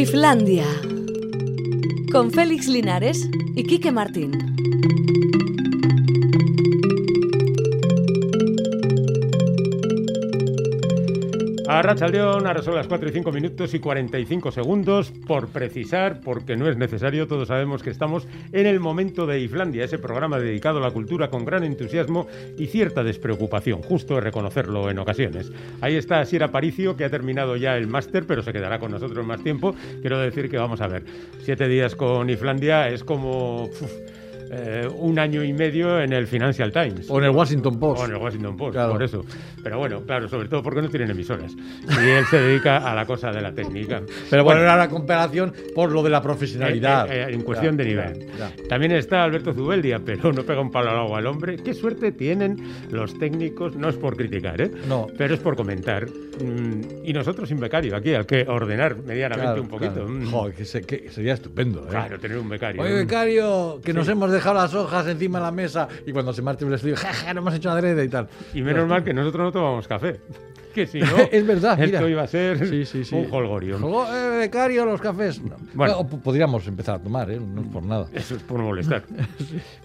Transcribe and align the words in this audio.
Islandia. 0.00 0.66
Con 2.12 2.30
Félix 2.30 2.68
Linares 2.68 3.30
y 3.54 3.64
Quique 3.64 3.90
Martín. 3.90 4.45
A 11.76 11.82
Racha 11.82 12.08
León, 12.08 12.46
ahora 12.46 12.62
son 12.62 12.74
las 12.74 12.86
4 12.86 13.10
y 13.10 13.12
5 13.12 13.32
minutos 13.32 13.74
y 13.74 13.80
45 13.80 14.50
segundos, 14.50 15.12
por 15.26 15.48
precisar, 15.48 16.22
porque 16.22 16.56
no 16.56 16.70
es 16.70 16.78
necesario, 16.78 17.26
todos 17.26 17.48
sabemos 17.48 17.82
que 17.82 17.90
estamos 17.90 18.26
en 18.52 18.64
el 18.64 18.80
momento 18.80 19.26
de 19.26 19.40
Islandia, 19.40 19.84
ese 19.84 19.98
programa 19.98 20.38
dedicado 20.38 20.78
a 20.78 20.80
la 20.80 20.90
cultura 20.90 21.28
con 21.28 21.44
gran 21.44 21.64
entusiasmo 21.64 22.28
y 22.56 22.68
cierta 22.68 23.04
despreocupación, 23.04 23.82
justo 23.82 24.18
reconocerlo 24.18 24.88
en 24.88 24.98
ocasiones. 24.98 25.52
Ahí 25.82 25.96
está 25.96 26.24
Sierra 26.24 26.50
Paricio, 26.50 26.96
que 26.96 27.04
ha 27.04 27.10
terminado 27.10 27.56
ya 27.56 27.76
el 27.76 27.88
máster, 27.88 28.26
pero 28.26 28.42
se 28.42 28.54
quedará 28.54 28.78
con 28.78 28.90
nosotros 28.90 29.26
más 29.26 29.42
tiempo. 29.42 29.76
Quiero 30.00 30.18
decir 30.18 30.48
que 30.48 30.56
vamos 30.56 30.80
a 30.80 30.86
ver, 30.86 31.04
siete 31.42 31.68
días 31.68 31.94
con 31.94 32.30
Islandia 32.30 32.88
es 32.88 33.04
como... 33.04 33.68
eh, 34.50 34.88
un 34.98 35.18
año 35.18 35.42
y 35.42 35.52
medio 35.52 36.00
en 36.00 36.12
el 36.12 36.26
Financial 36.26 36.70
Times. 36.72 37.08
O 37.10 37.18
en 37.18 37.24
el 37.24 37.30
Washington 37.30 37.78
Post. 37.78 38.02
O 38.02 38.04
en 38.06 38.12
el 38.12 38.16
Washington 38.18 38.56
Post, 38.56 38.72
Claro. 38.74 38.92
por 38.92 39.02
eso. 39.02 39.24
Pero 39.62 39.78
bueno, 39.78 40.02
claro, 40.02 40.28
sobre 40.28 40.48
todo 40.48 40.62
porque 40.62 40.82
no 40.82 40.88
tienen 40.88 41.10
emisoras. 41.10 41.52
Y 41.54 42.08
él 42.08 42.24
se 42.26 42.38
dedica 42.40 42.78
a 42.78 42.94
la 42.94 43.04
cosa 43.06 43.30
de 43.32 43.40
la 43.40 43.52
técnica. 43.52 44.02
Pero 44.30 44.44
bueno, 44.44 44.60
era 44.62 44.76
la 44.76 44.88
comparación 44.88 45.52
por 45.74 45.90
lo 45.92 46.02
de 46.02 46.10
la 46.10 46.22
profesionalidad. 46.22 47.10
Eh, 47.12 47.22
eh, 47.22 47.26
en 47.34 47.42
cuestión 47.42 47.76
Ya, 47.76 47.84
de 47.84 47.94
ya, 47.94 48.06
nivel. 48.10 48.26
ya. 48.38 48.52
También 48.68 48.92
está 48.92 49.24
Alberto 49.24 49.52
Zubeldia, 49.52 49.98
pero 50.04 50.32
no 50.32 50.42
pega 50.44 50.60
un 50.60 50.70
palo 50.70 50.90
al 50.90 50.98
agua 50.98 51.18
al 51.18 51.26
hombre. 51.26 51.56
Qué 51.56 51.74
suerte 51.74 52.12
tienen 52.12 52.56
los 52.90 53.18
técnicos, 53.18 53.76
no 53.76 53.88
es 53.88 53.96
por 53.96 54.16
criticar, 54.16 54.60
¿eh? 54.60 54.70
No. 54.88 55.06
pero 55.18 55.34
es 55.34 55.40
por 55.40 55.56
comentar. 55.56 56.06
Mm, 56.06 57.04
y 57.04 57.12
nosotros 57.12 57.48
sin 57.48 57.58
becario 57.58 57.96
aquí, 57.96 58.14
al 58.14 58.26
que 58.26 58.44
ordenar 58.46 58.96
medianamente 58.98 59.46
Claro, 59.46 59.62
un 59.62 59.68
poquito. 59.68 59.94
claro. 59.94 60.08
Mm, 60.08 60.26
Joder, 60.30 60.54
que, 60.54 60.64
se- 60.64 60.82
que 60.82 61.08
sería 61.10 61.34
estupendo. 61.34 61.84
¿eh? 61.84 61.90
Claro, 61.90 62.18
tener 62.18 62.38
un 62.38 62.48
becario. 62.48 62.82
Oye, 62.82 62.92
becario, 62.92 63.80
que 63.84 63.92
nos 63.92 64.06
hemos 64.08 64.30
dejado 64.36 64.54
las 64.54 64.74
hojas 64.74 65.06
encima 65.06 65.38
de 65.38 65.44
la 65.44 65.50
mesa 65.50 65.88
y 66.06 66.12
cuando 66.12 66.32
se 66.32 66.42
marcha 66.42 66.64
el 66.66 66.74
estudio, 66.74 66.96
jaja, 66.96 67.34
no 67.34 67.40
hemos 67.40 67.54
hecho 67.54 67.70
adrede 67.70 68.04
y 68.04 68.08
tal. 68.08 68.28
Y 68.54 68.62
menos 68.62 68.88
mal 68.88 69.02
que 69.04 69.12
nosotros 69.12 69.44
no 69.44 69.52
tomamos 69.52 69.88
café. 69.88 70.20
Que 70.76 70.86
si 70.86 71.00
no, 71.00 71.06
Es 71.32 71.46
verdad, 71.46 71.80
esto 71.82 71.98
mira. 71.98 72.10
iba 72.10 72.22
a 72.22 72.26
ser 72.26 72.66
Sí, 72.68 72.84
sí, 72.84 73.02
sí. 73.04 73.14
un 73.14 73.28
holgorio. 73.30 73.78
Jogo- 73.78 74.06
eh, 74.14 74.38
becario, 74.40 74.84
los 74.84 75.00
cafés. 75.00 75.42
No. 75.42 75.56
Bueno. 75.74 76.06
Podríamos 76.06 76.66
empezar 76.68 76.96
a 76.96 76.98
tomar, 77.02 77.30
¿eh? 77.30 77.40
No 77.40 77.62
es 77.62 77.66
por 77.68 77.82
nada. 77.82 78.06
Eso 78.12 78.36
es 78.36 78.42
por 78.42 78.58
molestar. 78.60 79.02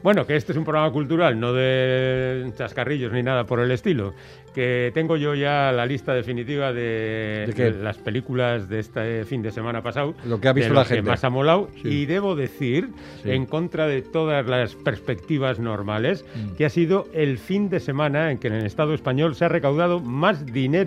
Bueno, 0.03 0.27
que 0.27 0.35
este 0.35 0.51
es 0.51 0.57
un 0.57 0.65
programa 0.65 0.91
cultural, 0.91 1.39
no 1.39 1.53
de 1.53 2.51
chascarrillos 2.57 3.13
ni 3.13 3.23
nada 3.23 3.45
por 3.45 3.59
el 3.61 3.71
estilo. 3.71 4.13
Que 4.53 4.91
tengo 4.93 5.15
yo 5.15 5.33
ya 5.33 5.71
la 5.71 5.85
lista 5.85 6.13
definitiva 6.13 6.73
de, 6.73 7.73
las 7.81 7.97
películas 7.97 8.67
de 8.67 8.79
este 8.79 9.23
fin 9.23 9.41
de 9.41 9.51
semana 9.51 9.81
pasado. 9.81 10.13
Lo 10.25 10.41
que 10.41 10.49
ha 10.49 10.53
visto 10.53 10.73
la 10.73 10.81
lo 10.81 10.87
que 10.87 10.95
gente. 10.95 11.09
más 11.09 11.23
ha 11.23 11.29
molado. 11.29 11.69
Y 11.85 12.05
debo 12.05 12.35
decir, 12.35 12.89
en 13.23 13.45
contra 13.45 13.87
de 13.87 14.01
todas 14.01 14.45
las 14.45 14.75
perspectivas 14.75 15.57
normales, 15.59 16.25
Mm. 16.35 16.55
que 16.57 16.65
ha 16.65 16.69
sido 16.69 17.07
el 17.13 17.37
fin 17.37 17.69
de 17.69 17.79
semana 17.79 18.29
en 18.31 18.37
que 18.39 18.47
en 18.47 18.53
el 18.55 18.65
Estado 18.65 18.93
español 18.93 19.35
se 19.35 19.45
ha 19.45 19.49
recaudado 19.49 19.99
más 20.01 20.45
dinero 20.45 20.80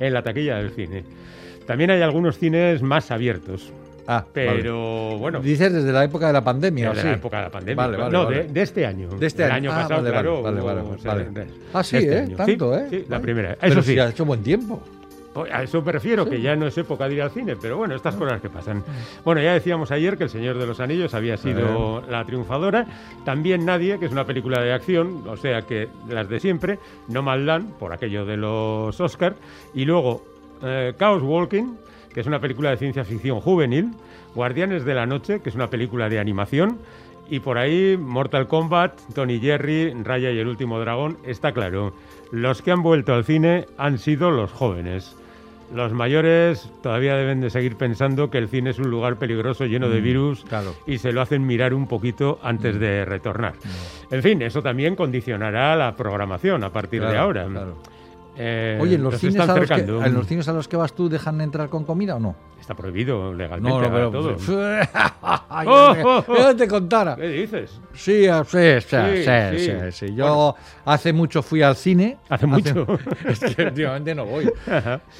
en 0.00 0.12
la 0.12 0.22
taquilla 0.22 0.56
del 0.56 0.70
cine. 0.70 1.04
También 1.66 1.90
hay 1.90 2.02
algunos 2.02 2.38
cines 2.38 2.82
más 2.82 3.10
abiertos. 3.10 3.72
Ah, 4.06 4.20
vale. 4.20 4.30
Pero 4.34 5.16
bueno, 5.18 5.40
Dices 5.40 5.72
desde 5.72 5.90
la 5.90 6.04
época 6.04 6.26
de 6.26 6.34
la 6.34 6.44
pandemia, 6.44 6.84
de 6.84 6.90
¿o 6.90 6.94
la 6.94 7.02
sí? 7.02 7.08
época 7.08 7.38
de 7.38 7.42
la 7.44 7.50
pandemia. 7.50 7.84
Vale, 7.86 7.96
vale, 7.96 8.12
no, 8.12 8.24
vale. 8.26 8.36
De, 8.44 8.52
de 8.52 8.62
este 8.62 8.84
año. 8.84 9.08
De 9.08 9.26
este 9.26 9.44
año. 9.44 9.54
año 9.54 9.70
Ah, 9.72 9.74
pasado, 9.76 10.02
vale, 10.02 10.10
vale, 10.10 10.22
claro. 10.28 10.42
vale, 10.42 10.60
hubo- 10.60 10.64
vale, 10.66 10.80
o 10.82 10.98
sea, 10.98 11.14
vale. 11.14 11.30
de- 11.30 11.46
Ah, 11.72 11.82
sí, 11.82 11.96
este 11.96 12.12
¿eh? 12.14 12.18
año. 12.20 12.36
Tanto, 12.36 12.74
Sí, 12.74 12.80
¿eh? 12.80 12.86
Sí, 12.90 12.96
la 13.08 13.16
Vale. 13.16 13.22
primera. 13.22 13.52
Eso 13.52 13.58
Pero 13.62 13.82
sí. 13.82 13.92
si 13.94 13.98
ha 13.98 14.08
hecho 14.10 14.24
buen 14.26 14.42
tiempo. 14.42 14.82
Pues 15.34 15.52
A 15.52 15.64
eso 15.64 15.82
me 15.82 15.90
refiero, 15.90 16.28
que 16.28 16.40
ya 16.40 16.54
no 16.54 16.68
es 16.68 16.78
época 16.78 17.08
de 17.08 17.16
ir 17.16 17.22
al 17.22 17.30
cine, 17.30 17.56
pero 17.56 17.76
bueno, 17.76 17.96
estas 17.96 18.14
cosas 18.14 18.40
que 18.40 18.48
pasan. 18.48 18.84
Bueno, 19.24 19.42
ya 19.42 19.52
decíamos 19.52 19.90
ayer 19.90 20.16
que 20.16 20.24
El 20.24 20.30
Señor 20.30 20.56
de 20.58 20.66
los 20.66 20.78
Anillos 20.78 21.12
había 21.12 21.36
sido 21.36 22.02
la 22.08 22.24
triunfadora. 22.24 22.86
También 23.24 23.64
Nadie, 23.64 23.98
que 23.98 24.06
es 24.06 24.12
una 24.12 24.24
película 24.24 24.60
de 24.60 24.72
acción, 24.72 25.24
o 25.26 25.36
sea 25.36 25.62
que 25.62 25.88
las 26.08 26.28
de 26.28 26.38
siempre, 26.38 26.78
No 27.08 27.22
Land, 27.22 27.72
por 27.78 27.92
aquello 27.92 28.24
de 28.24 28.36
los 28.36 29.00
Oscars. 29.00 29.34
Y 29.74 29.84
luego 29.84 30.22
eh, 30.62 30.94
Chaos 30.96 31.22
Walking, 31.22 31.74
que 32.12 32.20
es 32.20 32.26
una 32.28 32.38
película 32.38 32.70
de 32.70 32.76
ciencia 32.76 33.04
ficción 33.04 33.40
juvenil. 33.40 33.90
Guardianes 34.36 34.84
de 34.84 34.94
la 34.94 35.06
Noche, 35.06 35.40
que 35.40 35.48
es 35.48 35.56
una 35.56 35.68
película 35.68 36.08
de 36.08 36.20
animación. 36.20 36.78
Y 37.28 37.40
por 37.40 37.58
ahí 37.58 37.96
Mortal 37.98 38.46
Kombat, 38.46 39.00
Tony 39.14 39.40
Jerry, 39.40 39.92
Raya 40.04 40.30
y 40.30 40.38
el 40.38 40.46
último 40.46 40.78
dragón, 40.78 41.18
está 41.24 41.50
claro. 41.50 41.92
Los 42.30 42.62
que 42.62 42.70
han 42.70 42.82
vuelto 42.82 43.14
al 43.14 43.24
cine 43.24 43.66
han 43.78 43.98
sido 43.98 44.30
los 44.30 44.52
jóvenes. 44.52 45.16
Los 45.74 45.92
mayores 45.92 46.70
todavía 46.82 47.16
deben 47.16 47.40
de 47.40 47.50
seguir 47.50 47.76
pensando 47.76 48.30
que 48.30 48.38
el 48.38 48.48
cine 48.48 48.70
es 48.70 48.78
un 48.78 48.90
lugar 48.90 49.16
peligroso 49.16 49.64
lleno 49.66 49.88
de 49.88 50.00
virus 50.00 50.44
Mm, 50.44 50.48
claro. 50.48 50.74
y 50.86 50.98
se 50.98 51.12
lo 51.12 51.20
hacen 51.20 51.46
mirar 51.46 51.74
un 51.74 51.86
poquito 51.88 52.38
antes 52.42 52.78
de 52.78 53.04
retornar. 53.04 53.54
En 54.10 54.22
fin, 54.22 54.40
eso 54.42 54.62
también 54.62 54.94
condicionará 54.94 55.74
la 55.76 55.96
programación 55.96 56.62
a 56.64 56.70
partir 56.70 57.02
de 57.04 57.16
ahora. 57.16 57.46
claro. 57.46 57.74
Eh, 58.36 58.78
Oye, 58.80 58.96
¿en 58.96 59.02
los, 59.02 59.18
cines 59.18 59.48
a 59.48 59.56
los, 59.56 59.68
que. 59.68 59.74
¿en 59.80 60.14
los 60.14 60.26
cines 60.26 60.48
a 60.48 60.52
los 60.52 60.66
que 60.68 60.76
vas 60.76 60.92
tú 60.92 61.08
dejan 61.08 61.40
entrar 61.40 61.68
con 61.68 61.84
comida 61.84 62.16
o 62.16 62.20
no? 62.20 62.34
Está 62.60 62.74
prohibido 62.74 63.32
legalmente 63.34 63.68
No, 63.68 63.80
no, 63.80 63.86
ahora 63.86 64.10
pero. 64.10 64.10
todo. 64.10 64.36
Ay, 65.48 65.66
Oh, 65.68 65.94
oh, 66.04 66.24
oh. 66.26 66.56
te 66.56 66.66
contara. 66.66 67.14
¿Qué 67.16 67.28
dices? 67.28 67.78
Sí, 67.92 68.26
ah, 68.26 68.42
sí, 68.44 68.58
sí, 68.80 68.96
Sí, 68.96 69.24
sí, 69.24 69.58
sí. 69.58 69.72
sí, 69.92 70.06
sí. 70.08 70.14
Yo 70.14 70.54
hace 70.84 71.12
mucho 71.12 71.42
fui 71.42 71.60
al 71.62 71.76
cine. 71.76 72.16
Hace 72.28 72.46
mucho. 72.46 72.86
es 73.28 73.40
que 73.54 73.64
últimamente 73.66 74.14
no 74.14 74.24
voy. 74.24 74.50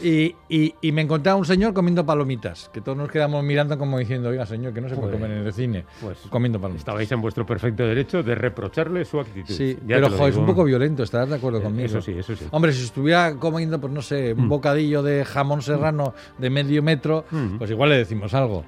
Y, 0.02 0.34
y- 0.48 0.74
y 0.80 0.92
me 0.92 1.02
encontré 1.02 1.30
a 1.32 1.36
un 1.36 1.44
señor 1.44 1.72
comiendo 1.74 2.04
palomitas, 2.04 2.70
que 2.72 2.80
todos 2.80 2.96
nos 2.98 3.10
quedamos 3.10 3.44
mirando 3.44 3.76
como 3.78 3.98
diciendo, 3.98 4.30
oiga, 4.30 4.46
señor, 4.46 4.72
que 4.72 4.80
no 4.80 4.88
se 4.88 4.94
puede 4.96 5.08
Joder. 5.12 5.20
comer 5.20 5.38
en 5.38 5.46
el 5.46 5.52
cine. 5.52 5.84
Pues 6.00 6.18
comiendo 6.30 6.58
palomitas. 6.58 6.80
Estabais 6.80 7.12
en 7.12 7.20
vuestro 7.20 7.44
perfecto 7.46 7.86
derecho 7.86 8.22
de 8.22 8.34
reprocharle 8.34 9.04
su 9.04 9.20
actitud. 9.20 9.54
Sí, 9.54 9.78
Ya 9.86 9.96
pero 9.96 10.10
joder, 10.10 10.30
es 10.32 10.36
un 10.36 10.46
poco 10.46 10.64
violento, 10.64 11.02
estarás 11.02 11.28
de 11.28 11.36
acuerdo 11.36 11.58
Eh, 11.58 11.62
conmigo. 11.62 11.86
Eso 11.86 12.00
sí, 12.00 12.12
eso 12.18 12.34
sí. 12.34 12.46
Hombre, 12.50 12.72
si 12.72 12.82
estuviera 12.84 13.03
comiendo, 13.38 13.80
pues 13.80 13.92
no 13.92 14.02
sé, 14.02 14.32
un 14.34 14.48
bocadillo 14.48 15.02
de 15.02 15.24
jamón 15.24 15.62
serrano 15.62 16.14
de 16.38 16.50
medio 16.50 16.82
metro, 16.82 17.24
Mm. 17.30 17.58
pues 17.58 17.70
igual 17.70 17.90
le 17.90 17.96
decimos 17.98 18.32
algo. 18.34 18.64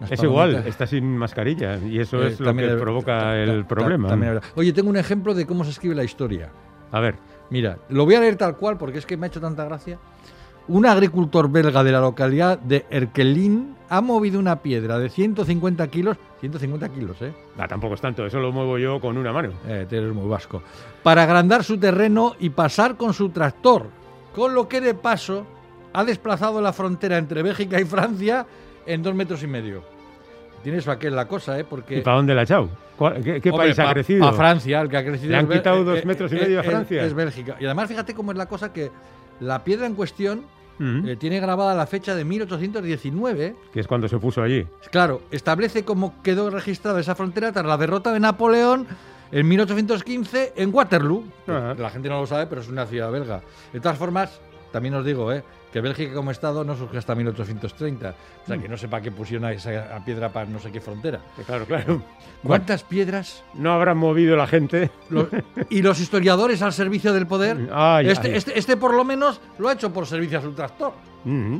Las 0.00 0.12
Es 0.12 0.22
igual, 0.22 0.64
está 0.66 0.86
sin 0.86 1.16
mascarilla 1.16 1.78
y 1.78 2.00
eso 2.00 2.22
Eh, 2.22 2.28
es 2.28 2.40
lo 2.40 2.54
que 2.56 2.66
provoca 2.70 3.36
el 3.36 3.64
problema. 3.66 4.08
también. 4.08 4.40
Oye, 4.56 4.72
tengo 4.72 4.90
un 4.90 4.96
ejemplo 4.96 5.32
de 5.34 5.46
cómo 5.46 5.62
se 5.64 5.70
escribe 5.70 5.94
la 5.94 6.04
historia. 6.04 6.50
A 6.90 7.00
ver, 7.00 7.14
Mira, 7.50 7.76
lo 7.90 8.06
voy 8.06 8.14
a 8.14 8.20
leer 8.20 8.36
tal 8.36 8.56
cual 8.56 8.78
porque 8.78 8.96
es 8.98 9.04
que 9.04 9.14
me 9.18 9.26
ha 9.26 9.28
hecho 9.28 9.38
tanta 9.40 9.66
gracia. 9.66 9.98
Un 10.68 10.86
agricultor 10.86 11.50
belga 11.50 11.82
de 11.82 11.92
la 11.92 12.00
localidad 12.00 12.58
de 12.58 12.86
Erkelin 12.88 13.74
ha 13.88 14.00
movido 14.00 14.38
una 14.38 14.62
piedra 14.62 14.98
de 14.98 15.10
150 15.10 15.86
kilos, 15.88 16.16
150 16.40 16.88
kilos, 16.90 17.20
¿eh? 17.20 17.34
ah, 17.58 17.68
tampoco 17.68 17.94
es 17.94 18.00
tanto, 18.00 18.24
eso 18.24 18.38
lo 18.38 18.52
muevo 18.52 18.78
yo 18.78 19.00
con 19.00 19.18
una 19.18 19.32
mano. 19.32 19.50
Eh, 19.66 19.86
eres 19.90 20.14
muy 20.14 20.28
vasco. 20.28 20.62
Para 21.02 21.24
agrandar 21.24 21.64
su 21.64 21.78
terreno 21.78 22.34
y 22.38 22.50
pasar 22.50 22.96
con 22.96 23.12
su 23.12 23.30
tractor, 23.30 23.88
con 24.34 24.54
lo 24.54 24.68
que 24.68 24.80
de 24.80 24.94
paso 24.94 25.44
ha 25.92 26.04
desplazado 26.04 26.60
la 26.62 26.72
frontera 26.72 27.18
entre 27.18 27.42
Bélgica 27.42 27.78
y 27.80 27.84
Francia 27.84 28.46
en 28.86 29.02
dos 29.02 29.14
metros 29.14 29.42
y 29.42 29.46
medio. 29.46 29.82
Tienes 30.62 30.86
es 30.86 31.12
la 31.12 31.26
cosa, 31.26 31.58
¿eh? 31.58 31.64
Porque... 31.64 31.98
¿Y 31.98 32.00
para 32.02 32.16
dónde 32.18 32.34
la 32.34 32.42
ha 32.42 32.44
echado? 32.44 32.68
¿Cuál- 32.96 33.22
¿Qué, 33.22 33.40
qué 33.40 33.50
Hombre, 33.50 33.66
país 33.66 33.78
ha 33.80 33.84
pa- 33.84 33.92
crecido? 33.94 34.20
pa 34.20 34.32
Francia, 34.32 34.80
el 34.80 34.88
que 34.88 34.96
ha 34.96 35.04
crecido. 35.04 35.32
¿Le 35.32 35.36
han 35.38 35.50
es 35.52 35.58
quitado 35.58 35.80
eh, 35.80 35.84
dos 35.84 35.98
eh, 35.98 36.06
metros 36.06 36.32
y 36.32 36.36
eh, 36.36 36.40
medio 36.40 36.60
a 36.60 36.62
Francia? 36.62 37.04
Es 37.04 37.12
Bélgica. 37.14 37.56
Y 37.58 37.64
además, 37.64 37.88
fíjate 37.88 38.14
cómo 38.14 38.30
es 38.30 38.38
la 38.38 38.46
cosa 38.46 38.72
que 38.72 38.90
la 39.40 39.64
piedra 39.64 39.86
en 39.86 39.94
cuestión 39.94 40.44
eh, 40.80 41.16
tiene 41.16 41.38
grabada 41.38 41.74
la 41.74 41.86
fecha 41.86 42.14
de 42.14 42.24
1819. 42.24 43.54
que 43.72 43.80
es 43.80 43.86
cuando 43.86 44.08
se 44.08 44.18
puso 44.18 44.42
allí. 44.42 44.66
Claro, 44.90 45.22
establece 45.30 45.84
cómo 45.84 46.20
quedó 46.22 46.50
registrada 46.50 46.98
esa 46.98 47.14
frontera 47.14 47.52
tras 47.52 47.66
la 47.66 47.76
derrota 47.76 48.12
de 48.12 48.18
Napoleón 48.18 48.88
en 49.30 49.48
1815 49.48 50.54
en 50.56 50.74
Waterloo. 50.74 51.24
La 51.46 51.90
gente 51.90 52.08
no 52.08 52.20
lo 52.20 52.26
sabe, 52.26 52.46
pero 52.46 52.60
es 52.60 52.68
una 52.68 52.86
ciudad 52.86 53.12
belga. 53.12 53.42
De 53.72 53.80
todas 53.80 53.96
formas, 53.96 54.40
también 54.72 54.94
os 54.94 55.04
digo, 55.04 55.32
¿eh? 55.32 55.44
Que 55.72 55.80
Bélgica 55.80 56.12
como 56.12 56.30
Estado 56.30 56.64
no 56.64 56.76
surgió 56.76 56.98
hasta 56.98 57.14
1830. 57.14 58.14
O 58.44 58.46
sea, 58.46 58.58
que 58.58 58.68
no 58.68 58.76
sé 58.76 58.88
para 58.88 59.02
qué 59.02 59.10
pusieron 59.10 59.46
a 59.46 59.52
esa 59.52 59.96
a 59.96 60.04
piedra 60.04 60.28
para 60.28 60.46
no 60.46 60.58
sé 60.58 60.70
qué 60.70 60.80
frontera. 60.80 61.20
Que 61.34 61.42
claro, 61.42 61.64
claro. 61.64 62.02
¿Cuántas 62.42 62.82
piedras 62.82 63.42
No 63.54 63.72
habrán 63.72 63.96
movido 63.96 64.36
la 64.36 64.46
gente. 64.46 64.90
Y 65.70 65.82
los 65.82 66.00
historiadores 66.00 66.60
al 66.62 66.72
servicio 66.72 67.12
del 67.12 67.26
poder. 67.26 67.68
Ay, 67.72 68.08
este, 68.08 68.28
ay. 68.28 68.34
Este, 68.34 68.58
este 68.58 68.76
por 68.76 68.94
lo 68.94 69.04
menos 69.04 69.40
lo 69.58 69.68
ha 69.68 69.72
hecho 69.72 69.92
por 69.92 70.06
servicio 70.06 70.38
a 70.38 70.42
su 70.42 70.52
tractor. 70.52 70.92
Mm. 71.24 71.58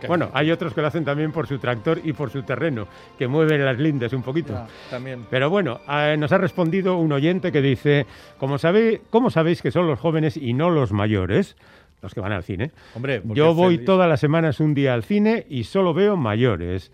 Qué 0.00 0.08
Bueno, 0.08 0.28
hay 0.34 0.50
otros 0.50 0.74
que 0.74 0.82
lo 0.82 0.88
hacen 0.88 1.04
también 1.04 1.32
por 1.32 1.46
su 1.46 1.58
tractor 1.58 2.00
y 2.02 2.12
por 2.12 2.28
su 2.28 2.42
terreno, 2.42 2.86
que 3.16 3.28
mueven 3.28 3.64
las 3.64 3.78
lindes 3.78 4.12
un 4.12 4.22
poquito. 4.22 4.52
Ya, 4.52 4.66
también. 4.90 5.26
Pero 5.30 5.48
bueno, 5.48 5.80
eh, 5.88 6.16
nos 6.18 6.32
ha 6.32 6.38
respondido 6.38 6.98
un 6.98 7.12
oyente 7.12 7.52
que 7.52 7.62
dice, 7.62 8.06
¿cómo, 8.36 8.58
sabe, 8.58 9.02
¿cómo 9.08 9.30
sabéis 9.30 9.62
que 9.62 9.70
son 9.70 9.86
los 9.86 9.98
jóvenes 9.98 10.36
y 10.36 10.52
no 10.52 10.68
los 10.68 10.92
mayores? 10.92 11.56
Los 12.02 12.12
que 12.14 12.20
van 12.20 12.32
al 12.32 12.42
cine. 12.44 12.70
Hombre, 12.94 13.22
Yo 13.34 13.54
voy 13.54 13.76
feliz- 13.76 13.86
todas 13.86 14.08
las 14.08 14.20
semanas 14.20 14.60
un 14.60 14.74
día 14.74 14.92
al 14.94 15.04
cine 15.04 15.46
y 15.48 15.64
solo 15.64 15.94
veo 15.94 16.16
mayores. 16.16 16.92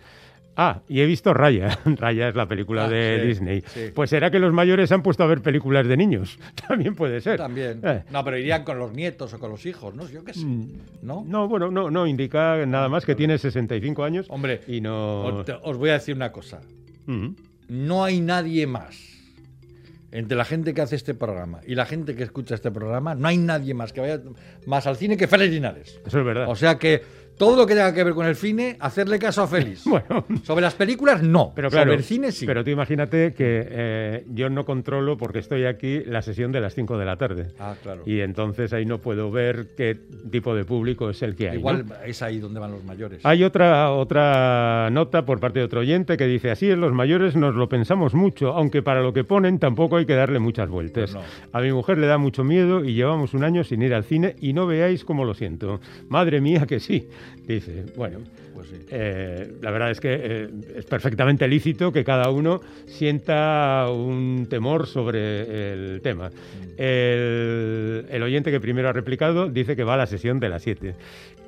Ah, 0.57 0.83
y 0.89 1.01
he 1.01 1.07
visto 1.07 1.33
Raya. 1.33 1.79
Raya 1.85 2.29
es 2.29 2.35
la 2.35 2.47
película 2.47 2.85
Ah, 2.85 2.89
de 2.89 3.19
sí, 3.23 3.27
Disney. 3.29 3.63
sí. 3.67 3.81
Pues 3.95 4.11
será 4.11 4.31
que 4.31 4.39
los 4.39 4.53
mayores 4.53 4.89
se 4.89 4.95
han 4.95 5.03
puesto 5.03 5.23
a 5.23 5.27
ver 5.27 5.41
películas 5.41 5.87
de 5.87 5.97
niños. 5.97 6.39
También 6.69 6.95
puede 6.95 7.21
ser. 7.21 7.39
También. 7.39 7.81
Eh. 7.83 8.03
No, 8.11 8.23
pero 8.25 8.37
irían 8.37 8.63
con 8.65 8.79
los 8.79 8.93
nietos 8.93 9.33
o 9.33 9.39
con 9.39 9.51
los 9.51 9.65
hijos, 9.67 9.95
¿no? 9.95 10.07
Yo 10.09 10.23
qué 10.25 10.35
sé. 10.35 10.45
¿No? 11.03 11.25
No, 11.27 11.49
bueno, 11.49 11.71
no, 11.71 11.91
no 11.91 12.07
indica 12.07 12.67
nada 12.67 12.89
más 12.89 13.07
que 13.07 13.15
tiene 13.15 13.39
65 13.39 14.05
años. 14.05 14.27
Hombre, 14.29 14.61
y 14.69 14.81
no. 14.81 15.23
Os, 15.63 15.79
voy 15.79 15.91
a 15.91 15.95
decir 15.95 16.15
una 16.15 16.31
cosa. 16.31 16.61
Mm. 17.07 17.29
No 17.69 18.05
hay 18.05 18.21
nadie 18.21 18.67
más. 18.67 19.20
Entre 20.13 20.37
la 20.37 20.45
gente 20.45 20.75
que 20.75 20.81
hace 20.81 20.97
este 20.97 21.15
programa 21.15 21.61
y 21.67 21.75
la 21.77 21.87
gente 21.87 22.17
que 22.17 22.25
escucha 22.25 22.57
este 22.57 22.71
programa, 22.71 23.15
no 23.15 23.29
hay 23.29 23.37
nadie 23.37 23.75
más 23.75 23.93
que 23.93 24.01
vaya 24.01 24.21
más 24.67 24.87
al 24.87 24.97
cine 24.97 25.17
que 25.17 25.29
Félix 25.29 25.53
Linares. 25.53 26.01
Eso 26.05 26.19
es 26.19 26.25
verdad. 26.25 26.49
O 26.49 26.57
sea 26.57 26.79
que 26.79 27.03
todo 27.41 27.57
lo 27.57 27.67
que 27.67 27.75
tenga 27.75 27.95
que 27.95 28.05
ver 28.05 28.13
con 28.13 28.27
el 28.27 28.37
cine, 28.37 28.77
hacerle 28.81 29.19
caso 29.19 29.43
a 29.43 29.47
Félix. 29.47 29.85
Bueno. 29.91 30.27
Sobre 30.45 30.61
las 30.61 30.75
películas, 30.75 31.23
no. 31.23 31.53
Pero 31.57 31.71
claro, 31.71 31.87
Sobre 31.87 31.97
el 31.97 32.05
cine, 32.05 32.33
sí. 32.33 32.45
Pero 32.45 32.63
tú 32.63 32.71
imagínate 32.71 33.33
que 33.33 33.67
eh, 33.71 34.25
yo 34.29 34.51
no 34.51 34.67
controlo, 34.67 35.17
porque 35.17 35.39
estoy 35.39 35.65
aquí, 35.65 36.05
la 36.05 36.21
sesión 36.21 36.53
de 36.53 36.61
las 36.61 36.75
5 36.75 36.99
de 36.99 37.05
la 37.07 37.17
tarde. 37.17 37.47
Ah, 37.59 37.75
claro. 37.83 38.03
Y 38.05 38.21
entonces 38.21 38.75
ahí 38.75 38.85
no 38.85 38.99
puedo 38.99 39.31
ver 39.31 39.69
qué 39.75 39.97
tipo 40.31 40.55
de 40.55 40.67
público 40.67 41.09
es 41.09 41.23
el 41.23 41.35
que 41.35 41.49
hay. 41.49 41.57
Igual 41.57 41.87
¿no? 41.89 41.95
es 42.05 42.21
ahí 42.21 42.41
donde 42.41 42.61
van 42.61 42.73
los 42.73 42.85
mayores. 42.85 43.25
Hay 43.25 43.43
otra, 43.43 43.91
otra 43.91 44.91
nota 44.93 45.25
por 45.25 45.41
parte 45.41 45.61
de 45.61 45.65
otro 45.65 45.81
oyente 45.81 46.19
que 46.19 46.27
dice, 46.27 46.51
así 46.51 46.69
es, 46.69 46.77
los 46.77 46.93
mayores 46.93 47.37
nos 47.37 47.55
lo 47.55 47.71
pensamos 47.71 48.13
mucho, 48.13 48.53
aunque 48.53 48.83
para 48.83 49.01
lo 49.01 49.15
que 49.15 49.25
ponen 49.25 49.59
tampoco 49.59 49.97
hay 49.97 50.05
que 50.05 50.15
darle 50.15 50.41
muchas 50.41 50.69
vueltas. 50.69 51.13
Pues 51.13 51.25
A 51.53 51.61
mi 51.61 51.73
mujer 51.73 51.97
le 51.97 52.07
da 52.07 52.19
mucho 52.19 52.45
miedo 52.45 52.85
y 52.85 52.93
llevamos 52.93 53.33
un 53.33 53.45
año 53.45 53.65
sin 53.65 53.81
ir 53.81 53.95
al 53.95 54.05
cine 54.05 54.37
y 54.41 54.53
no 54.53 54.67
veáis 54.67 55.07
cómo 55.07 55.25
lo 55.25 55.33
siento. 55.33 55.81
Madre 56.09 56.43
mía 56.43 56.67
que 56.67 56.81
sí, 56.81 57.09
dice. 57.47 57.85
Bueno, 57.97 58.21
Pues 58.61 58.69
sí. 58.81 58.87
eh, 58.91 59.53
la 59.63 59.71
verdad 59.71 59.91
es 59.91 60.01
que 60.01 60.09
eh, 60.21 60.49
es 60.77 60.85
perfectamente 60.85 61.49
lícito 61.49 61.93
que 61.93 62.05
cada 62.05 62.31
uno 62.31 62.61
sienta 62.87 63.87
un 63.91 64.47
temor 64.51 64.87
sobre 64.87 65.73
el 65.73 66.01
tema. 66.03 66.31
El, 66.77 68.07
el 68.11 68.23
oyente 68.23 68.51
que 68.51 68.61
primero 68.61 68.89
ha 68.89 68.93
replicado 68.93 69.49
dice 69.49 69.77
que 69.77 69.85
va 69.85 69.95
a 69.95 69.99
la 69.99 70.07
sesión 70.07 70.41
de 70.41 70.49
las 70.49 70.63
7. 70.63 70.95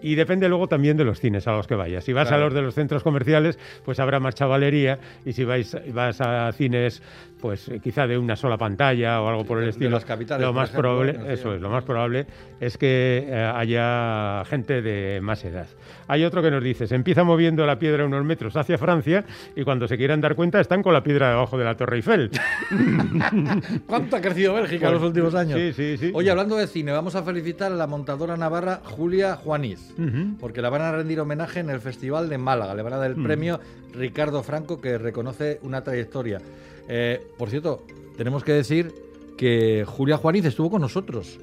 Y 0.05 0.17
depende 0.17 0.49
luego 0.49 0.67
también 0.67 0.97
de 0.97 1.05
los 1.05 1.21
cines 1.21 1.47
a 1.47 1.53
los 1.53 1.69
que 1.69 1.77
vayas. 1.77 2.03
Si 2.03 2.13
vas 2.13 2.27
Claro. 2.27 2.43
a 2.43 2.47
los 2.47 2.55
de 2.55 2.63
los 2.63 2.75
centros 2.75 3.05
comerciales, 3.05 3.57
pues 3.85 4.01
habrá 4.01 4.19
más 4.19 4.35
chavalería. 4.35 4.99
Y 5.25 5.33
si 5.33 5.45
vais, 5.45 5.77
vas 5.95 6.21
a 6.21 6.51
cines, 6.53 7.01
pues 7.41 7.69
eh, 7.69 7.79
quizá 7.81 8.09
de 8.09 8.19
una 8.19 8.35
sola 8.35 8.57
pantalla 8.59 9.21
o 9.23 9.29
algo 9.29 9.45
por 9.45 9.59
el 9.59 9.63
de- 9.63 9.67
de 9.67 9.71
estilo, 9.71 9.91
las 9.91 10.05
capitales, 10.05 10.45
lo 10.45 10.53
más 10.53 10.71
ejemplo, 10.71 10.91
probable, 10.91 11.13
¿no? 11.19 11.31
Eso 11.31 11.55
es, 11.55 11.61
lo 11.61 11.71
más 11.71 11.85
probable 11.85 12.27
es 12.61 12.77
que 12.79 13.27
eh, 13.29 13.53
haya 13.55 14.45
gente 14.47 14.83
de 14.83 15.21
más 15.21 15.45
edad. 15.45 15.69
Hay 16.09 16.25
otro 16.25 16.43
que 16.43 16.51
nos 16.51 16.65
dice, 16.65 16.89
se 16.89 16.97
empieza 17.03 17.25
moviendo 17.25 17.67
la 17.67 17.81
piedra 17.81 18.07
unos 18.07 18.25
metros 18.25 18.57
hacia 18.57 18.79
Francia 18.79 19.25
y 19.57 19.65
cuando 19.65 19.89
se 19.89 19.97
quieran 19.97 20.21
dar 20.21 20.37
cuenta 20.37 20.61
están 20.61 20.85
con 20.85 20.93
la 20.95 21.03
piedra 21.03 21.31
debajo 21.31 21.59
de 21.59 21.65
la 21.65 21.77
Torre 21.77 21.97
Eiffel. 21.97 22.31
¿Cuánto 23.87 24.17
ha 24.17 24.21
crecido 24.21 24.55
Bélgica 24.55 24.87
en 24.87 24.93
Pues, 24.93 25.01
los 25.01 25.09
últimos 25.09 25.35
años? 25.35 25.59
sí, 25.59 25.73
sí, 25.73 25.97
sí. 25.99 26.11
Oye, 26.15 26.31
hablando 26.31 26.57
de 26.57 26.67
cine, 26.69 26.93
vamos 26.93 27.15
a 27.17 27.23
felicitar 27.25 27.73
a 27.73 27.75
la 27.75 27.87
montadora 27.89 28.37
navarra 28.37 28.81
Julia 28.85 29.35
Juaniz, 29.37 29.93
porque 30.41 30.63
la 30.63 30.71
van 30.71 30.83
a 30.83 30.93
rendir 30.93 31.19
homenaje 31.21 31.61
en 31.61 31.71
el 31.71 31.81
Festival 31.81 32.29
de 32.29 32.39
Málaga. 32.39 32.75
Le 32.75 32.83
van 32.83 32.93
a 32.93 32.97
dar 32.99 33.11
el 33.11 33.17
Mm. 33.17 33.25
premio 33.25 33.61
Ricardo 33.95 34.43
Franco, 34.45 34.81
que 34.81 34.97
reconoce 34.99 35.59
una 35.63 35.83
trayectoria. 35.83 36.41
Eh, 36.89 37.21
por 37.37 37.51
cierto, 37.51 37.83
tenemos 38.17 38.45
que 38.45 38.53
decir 38.53 38.93
que 39.37 39.85
Julia 39.87 40.17
Juaniz 40.19 40.45
estuvo 40.45 40.71
con 40.71 40.81
nosotros. 40.83 41.39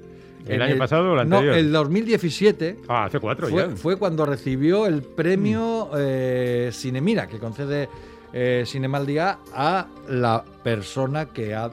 ¿El 0.50 0.56
En 0.56 0.62
año 0.64 0.78
pasado 0.78 1.12
o 1.12 1.14
el 1.14 1.20
anterior? 1.20 1.54
No, 1.54 1.60
el 1.60 1.72
2017. 1.72 2.80
Ah, 2.88 3.06
hace 3.06 3.20
cuatro 3.20 3.48
Fue, 3.48 3.62
ya. 3.62 3.68
Mm. 3.70 3.78
fue 3.78 3.98
cuando 3.98 4.26
recibió 4.26 4.88
el 4.88 5.04
premio 5.04 5.92
eh, 5.96 6.72
Cinemira, 6.74 7.28
que 7.28 7.38
concede 7.38 7.88
eh, 8.34 8.64
Cinemaldía 8.66 9.40
a 9.54 9.88
la 10.08 10.44
persona 10.64 11.26
que 11.28 11.56
ha 11.56 11.70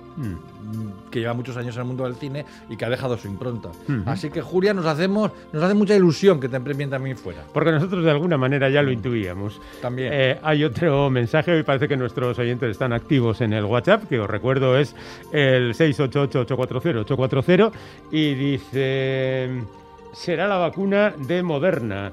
Mm. 0.67 1.11
que 1.13 1.21
lleva 1.21 1.33
muchos 1.33 1.57
años 1.57 1.77
en 1.77 1.83
el 1.83 1.87
mundo 1.87 2.03
del 2.05 2.17
cine 2.17 2.45
y 2.69 2.77
que 2.77 2.85
ha 2.85 2.91
dejado 2.91 3.17
su 3.17 3.29
impronta. 3.29 3.69
Ujú. 3.69 4.03
Así 4.07 4.31
que 4.31 4.43
Julia 4.43 4.75
nos 4.75 4.85
hacemos 4.87 5.31
nos 5.53 5.63
hace 5.63 5.75
mucha 5.75 5.95
ilusión 5.95 6.41
que 6.41 6.49
te 6.49 6.59
premien 6.59 6.91
también 6.91 7.17
fuera. 7.17 7.45
Porque 7.55 7.71
nosotros 7.71 8.03
de 8.05 8.11
alguna 8.11 8.37
manera 8.37 8.69
ya 8.69 8.83
lo 8.83 8.91
intuíamos. 8.91 9.61
También. 9.81 10.11
Eh, 10.13 10.39
hay 10.43 10.65
otro 10.65 11.09
mensaje, 11.09 11.53
hoy 11.53 11.63
parece 11.63 11.87
que 11.87 11.97
nuestros 11.97 12.37
oyentes 12.41 12.71
están 12.73 12.93
activos 12.93 13.41
en 13.43 13.53
el 13.53 13.65
WhatsApp, 13.65 14.09
que 14.09 14.19
os 14.19 14.29
recuerdo 14.29 14.77
es 14.77 14.97
el 15.33 15.73
688-840-840, 15.75 17.71
y 18.11 18.35
dice, 18.35 19.51
será 20.13 20.49
la 20.49 20.57
vacuna 20.57 21.15
de 21.29 21.43
Moderna 21.45 22.11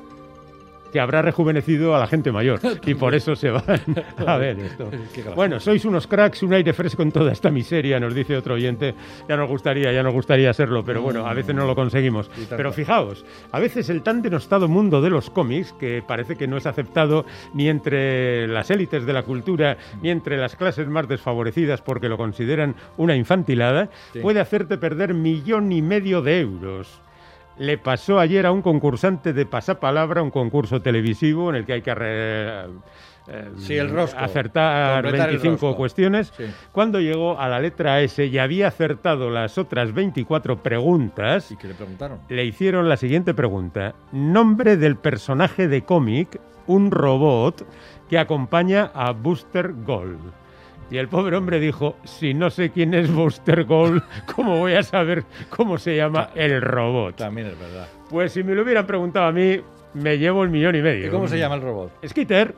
que 0.94 1.00
habrá 1.00 1.22
rejuvenecido 1.24 1.96
a 1.96 2.00
la 2.00 2.08
gente 2.08 2.32
mayor 2.32 2.60
y 2.86 2.94
por 2.94 3.16
eso 3.16 3.36
se 3.36 3.50
van 3.50 3.64
a 4.28 4.38
ver 4.38 4.60
esto. 4.60 4.90
Bueno, 5.36 5.60
sois 5.60 5.84
unos 5.86 6.08
cracks, 6.08 6.44
un 6.44 6.54
aire 6.54 6.72
fresco 6.72 7.02
en 7.02 7.12
toda 7.12 7.32
esta 7.34 7.50
miseria, 7.50 8.00
nos 8.00 8.14
dice 8.16 8.38
otro 8.38 8.54
oyente. 8.54 8.94
Ya 9.28 9.36
nos 9.36 9.50
gustaría, 9.50 9.92
ya 9.92 10.04
nos 10.04 10.14
gustaría 10.14 10.54
serlo, 10.54 10.86
pero 10.86 11.02
bueno, 11.02 11.26
a 11.28 11.34
veces 11.34 11.56
no 11.56 11.66
lo 11.66 11.76
conseguimos. 11.76 12.30
Pero 12.50 12.72
fijaos, 12.72 13.26
a 13.52 13.60
veces 13.60 13.90
el 13.90 14.04
tan 14.04 14.22
denostado 14.22 14.68
mundo 14.68 15.02
de 15.02 15.10
los 15.10 15.30
cómics, 15.32 15.74
que 15.74 16.04
parece 16.08 16.36
que 16.36 16.48
no 16.48 16.58
es 16.58 16.66
aceptado 16.68 17.26
ni 17.54 17.68
entre 17.68 18.48
las 18.48 18.70
élites 18.70 19.06
de 19.06 19.14
la 19.14 19.24
cultura, 19.24 19.78
ni 20.02 20.12
entre 20.12 20.38
las 20.38 20.56
clases 20.56 20.88
más 20.88 21.08
desfavorecidas 21.08 21.82
porque 21.82 22.08
lo 22.08 22.18
consideran 22.18 22.76
una 22.98 23.16
infantilada, 23.16 23.90
Sí. 24.14 24.20
puede 24.20 24.40
hacerte 24.40 24.78
perder 24.78 25.14
millón 25.16 25.72
y 25.72 25.82
medio 25.82 26.22
de 26.22 26.40
euros. 26.42 27.02
Le 27.58 27.78
pasó 27.78 28.20
ayer 28.20 28.46
a 28.46 28.52
un 28.52 28.62
concursante 28.62 29.32
de 29.34 29.46
pasapalabra, 29.46 30.22
un 30.24 30.32
concurso 30.32 30.82
televisivo 30.82 31.50
en 31.50 31.56
el 31.58 31.66
que 31.66 31.74
hay 31.74 31.82
que 31.82 31.94
re- 31.94 32.66
eh, 33.28 33.50
Sí, 33.58 33.76
el 33.78 33.90
rosco. 33.90 34.20
acertar 34.20 35.04
Completar 35.04 35.30
el 35.30 35.36
25 35.38 35.68
rosco. 35.68 35.78
cuestiones. 35.78 36.34
Sí. 36.36 36.46
Cuando 36.72 37.00
llegó 37.00 37.40
a 37.40 37.48
la 37.48 37.60
letra 37.60 38.02
S 38.02 38.26
y 38.26 38.38
había 38.40 38.68
acertado 38.68 39.30
las 39.30 39.58
otras 39.58 39.94
24 39.94 40.64
preguntas, 40.64 41.52
¿Y 41.52 41.56
qué 41.56 41.68
le 41.70 41.74
preguntaron? 41.76 42.20
le 42.28 42.44
hicieron 42.44 42.90
la 42.90 42.98
siguiente 42.98 43.34
pregunta. 43.34 43.94
Nombre 44.12 44.76
del 44.76 44.96
personaje 44.98 45.68
de 45.68 45.84
cómic, 45.84 46.42
un 46.68 46.92
robot 46.92 47.66
que 48.10 48.18
acompaña 48.20 48.92
a 48.94 49.12
Booster 49.12 49.74
Gold. 49.86 50.20
Y 50.92 50.98
el 50.98 51.08
pobre 51.08 51.36
hombre 51.38 51.60
dijo, 51.60 51.96
si 52.04 52.34
no 52.34 52.50
sé 52.50 52.70
quién 52.70 52.94
es 52.94 53.12
Booster 53.12 53.64
Gold, 53.64 54.04
¿cómo 54.36 54.60
voy 54.60 54.74
a 54.74 54.84
saber 54.84 55.24
cómo 55.50 55.78
se 55.78 55.96
llama 55.96 56.30
el 56.36 56.62
robot? 56.62 57.16
También 57.16 57.48
es 57.48 57.60
verdad. 57.60 57.88
Pues 58.10 58.34
si 58.34 58.44
me 58.44 58.54
lo 58.54 58.64
hubieran 58.64 58.86
preguntado 58.86 59.26
a 59.26 59.32
mí, 59.32 59.60
me 59.94 60.18
llevo 60.18 60.44
el 60.44 60.50
millón 60.50 60.76
y 60.76 60.82
medio. 60.82 61.08
¿Y 61.08 61.10
cómo 61.10 61.28
se 61.28 61.40
llama 61.40 61.56
el 61.56 61.62
robot? 61.62 61.92
Skitter. 62.06 62.54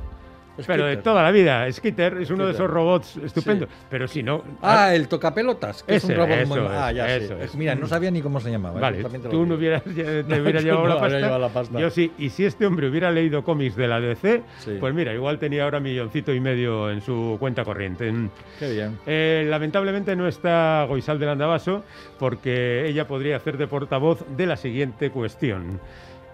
Pero 0.65 0.85
de 0.85 0.97
toda 0.97 1.21
la 1.23 1.31
vida. 1.31 1.71
Skitter 1.71 2.17
es 2.21 2.29
uno 2.29 2.45
de 2.45 2.53
esos 2.53 2.69
robots 2.69 3.17
estupendos. 3.17 3.67
Pero 3.89 4.07
si 4.07 4.23
no... 4.23 4.43
Ah, 4.61 4.95
el 4.95 5.07
tocapelotas, 5.07 5.83
que 5.83 5.95
Ese, 5.95 6.07
es 6.07 6.11
un 6.11 6.15
robot 6.23 6.37
eso 6.39 6.55
muy... 6.55 6.59
es, 6.65 6.71
Ah, 6.71 6.91
ya 6.91 7.15
eso 7.15 7.37
sé. 7.37 7.43
es. 7.43 7.55
Mira, 7.55 7.75
no 7.75 7.87
sabía 7.87 8.11
ni 8.11 8.21
cómo 8.21 8.39
se 8.39 8.51
llamaba. 8.51 8.79
Vale, 8.79 9.03
te 9.03 9.17
lo 9.19 9.29
tú 9.29 9.45
no 9.45 9.55
hubieras, 9.55 9.83
te 9.83 10.23
No, 10.23 10.35
llevado, 10.37 10.83
no 10.83 10.87
la 10.87 10.99
pasta. 10.99 11.19
llevado 11.19 11.39
la 11.39 11.49
pasta. 11.49 11.79
Yo 11.79 11.89
sí. 11.89 12.11
Y 12.17 12.29
si 12.29 12.45
este 12.45 12.65
hombre 12.65 12.89
hubiera 12.89 13.11
leído 13.11 13.43
cómics 13.43 13.75
de 13.75 13.88
la 13.88 14.00
DC, 14.00 14.43
Sí. 14.59 14.77
pues 14.79 14.93
mira, 14.93 15.13
igual 15.13 15.39
tenía 15.39 15.63
ahora 15.65 15.79
milloncito 15.79 16.33
y 16.33 16.39
medio 16.39 16.89
en 16.89 17.01
su 17.01 17.38
cuenta 17.39 17.63
corriente. 17.65 18.12
Mm. 18.12 18.29
Qué 18.59 18.71
bien. 18.71 18.97
Eh, 19.05 19.45
lamentablemente 19.50 20.15
no 20.15 20.27
está 20.27 20.85
Goisal 20.88 21.19
del 21.19 21.29
Andabaso 21.29 21.83
porque 22.19 22.88
ella 22.88 23.07
podría 23.07 23.35
hacer 23.38 23.57
de 23.57 23.67
portavoz 23.67 24.25
de 24.35 24.45
la 24.45 24.57
siguiente 24.57 25.09
cuestión. 25.12 25.79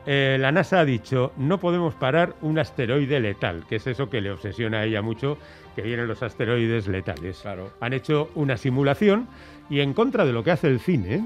Eh, 0.06 0.38
la 0.40 0.52
NASA 0.52 0.80
ha 0.80 0.86
dicho, 0.86 1.32
no 1.38 1.60
podemos 1.60 1.94
parar 1.94 2.36
un 2.42 2.58
asteroide 2.58 3.20
letal, 3.20 3.66
que 3.70 3.76
es 3.76 3.86
eso 3.86 4.10
que 4.10 4.22
le 4.22 4.32
obsesiona 4.32 4.80
a 4.80 4.86
ella 4.86 5.02
mucho, 5.02 5.38
que 5.76 5.84
vienen 5.84 6.08
los 6.08 6.24
asteroides 6.24 6.88
letales. 6.88 7.40
Claro. 7.42 7.72
Han 7.80 7.94
hecho 7.94 8.30
una 8.36 8.58
simulación 8.58 9.28
y 9.70 9.80
en 9.82 9.94
contra 9.94 10.26
de 10.26 10.34
lo 10.34 10.44
que 10.44 10.52
hace 10.52 10.68
el 10.68 10.80
cine, 10.80 11.24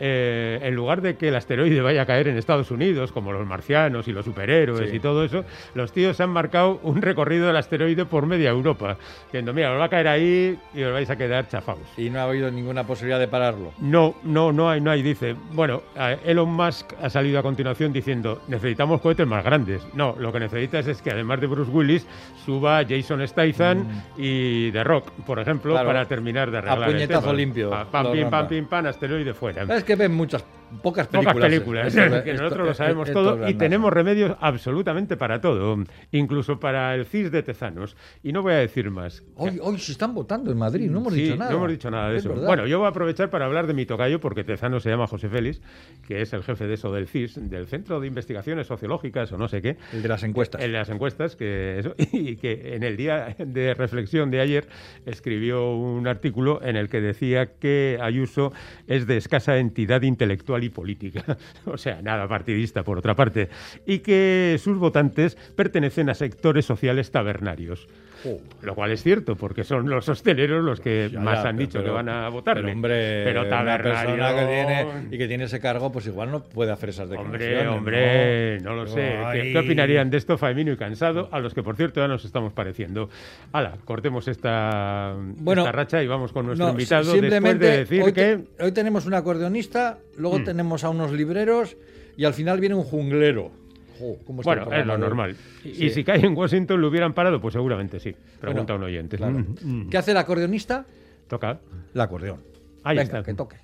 eh, 0.00 0.58
en 0.62 0.74
lugar 0.74 1.02
de 1.02 1.16
que 1.16 1.28
el 1.28 1.36
asteroide 1.36 1.80
vaya 1.82 2.02
a 2.02 2.06
caer 2.06 2.28
en 2.28 2.36
Estados 2.38 2.70
Unidos, 2.70 3.12
como 3.12 3.32
los 3.32 3.46
marcianos 3.46 4.08
y 4.08 4.12
los 4.12 4.24
superhéroes 4.24 4.90
Sí. 4.90 4.96
y 4.96 5.00
todo 5.00 5.24
eso, 5.24 5.44
los 5.74 5.92
tíos 5.92 6.20
han 6.20 6.30
marcado 6.30 6.80
un 6.82 7.02
recorrido 7.02 7.46
del 7.46 7.56
asteroide 7.56 8.06
por 8.06 8.26
media 8.26 8.50
Europa, 8.50 8.96
diciendo, 9.26 9.52
mira, 9.52 9.72
os 9.72 9.78
va 9.80 9.84
a 9.84 9.88
caer 9.88 10.08
ahí 10.08 10.58
y 10.74 10.82
os 10.82 10.92
vais 10.92 11.08
a 11.10 11.16
quedar 11.16 11.46
chafados. 11.48 11.82
Y 11.96 12.08
no 12.10 12.18
ha 12.20 12.24
habido 12.24 12.50
ninguna 12.50 12.84
posibilidad 12.86 13.18
de 13.20 13.28
pararlo. 13.28 13.72
No, 13.78 14.14
no, 14.24 14.52
no 14.52 14.70
hay, 14.70 14.80
no 14.80 14.90
hay, 14.90 15.02
dice. 15.02 15.36
Bueno, 15.52 15.82
Elon 16.24 16.48
Musk 16.50 16.94
ha 17.02 17.10
salido 17.10 17.38
a 17.38 17.42
continuación 17.42 17.92
diciendo, 17.92 18.40
necesitamos 18.48 19.00
cohetes 19.00 19.26
más 19.26 19.44
grandes. 19.44 19.86
No, 19.94 20.16
lo 20.18 20.32
que 20.32 20.40
necesitas 20.40 20.86
es 20.86 21.02
que 21.02 21.10
además 21.10 21.40
de 21.40 21.46
Bruce 21.46 21.70
Willis, 21.70 22.06
suba 22.44 22.82
Jason 22.88 23.26
Statham 23.28 23.86
y 24.16 24.70
The 24.72 24.84
Rock, 24.84 25.10
por 25.26 25.38
ejemplo, 25.38 25.72
Mm. 25.72 25.74
Claro. 25.74 25.86
para 25.88 26.04
terminar 26.06 26.50
de 26.50 26.58
arreglar 26.58 26.88
el 26.88 26.94
puñetazo 26.94 27.20
tema. 27.20 27.32
limpio, 27.34 27.74
A 27.74 27.84
pam, 27.84 28.12
pim, 28.12 28.30
pam, 28.30 28.48
pim, 28.48 28.66
pam, 28.66 28.86
asteroide 28.86 29.34
fuera. 29.34 29.62
Es 29.74 29.84
que 29.84 29.89
ven 29.96 30.12
muchas 30.12 30.44
pocas 30.82 31.06
películas. 31.08 31.34
Pocas 31.34 31.48
películas, 31.50 31.86
Esto- 31.94 32.24
que 32.24 32.30
esto- 32.30 32.42
nosotros 32.42 32.68
lo 32.68 32.74
sabemos 32.74 33.10
todo 33.12 33.48
y 33.48 33.54
tenemos 33.54 33.92
remedios 33.92 34.36
absolutamente 34.40 35.16
para 35.16 35.40
todo, 35.40 35.76
incluso 36.12 36.58
para 36.60 36.94
el 36.94 37.06
CIS 37.06 37.30
de 37.30 37.42
Tezanos. 37.42 37.96
Y 38.22 38.32
no 38.32 38.42
voy 38.42 38.52
a 38.54 38.56
decir 38.56 38.90
más. 38.90 39.22
Hoy, 39.36 39.58
hoy 39.62 39.78
se 39.78 39.92
están 39.92 40.14
votando 40.14 40.50
en 40.50 40.58
Madrid, 40.58 40.90
no 40.90 40.98
hemos 41.00 41.14
Sí, 41.14 41.22
dicho 41.22 41.36
nada. 41.36 41.50
No 41.50 41.56
hemos 41.58 41.70
dicho 41.70 41.90
nada 41.90 42.08
de 42.10 42.16
Es 42.16 42.20
eso. 42.24 42.30
verdad. 42.30 42.46
Bueno, 42.46 42.66
yo 42.66 42.78
voy 42.78 42.86
a 42.86 42.90
aprovechar 42.90 43.30
para 43.30 43.46
hablar 43.46 43.66
de 43.66 43.74
mi 43.74 43.86
tocayo, 43.86 44.20
porque 44.20 44.44
Tezano 44.44 44.80
se 44.80 44.90
llama 44.90 45.06
José 45.06 45.28
Félix, 45.28 45.60
que 46.06 46.20
es 46.22 46.32
el 46.32 46.42
jefe 46.42 46.66
de 46.66 46.74
eso 46.74 46.92
del 46.92 47.06
CIS, 47.08 47.50
del 47.50 47.66
Centro 47.66 48.00
de 48.00 48.06
Investigaciones 48.06 48.66
Sociológicas 48.66 49.32
o 49.32 49.38
no 49.38 49.48
sé 49.48 49.62
qué. 49.62 49.76
El 49.92 50.02
de 50.02 50.08
las 50.08 50.22
encuestas. 50.22 50.62
En 50.62 50.72
las 50.72 50.88
encuestas, 50.88 51.36
que 51.36 51.78
eso, 51.78 51.94
y 52.12 52.36
que 52.36 52.74
en 52.74 52.82
el 52.82 52.96
día 52.96 53.34
de 53.38 53.74
reflexión 53.74 54.30
de 54.30 54.40
ayer 54.40 54.68
escribió 55.06 55.74
un 55.74 56.06
artículo 56.06 56.60
en 56.62 56.76
el 56.76 56.88
que 56.88 57.00
decía 57.00 57.46
que 57.58 57.98
Ayuso 58.00 58.52
es 58.86 59.06
de 59.06 59.16
escasa 59.16 59.58
entidad 59.58 60.02
intelectual 60.02 60.59
y 60.64 60.68
política, 60.70 61.24
o 61.66 61.76
sea, 61.76 62.00
nada 62.02 62.26
partidista 62.28 62.82
por 62.82 62.98
otra 62.98 63.14
parte, 63.14 63.48
y 63.86 63.98
que 64.00 64.56
sus 64.62 64.78
votantes 64.78 65.36
pertenecen 65.56 66.10
a 66.10 66.14
sectores 66.14 66.64
sociales 66.66 67.10
tabernarios. 67.10 67.86
Jo. 68.22 68.36
Lo 68.60 68.74
cual 68.74 68.90
es 68.90 69.02
cierto, 69.02 69.34
porque 69.34 69.64
son 69.64 69.88
los 69.88 70.06
hosteleros 70.10 70.62
los 70.62 70.78
que 70.78 71.08
Ya, 71.10 71.20
más 71.20 71.42
ya, 71.42 71.48
han 71.48 71.56
pero- 71.56 71.66
dicho 71.68 71.82
que 71.82 71.88
van 71.88 72.08
a 72.10 72.28
votarle. 72.28 72.62
Pero, 72.64 72.74
hombre, 72.74 73.22
pero 73.24 73.42
una 73.46 73.78
persona 73.82 74.34
que 74.34 74.44
tiene, 74.46 74.86
y 75.10 75.16
que 75.18 75.26
tiene 75.26 75.44
ese 75.44 75.58
cargo, 75.58 75.90
pues 75.90 76.06
igual 76.06 76.30
no 76.30 76.42
puede 76.42 76.70
hacer 76.70 76.90
esas 76.90 77.08
declaraciones. 77.08 77.66
Hombre, 77.68 77.68
hombre, 77.68 78.60
no, 78.60 78.74
lo 78.74 78.84
No, 78.84 78.90
sé. 78.90 79.14
¿Qué, 79.32 79.52
qué 79.52 79.58
opinarían 79.58 80.10
de 80.10 80.18
esto 80.18 80.36
Faimino 80.36 80.70
y 80.70 80.76
Cansado? 80.76 81.30
A 81.32 81.40
los 81.40 81.54
que, 81.54 81.62
por 81.62 81.76
cierto, 81.76 82.00
ya 82.00 82.08
nos 82.08 82.26
estamos 82.26 82.52
pareciendo. 82.52 83.08
Hala, 83.52 83.78
cortemos 83.86 84.28
esta, 84.28 85.14
Bueno, 85.16 85.62
esta 85.62 85.72
racha 85.72 86.02
y 86.02 86.06
vamos 86.06 86.30
con 86.32 86.44
nuestro 86.44 86.66
No, 86.66 86.72
invitado 86.72 87.12
simplemente 87.12 87.64
después 87.64 87.70
de 87.70 87.78
decir 87.78 88.02
hoy, 88.02 88.12
que... 88.12 88.44
te- 88.58 88.64
hoy 88.64 88.72
tenemos 88.72 89.06
un 89.06 89.14
acordeonista, 89.14 89.96
luego 90.18 90.40
Mm. 90.40 90.44
Tenemos 90.50 90.82
a 90.82 90.90
unos 90.90 91.12
libreros 91.12 91.76
y 92.16 92.24
al 92.24 92.34
final 92.34 92.58
viene 92.58 92.74
un 92.74 92.82
junglero. 92.82 93.52
Jo, 94.00 94.16
¿cómo 94.26 94.40
está 94.40 94.54
el 94.54 94.60
Bueno, 94.64 94.76
es 94.80 94.86
lo 94.86 94.98
normal. 94.98 95.36
Y, 95.64 95.74
Sí. 95.74 95.84
y 95.86 95.90
si 95.90 96.02
cae 96.02 96.24
en 96.26 96.36
Washington, 96.36 96.80
¿lo 96.80 96.88
hubieran 96.88 97.14
parado? 97.14 97.40
Pues 97.40 97.52
seguramente 97.52 98.00
sí. 98.00 98.12
Pregunta 98.40 98.72
Bueno, 98.72 98.86
un 98.86 98.90
oyente. 98.90 99.16
claro. 99.16 99.38
Mm, 99.38 99.56
mm. 99.62 99.90
¿Qué 99.90 99.96
hace 99.98 100.10
el 100.10 100.16
acordeonista? 100.16 100.84
Toca. 101.28 101.60
El 101.94 102.00
acordeón. 102.00 102.40
Ahí 102.82 102.96
Venga, 102.96 103.18
está. 103.18 103.22
que 103.22 103.34
toque. 103.34 103.56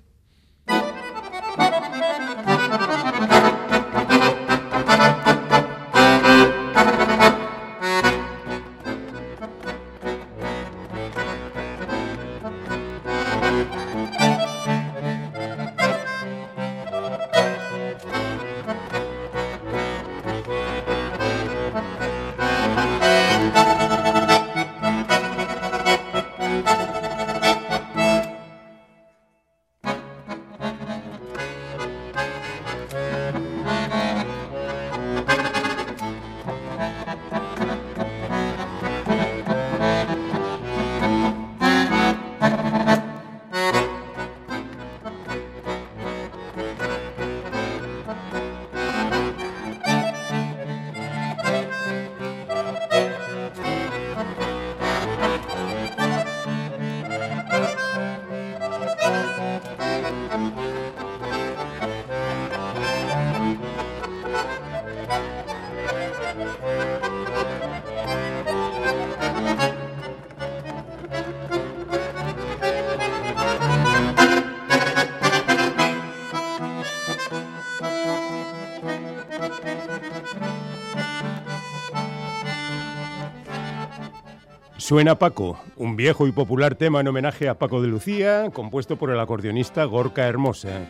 Suena 84.87 85.19
Paco, 85.19 85.59
un 85.75 85.97
viejo 85.97 86.29
y 86.29 86.31
popular 86.31 86.77
tema 86.77 87.01
en 87.01 87.09
homenaje 87.09 87.49
a 87.49 87.59
Paco 87.59 87.83
de 87.83 87.89
Lucía, 87.89 88.51
compuesto 88.53 88.95
por 88.97 89.11
el 89.11 89.19
acordeonista 89.19 89.83
Gorka 89.83 90.29
Hermosa. 90.29 90.87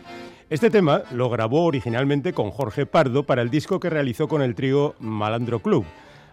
Este 0.51 0.69
tema 0.69 1.01
lo 1.09 1.31
grabó 1.31 1.65
originalmente 1.65 2.31
con 2.31 2.51
Jorge 2.51 2.85
Pardo 2.85 3.23
para 3.23 3.41
el 3.41 3.49
disco 3.49 3.79
que 3.79 3.89
realizó 3.89 4.27
con 4.27 4.43
el 4.43 4.53
trío 4.53 4.93
Malandro 4.99 5.63
Club. 5.63 5.83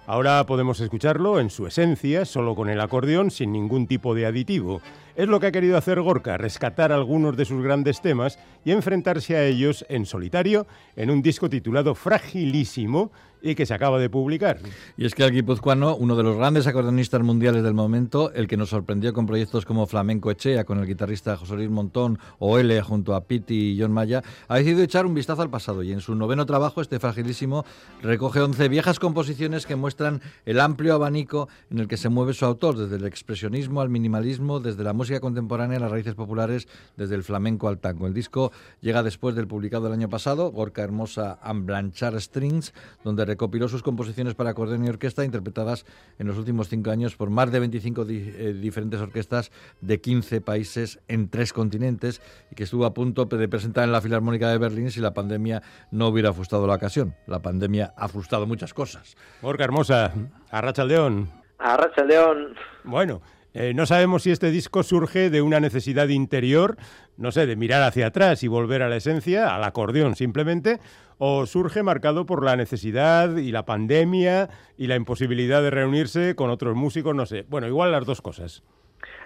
Ahora 0.06 0.44
podemos 0.44 0.78
escucharlo 0.80 1.40
en 1.40 1.49
su 1.49 1.66
esencia, 1.66 2.26
solo 2.26 2.54
con 2.54 2.68
el 2.68 2.78
acordeón, 2.83 3.30
sin 3.30 3.52
ningún 3.52 3.87
tipo 3.87 4.14
de 4.14 4.26
aditivo. 4.26 4.83
Es 5.16 5.28
lo 5.28 5.40
que 5.40 5.47
ha 5.47 5.52
querido 5.52 5.78
hacer 5.78 6.02
Gorka, 6.02 6.37
rescatar 6.37 6.92
algunos 6.92 7.35
de 7.38 7.47
sus 7.47 7.62
grandes 7.62 8.02
temas 8.02 8.38
y 8.66 8.73
enfrentarse 8.73 9.37
a 9.37 9.47
ellos 9.47 9.87
en 9.88 10.04
solitario 10.04 10.66
en 10.97 11.11
un 11.11 11.23
disco 11.23 11.49
titulado 11.49 11.94
Fragilísimo 11.94 13.11
y 13.45 13.55
que 13.55 13.67
se 13.67 13.75
acaba 13.75 13.99
de 13.99 14.09
publicar. 14.09 14.59
Y 14.97 15.05
es 15.05 15.15
que 15.15 15.23
el 15.23 15.31
guipuzcoano, 15.31 15.95
uno 15.97 16.17
de 16.17 16.23
los 16.23 16.37
grandes 16.37 16.67
acordeonistas 16.67 17.23
mundiales 17.23 17.63
del 17.63 17.75
momento, 17.75 18.33
el 18.33 18.49
que 18.49 18.57
nos 18.57 18.71
sorprendió 18.71 19.13
con 19.13 19.27
proyectos 19.27 19.67
como 19.67 19.87
Flamenco 19.87 20.31
Echea, 20.31 20.65
con 20.65 20.79
el 20.79 20.87
guitarrista 20.87 21.37
José 21.37 21.55
Luis 21.55 21.69
Montón, 21.69 22.19
o 22.39 22.59
L 22.59 22.81
junto 22.81 23.15
a 23.15 23.25
Piti 23.25 23.73
y 23.73 23.81
John 23.81 23.93
Maya, 23.93 24.23
ha 24.49 24.57
decidido 24.57 24.83
echar 24.83 25.05
un 25.05 25.15
vistazo 25.15 25.43
al 25.43 25.51
pasado 25.51 25.83
y 25.83 25.93
en 25.93 26.01
su 26.01 26.15
noveno 26.15 26.47
trabajo, 26.47 26.81
este 26.81 26.99
fragilísimo, 26.99 27.67
recoge 28.03 28.41
11 28.41 28.69
viejas 28.69 28.99
composiciones 28.99 29.67
que 29.67 29.77
muestran 29.77 30.23
el 30.47 30.59
amplio 30.59 30.95
abanico 30.95 31.49
en 31.71 31.81
el 31.81 31.89
que 31.89 31.99
se 31.99 32.09
mueve 32.09 32.33
su 32.33 32.47
autor, 32.47 32.79
desde 32.79 32.97
el 32.97 33.05
expresionismo 33.05 33.83
al 33.83 33.91
minimalismo, 33.91 34.59
desde 34.59 34.85
la 34.85 34.95
música 34.95 35.21
contemporánea 35.21 35.77
a 35.77 35.81
las 35.81 35.91
raíces 35.91 36.15
populares, 36.15 36.67
desde 36.97 37.15
el 37.15 37.23
flamenco 37.23 37.69
al 37.69 37.79
tango. 37.79 38.07
El 38.07 38.15
disco 38.15 38.53
llega 38.81 39.03
después 39.03 39.35
del 39.35 39.47
publicado 39.47 39.89
el 39.89 39.93
año 39.93 40.09
pasado, 40.09 40.51
Gorka 40.51 40.83
Hermosa 40.83 41.39
and 41.43 41.67
Blanchard 41.67 42.19
Strings, 42.21 42.73
donde 43.03 43.34
recopiló 43.35 43.67
sus 43.67 43.83
composiciones 43.83 44.35
para 44.35 44.50
acordeón 44.50 44.85
y 44.85 44.88
orquesta 44.88 45.25
interpretadas 45.25 45.85
en 46.21 46.29
los 46.29 46.38
últimos 46.38 46.69
cinco 46.69 46.91
años 46.93 47.17
por 47.17 47.31
más 47.31 47.50
de 47.50 47.59
25 47.59 48.05
di- 48.05 48.33
eh, 48.37 48.53
diferentes 48.53 49.00
orquestas 49.00 49.50
de 49.81 50.00
15 50.00 50.41
países 50.41 51.00
en 51.09 51.29
tres 51.29 51.53
continentes 51.53 52.23
y 52.53 52.55
que 52.55 52.62
estuvo 52.62 52.85
a 52.87 52.95
punto 52.95 53.25
de 53.25 53.49
presentar 53.49 53.83
en 53.85 53.91
la 53.93 54.00
Filarmónica 54.00 54.49
de 54.50 54.59
Berlín 54.59 54.93
si 54.93 55.00
la 55.00 55.12
pandemia 55.14 55.62
no 55.91 56.07
hubiera 56.09 56.33
frustrado 56.33 56.67
la 56.69 56.75
ocasión. 56.76 57.17
La 57.26 57.43
pandemia 57.43 57.93
ha 57.97 58.07
frustrado 58.07 58.47
muchas 58.47 58.73
cosas. 58.73 59.17
Gorka 59.43 59.64
Hermosa, 59.64 60.12
Arrachaldeón. 60.50 61.29
Arracha 61.59 62.05
León. 62.05 62.55
Bueno, 62.85 63.21
eh, 63.55 63.73
no 63.73 63.87
sabemos 63.87 64.25
si 64.25 64.33
este 64.33 64.51
disco 64.51 64.83
surge 64.83 65.31
de 65.31 65.41
una 65.41 65.61
necesidad 65.61 66.09
interior, 66.09 66.77
no 67.17 67.31
sé, 67.31 67.47
de 67.47 67.55
mirar 67.55 67.85
hacia 67.85 68.09
atrás 68.09 68.43
y 68.43 68.49
volver 68.49 68.83
a 68.83 68.89
la 68.89 68.97
esencia, 68.97 69.55
al 69.55 69.63
acordeón 69.63 70.17
simplemente, 70.17 70.81
o 71.19 71.47
surge 71.47 71.85
marcado 71.85 72.27
por 72.27 72.45
la 72.45 72.57
necesidad 72.57 73.37
y 73.37 73.53
la 73.53 73.65
pandemia 73.65 74.49
y 74.77 74.89
la 74.89 74.97
imposibilidad 74.97 75.63
de 75.63 75.71
reunirse 75.71 76.35
con 76.35 76.51
otros 76.51 76.75
músicos, 76.75 77.15
no 77.15 77.27
sé. 77.27 77.45
Bueno, 77.49 77.69
igual 77.69 77.93
las 77.93 78.05
dos 78.05 78.21
cosas. 78.21 78.65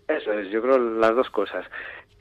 Eso 0.06 0.32
es, 0.32 0.50
yo 0.50 0.60
creo 0.60 0.78
las 0.78 1.16
dos 1.16 1.30
cosas. 1.30 1.64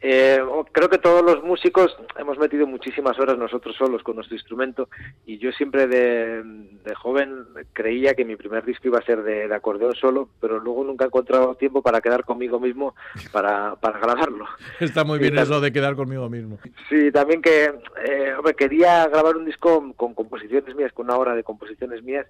Eh, 0.02 0.40
creo 0.72 0.90
que 0.90 1.00
todos 1.00 1.24
los 1.24 1.44
músicos 1.44 1.98
hemos 2.18 2.38
metido 2.38 2.68
muchísimas 2.68 3.18
horas 3.20 3.38
nosotros 3.38 3.76
solos 3.76 4.04
con 4.04 4.16
nuestro 4.16 4.36
instrumento 4.36 4.90
y 5.26 5.40
yo 5.40 5.52
siempre 5.52 5.88
de, 5.88 6.44
de 6.44 6.96
joven 6.96 7.46
creía 7.74 8.14
que 8.14 8.24
mi 8.24 8.36
primer 8.36 8.64
disco 8.64 8.88
iba 8.88 9.00
a 9.00 9.06
ser 9.06 9.24
de, 9.24 9.48
de 9.48 9.56
acordeón 9.56 9.96
solo, 9.96 10.30
pero 10.40 10.60
luego 10.60 10.84
nunca 10.84 11.06
he 11.06 11.08
encontrado 11.08 11.56
tiempo 11.56 11.82
para 11.82 12.00
quedar 12.02 12.26
conmigo 12.26 12.60
mismo 12.60 12.94
para, 13.32 13.76
para 13.76 14.00
grabarlo. 14.00 14.46
Está 14.80 15.04
muy 15.04 15.18
bien 15.18 15.38
eso 15.38 15.60
de 15.60 15.72
quedar 15.72 15.96
conmigo 15.96 16.30
mismo. 16.30 16.60
Sí, 16.90 17.12
también 17.12 17.42
que 17.42 17.66
eh, 18.06 18.34
hombre, 18.38 18.54
quería 18.54 19.08
grabar 19.08 19.36
un 19.36 19.46
disco 19.46 19.94
con 19.96 20.14
composiciones 20.14 20.76
mías, 20.76 20.94
con 20.94 21.08
una 21.08 21.18
hora 21.18 21.36
de 21.36 21.44
composiciones 21.44 22.04
mías, 22.04 22.28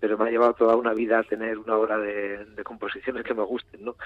pero 0.00 0.16
me 0.16 0.28
ha 0.28 0.30
llevado 0.30 0.54
toda 0.54 0.76
una 0.76 0.94
vida 0.94 1.18
a 1.18 1.22
tener 1.22 1.58
una 1.58 1.76
hora 1.76 1.98
de, 1.98 2.46
composiciones 2.64 3.24
que 3.24 3.34
me 3.34 3.42
gusten, 3.42 3.84
¿no? 3.84 3.96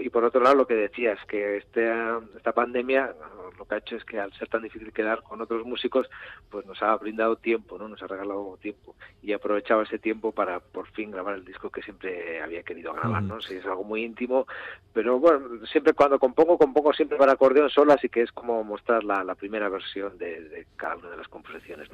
Y 0.00 0.08
por 0.08 0.24
otro 0.24 0.40
lado, 0.40 0.56
lo 0.56 0.66
que 0.66 0.74
decías, 0.74 1.18
que 1.26 1.58
este, 1.58 1.90
esta 2.36 2.52
pandemia 2.52 3.14
lo 3.58 3.64
que 3.66 3.74
ha 3.74 3.78
hecho 3.78 3.96
es 3.96 4.04
que 4.04 4.18
al 4.18 4.32
ser 4.34 4.48
tan 4.48 4.62
difícil 4.62 4.92
quedar 4.92 5.22
con 5.22 5.40
otros 5.40 5.64
músicos, 5.64 6.08
pues 6.50 6.66
nos 6.66 6.82
ha 6.82 6.96
brindado 6.96 7.36
tiempo, 7.36 7.78
¿no? 7.78 7.88
Nos 7.88 8.02
ha 8.02 8.06
regalado 8.06 8.58
tiempo 8.60 8.94
y 9.22 9.32
he 9.32 9.34
aprovechado 9.34 9.82
ese 9.82 9.98
tiempo 9.98 10.32
para 10.32 10.60
por 10.60 10.88
fin 10.88 11.10
grabar 11.10 11.34
el 11.34 11.44
disco 11.44 11.70
que 11.70 11.82
siempre 11.82 12.42
había 12.42 12.62
querido 12.62 12.92
grabar, 12.92 13.22
¿no? 13.22 13.40
Sí, 13.40 13.54
es 13.54 13.64
algo 13.64 13.84
muy 13.84 14.04
íntimo, 14.04 14.46
pero 14.92 15.18
bueno, 15.18 15.64
siempre 15.66 15.92
cuando 15.92 16.18
compongo, 16.18 16.58
compongo 16.58 16.92
siempre 16.92 17.18
para 17.18 17.32
acordeón 17.32 17.70
solo, 17.70 17.92
así 17.92 18.08
que 18.08 18.22
es 18.22 18.32
como 18.32 18.62
mostrar 18.64 19.04
la, 19.04 19.34
primera 19.34 19.68
versión 19.68 20.18
de, 20.18 20.66
cada 20.76 20.96
una 20.96 21.10
de 21.10 21.16
las 21.16 21.28
composiciones, 21.28 21.88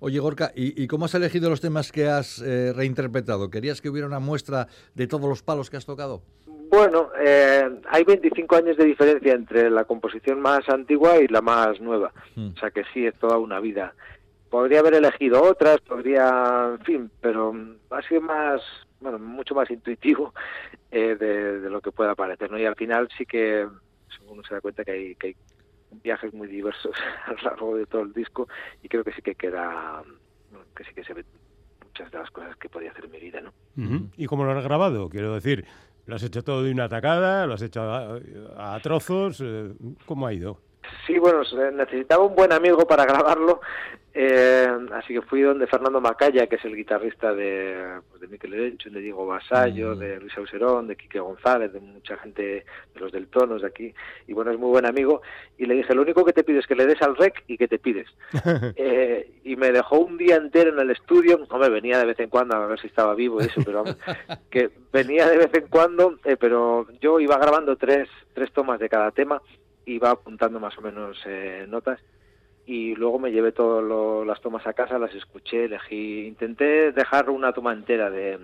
Oye, 0.00 0.18
Gorka, 0.18 0.52
¿y, 0.54 0.86
cómo 0.86 1.06
has 1.06 1.14
elegido 1.14 1.50
los 1.50 1.60
temas 1.60 1.90
que 1.90 2.08
has 2.08 2.40
eh, 2.40 2.72
reinterpretado? 2.94 3.50
¿Querías 3.50 3.80
que 3.80 3.88
hubiera 3.88 4.06
una 4.06 4.20
muestra 4.20 4.68
de 4.94 5.06
todos 5.06 5.28
los 5.28 5.42
palos 5.42 5.70
que 5.70 5.76
has 5.76 5.86
tocado? 5.86 6.22
Bueno, 6.70 7.10
eh, 7.20 7.68
hay 7.88 8.04
25 8.04 8.56
años 8.56 8.76
de 8.76 8.84
diferencia 8.84 9.32
entre 9.32 9.70
la 9.70 9.84
composición 9.84 10.40
más 10.40 10.68
antigua 10.68 11.18
y 11.18 11.28
la 11.28 11.40
más 11.40 11.80
nueva. 11.80 12.12
Hmm. 12.34 12.50
O 12.56 12.58
sea 12.58 12.70
que 12.70 12.84
sí, 12.92 13.06
es 13.06 13.14
toda 13.18 13.38
una 13.38 13.60
vida. 13.60 13.94
Podría 14.50 14.80
haber 14.80 14.94
elegido 14.94 15.42
otras, 15.42 15.80
podría, 15.80 16.74
en 16.78 16.84
fin, 16.84 17.10
pero 17.20 17.54
ha 17.90 18.02
sido 18.02 18.20
más, 18.20 18.60
bueno, 19.00 19.18
mucho 19.18 19.54
más 19.54 19.70
intuitivo 19.70 20.32
eh, 20.90 21.16
de, 21.16 21.70
lo 21.70 21.80
que 21.80 21.92
pueda 21.92 22.14
parecer, 22.14 22.50
¿no? 22.50 22.58
Y 22.58 22.64
al 22.64 22.76
final 22.76 23.08
sí 23.16 23.26
que 23.26 23.66
uno 24.26 24.42
se 24.48 24.54
da 24.54 24.60
cuenta 24.60 24.84
que 24.84 24.92
hay, 24.92 25.14
que 25.16 25.26
hay 25.28 25.36
viajes 26.02 26.32
muy 26.32 26.48
diversos 26.48 26.94
a 27.26 27.32
lo 27.32 27.42
largo 27.42 27.76
de 27.76 27.86
todo 27.86 28.02
el 28.02 28.12
disco 28.12 28.48
y 28.82 28.88
creo 28.88 29.04
que 29.04 29.12
sí 29.12 29.22
que 29.22 29.34
queda, 29.34 30.02
que 30.76 30.84
sí 30.84 30.94
que 30.94 31.04
se 31.04 31.14
ve 31.14 31.24
muchas 31.94 32.10
de 32.10 32.18
las 32.18 32.30
cosas 32.30 32.56
que 32.56 32.68
podía 32.68 32.90
hacer 32.90 33.04
en 33.04 33.10
mi 33.12 33.20
vida, 33.20 33.40
¿no? 33.40 33.52
¿Y 34.16 34.26
cómo 34.26 34.44
lo 34.44 34.52
has 34.52 34.64
grabado? 34.64 35.08
Quiero 35.08 35.34
decir, 35.34 35.64
¿Lo 36.06 36.16
has 36.16 36.22
hecho 36.22 36.42
todo 36.44 36.62
de 36.62 36.70
una 36.70 36.84
atacada? 36.84 37.46
¿Lo 37.46 37.54
has 37.54 37.62
hecho 37.62 37.80
a, 37.82 38.78
trozos? 38.82 39.40
Eh, 39.42 39.72
¿Cómo 40.04 40.26
ha 40.26 40.34
ido? 40.34 40.58
Sí, 41.06 41.18
bueno, 41.18 41.40
necesitaba 41.72 42.24
un 42.24 42.34
buen 42.34 42.52
amigo 42.52 42.86
para 42.86 43.04
grabarlo 43.06 43.60
eh, 44.16 44.68
así 44.92 45.12
que 45.12 45.22
fui 45.22 45.42
donde 45.42 45.66
Fernando 45.66 46.00
Macaya, 46.00 46.46
que 46.46 46.54
es 46.54 46.64
el 46.64 46.76
guitarrista 46.76 47.34
de, 47.34 47.98
pues, 48.08 48.20
de 48.20 48.28
Miquel 48.28 48.54
Erencho, 48.54 48.88
de 48.88 49.00
Diego 49.00 49.26
Basallo, 49.26 49.96
mm. 49.96 49.98
de 49.98 50.20
Luis 50.20 50.38
Auserón, 50.38 50.86
de 50.86 50.94
Quique 50.94 51.18
González, 51.18 51.72
de 51.72 51.80
mucha 51.80 52.16
gente 52.18 52.64
de 52.94 53.00
los 53.00 53.10
del 53.10 53.26
Tonos 53.26 53.62
de 53.62 53.66
aquí. 53.66 53.92
Y 54.28 54.32
bueno, 54.32 54.52
es 54.52 54.58
muy 54.58 54.70
buen 54.70 54.86
amigo. 54.86 55.20
Y 55.58 55.66
le 55.66 55.74
dije, 55.74 55.96
lo 55.96 56.02
único 56.02 56.24
que 56.24 56.32
te 56.32 56.44
pido 56.44 56.60
es 56.60 56.66
que 56.68 56.76
le 56.76 56.86
des 56.86 57.02
al 57.02 57.16
rec 57.16 57.42
y 57.48 57.58
que 57.58 57.66
te 57.66 57.80
pides. 57.80 58.06
eh, 58.76 59.32
y 59.42 59.56
me 59.56 59.72
dejó 59.72 59.98
un 59.98 60.16
día 60.16 60.36
entero 60.36 60.70
en 60.70 60.78
el 60.78 60.92
estudio. 60.92 61.44
Hombre, 61.50 61.68
venía 61.70 61.98
de 61.98 62.06
vez 62.06 62.20
en 62.20 62.30
cuando 62.30 62.54
a 62.54 62.66
ver 62.66 62.78
si 62.78 62.86
estaba 62.86 63.16
vivo 63.16 63.42
y 63.42 63.46
eso, 63.46 63.62
pero 63.64 63.82
que 64.50 64.70
venía 64.92 65.28
de 65.28 65.38
vez 65.38 65.50
en 65.54 65.66
cuando, 65.66 66.20
eh, 66.24 66.36
pero 66.38 66.86
yo 67.00 67.18
iba 67.18 67.36
grabando 67.36 67.74
tres, 67.74 68.08
tres 68.32 68.52
tomas 68.52 68.78
de 68.78 68.88
cada 68.88 69.10
tema, 69.10 69.42
iba 69.86 70.10
apuntando 70.10 70.60
más 70.60 70.78
o 70.78 70.82
menos 70.82 71.20
eh, 71.26 71.66
notas 71.68 71.98
y 72.66 72.94
luego 72.94 73.18
me 73.18 73.30
llevé 73.30 73.52
todas 73.52 74.26
las 74.26 74.40
tomas 74.40 74.66
a 74.66 74.72
casa, 74.72 74.98
las 74.98 75.14
escuché, 75.14 75.64
elegí, 75.64 76.26
intenté 76.26 76.92
dejar 76.92 77.28
una 77.28 77.52
toma 77.52 77.72
entera 77.72 78.10
de, 78.10 78.38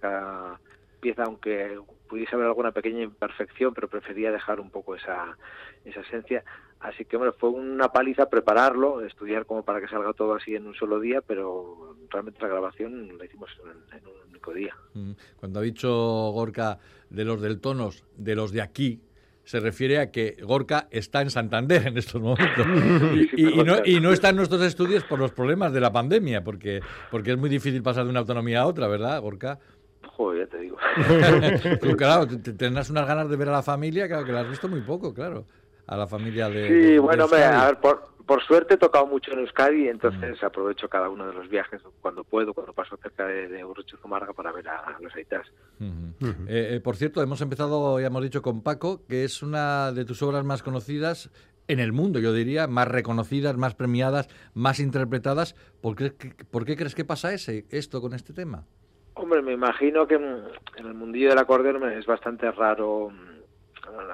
cada 0.00 0.58
pieza, 1.00 1.24
aunque 1.24 1.78
pudiese 2.08 2.34
haber 2.34 2.46
alguna 2.46 2.72
pequeña 2.72 3.02
imperfección, 3.02 3.74
pero 3.74 3.88
prefería 3.88 4.32
dejar 4.32 4.60
un 4.60 4.70
poco 4.70 4.94
esa, 4.94 5.36
esa 5.84 6.00
esencia. 6.00 6.42
Así 6.80 7.04
que 7.04 7.16
bueno, 7.16 7.34
fue 7.38 7.50
una 7.50 7.92
paliza 7.92 8.30
prepararlo, 8.30 9.02
estudiar 9.02 9.44
como 9.44 9.62
para 9.62 9.80
que 9.80 9.88
salga 9.88 10.12
todo 10.14 10.34
así 10.34 10.54
en 10.54 10.66
un 10.66 10.74
solo 10.74 10.98
día, 10.98 11.20
pero 11.20 11.96
realmente 12.08 12.40
la 12.40 12.48
grabación 12.48 13.18
la 13.18 13.24
hicimos 13.26 13.50
en, 13.64 13.98
en 13.98 14.06
un 14.06 14.30
único 14.30 14.54
día. 14.54 14.74
Mm. 14.94 15.12
Cuando 15.38 15.60
ha 15.60 15.62
dicho 15.62 15.90
Gorka 16.32 16.78
de 17.10 17.24
los 17.24 17.42
del 17.42 17.60
tonos, 17.60 18.04
de 18.16 18.34
los 18.34 18.52
de 18.52 18.62
aquí, 18.62 19.00
se 19.48 19.60
refiere 19.60 19.98
a 19.98 20.10
que 20.10 20.36
Gorka 20.42 20.88
está 20.90 21.22
en 21.22 21.30
Santander 21.30 21.86
en 21.86 21.96
estos 21.96 22.20
momentos 22.20 22.66
y, 23.34 23.98
no, 23.98 24.12
está 24.12 24.28
en 24.28 24.36
nuestros 24.36 24.60
estudios 24.60 25.04
por 25.04 25.18
los 25.18 25.32
problemas 25.32 25.72
de 25.72 25.80
la 25.80 25.90
pandemia, 25.90 26.44
porque, 26.44 26.82
porque 27.10 27.30
es 27.30 27.38
muy 27.38 27.48
difícil 27.48 27.82
pasar 27.82 28.04
de 28.04 28.10
una 28.10 28.20
autonomía 28.20 28.60
a 28.60 28.66
otra, 28.66 28.88
¿verdad, 28.88 29.18
Gorka? 29.22 29.58
Joder, 30.06 30.44
ya 30.44 30.50
te 30.50 30.58
digo. 30.58 30.76
claro, 31.96 32.28
tendrás 32.28 32.90
unas 32.90 33.06
ganas 33.06 33.30
de 33.30 33.36
ver 33.36 33.48
a 33.48 33.52
la 33.52 33.62
familia, 33.62 34.06
claro, 34.06 34.26
que 34.26 34.32
la 34.32 34.40
has 34.40 34.50
visto 34.50 34.68
muy 34.68 34.82
poco, 34.82 35.14
claro, 35.14 35.46
a 35.86 35.96
la 35.96 36.06
familia 36.06 36.50
de... 36.50 36.68
Sí, 36.68 36.98
bueno, 36.98 37.24
a 37.24 37.66
ver, 37.68 37.78
por, 37.80 38.17
por 38.28 38.42
suerte 38.42 38.74
he 38.74 38.76
tocado 38.76 39.06
mucho 39.06 39.32
en 39.32 39.38
Euskadi, 39.38 39.88
entonces 39.88 40.40
aprovecho 40.44 40.86
cada 40.86 41.08
uno 41.08 41.26
de 41.26 41.32
los 41.32 41.48
viajes 41.48 41.80
cuando 42.02 42.24
puedo, 42.24 42.52
cuando 42.52 42.74
paso 42.74 42.98
cerca 42.98 43.26
de, 43.26 43.48
de 43.48 43.64
Zumarga 44.02 44.34
para 44.34 44.52
ver 44.52 44.68
a, 44.68 44.98
los 45.00 45.14
aitas. 45.16 45.46
Eh, 45.80 46.76
eh, 46.76 46.80
por 46.84 46.96
cierto, 46.96 47.22
hemos 47.22 47.40
empezado, 47.40 47.98
ya 47.98 48.08
hemos 48.08 48.22
dicho, 48.22 48.42
con 48.42 48.62
Paco, 48.62 49.00
que 49.08 49.24
es 49.24 49.42
una 49.42 49.92
de 49.92 50.04
tus 50.04 50.22
obras 50.22 50.44
más 50.44 50.62
conocidas 50.62 51.30
en 51.68 51.80
el 51.80 51.92
mundo, 51.92 52.18
yo 52.18 52.34
diría, 52.34 52.66
más 52.66 52.86
reconocidas, 52.86 53.56
más 53.56 53.74
premiadas, 53.74 54.28
más 54.52 54.78
interpretadas. 54.78 55.54
¿Por 55.80 55.96
qué, 55.96 56.12
por 56.50 56.66
qué 56.66 56.76
crees 56.76 56.94
que 56.94 57.06
pasa 57.06 57.32
ese, 57.32 57.64
esto 57.70 58.02
con 58.02 58.12
este 58.12 58.34
tema? 58.34 58.66
Hombre, 59.14 59.40
me 59.40 59.54
imagino 59.54 60.06
que 60.06 60.16
en 60.16 60.44
el 60.76 60.94
mundillo 60.94 61.30
del 61.30 61.38
acordeón 61.38 61.90
es 61.92 62.04
bastante 62.04 62.52
raro 62.52 63.10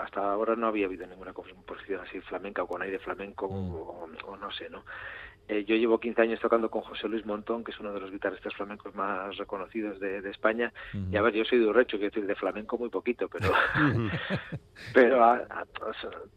hasta 0.03 0.33
ahora 0.33 0.57
no 0.57 0.67
había 0.67 0.87
habido 0.87 1.07
ninguna 1.07 1.33
composición 1.33 2.01
así 2.01 2.21
flamenca 2.21 2.63
o 2.63 2.67
con 2.67 2.83
aire 2.83 2.99
flamenco 2.99 3.49
mm. 3.49 3.75
o, 4.27 4.37
no 4.37 4.51
sé, 4.53 4.69
¿no? 4.71 4.85
Eh, 5.47 5.65
yo 5.67 5.77
llevo 5.77 6.01
15 6.01 6.23
años 6.23 6.41
tocando 6.41 6.71
con 6.71 6.81
José 6.81 7.07
Luis 7.07 7.27
Montón, 7.27 7.65
que 7.65 7.71
es 7.71 7.79
uno 7.79 7.93
de 7.93 8.01
los 8.01 8.11
guitarristas 8.11 8.55
flamencos 8.55 8.95
más 8.95 9.37
reconocidos 9.37 10.01
de, 10.01 10.19
España. 10.31 10.73
Y 11.11 11.17
a 11.17 11.23
ver, 11.23 11.35
yo 11.35 11.45
soy 11.45 11.59
de 11.59 11.67
Urrecho, 11.67 11.99
quiero 11.99 12.11
decir, 12.11 12.27
de 12.27 12.35
flamenco 12.35 12.79
muy 12.79 12.89
poquito, 12.89 13.29
pero 13.29 13.53
pero 14.95 15.47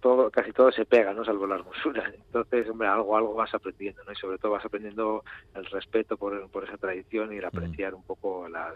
todo, 0.02 0.30
casi 0.30 0.52
todo 0.52 0.74
se 0.74 0.86
pega, 0.86 1.14
¿no? 1.14 1.24
Salvo 1.24 1.48
la 1.48 1.56
hermosura. 1.56 2.12
Entonces, 2.14 2.70
hombre, 2.70 2.90
algo, 2.90 3.16
algo 3.16 3.34
vas 3.34 3.54
aprendiendo, 3.54 4.04
¿no? 4.04 4.12
Y 4.12 4.16
sobre 4.16 4.40
todo 4.40 4.52
vas 4.52 4.66
aprendiendo 4.66 5.24
el 5.56 5.66
respeto 5.68 6.18
por, 6.18 6.50
por 6.50 6.66
esa 6.66 6.78
tradición 6.78 7.32
y 7.32 7.38
el 7.38 7.46
apreciar 7.46 7.96
un 7.96 8.04
poco 8.04 8.50
las, 8.50 8.74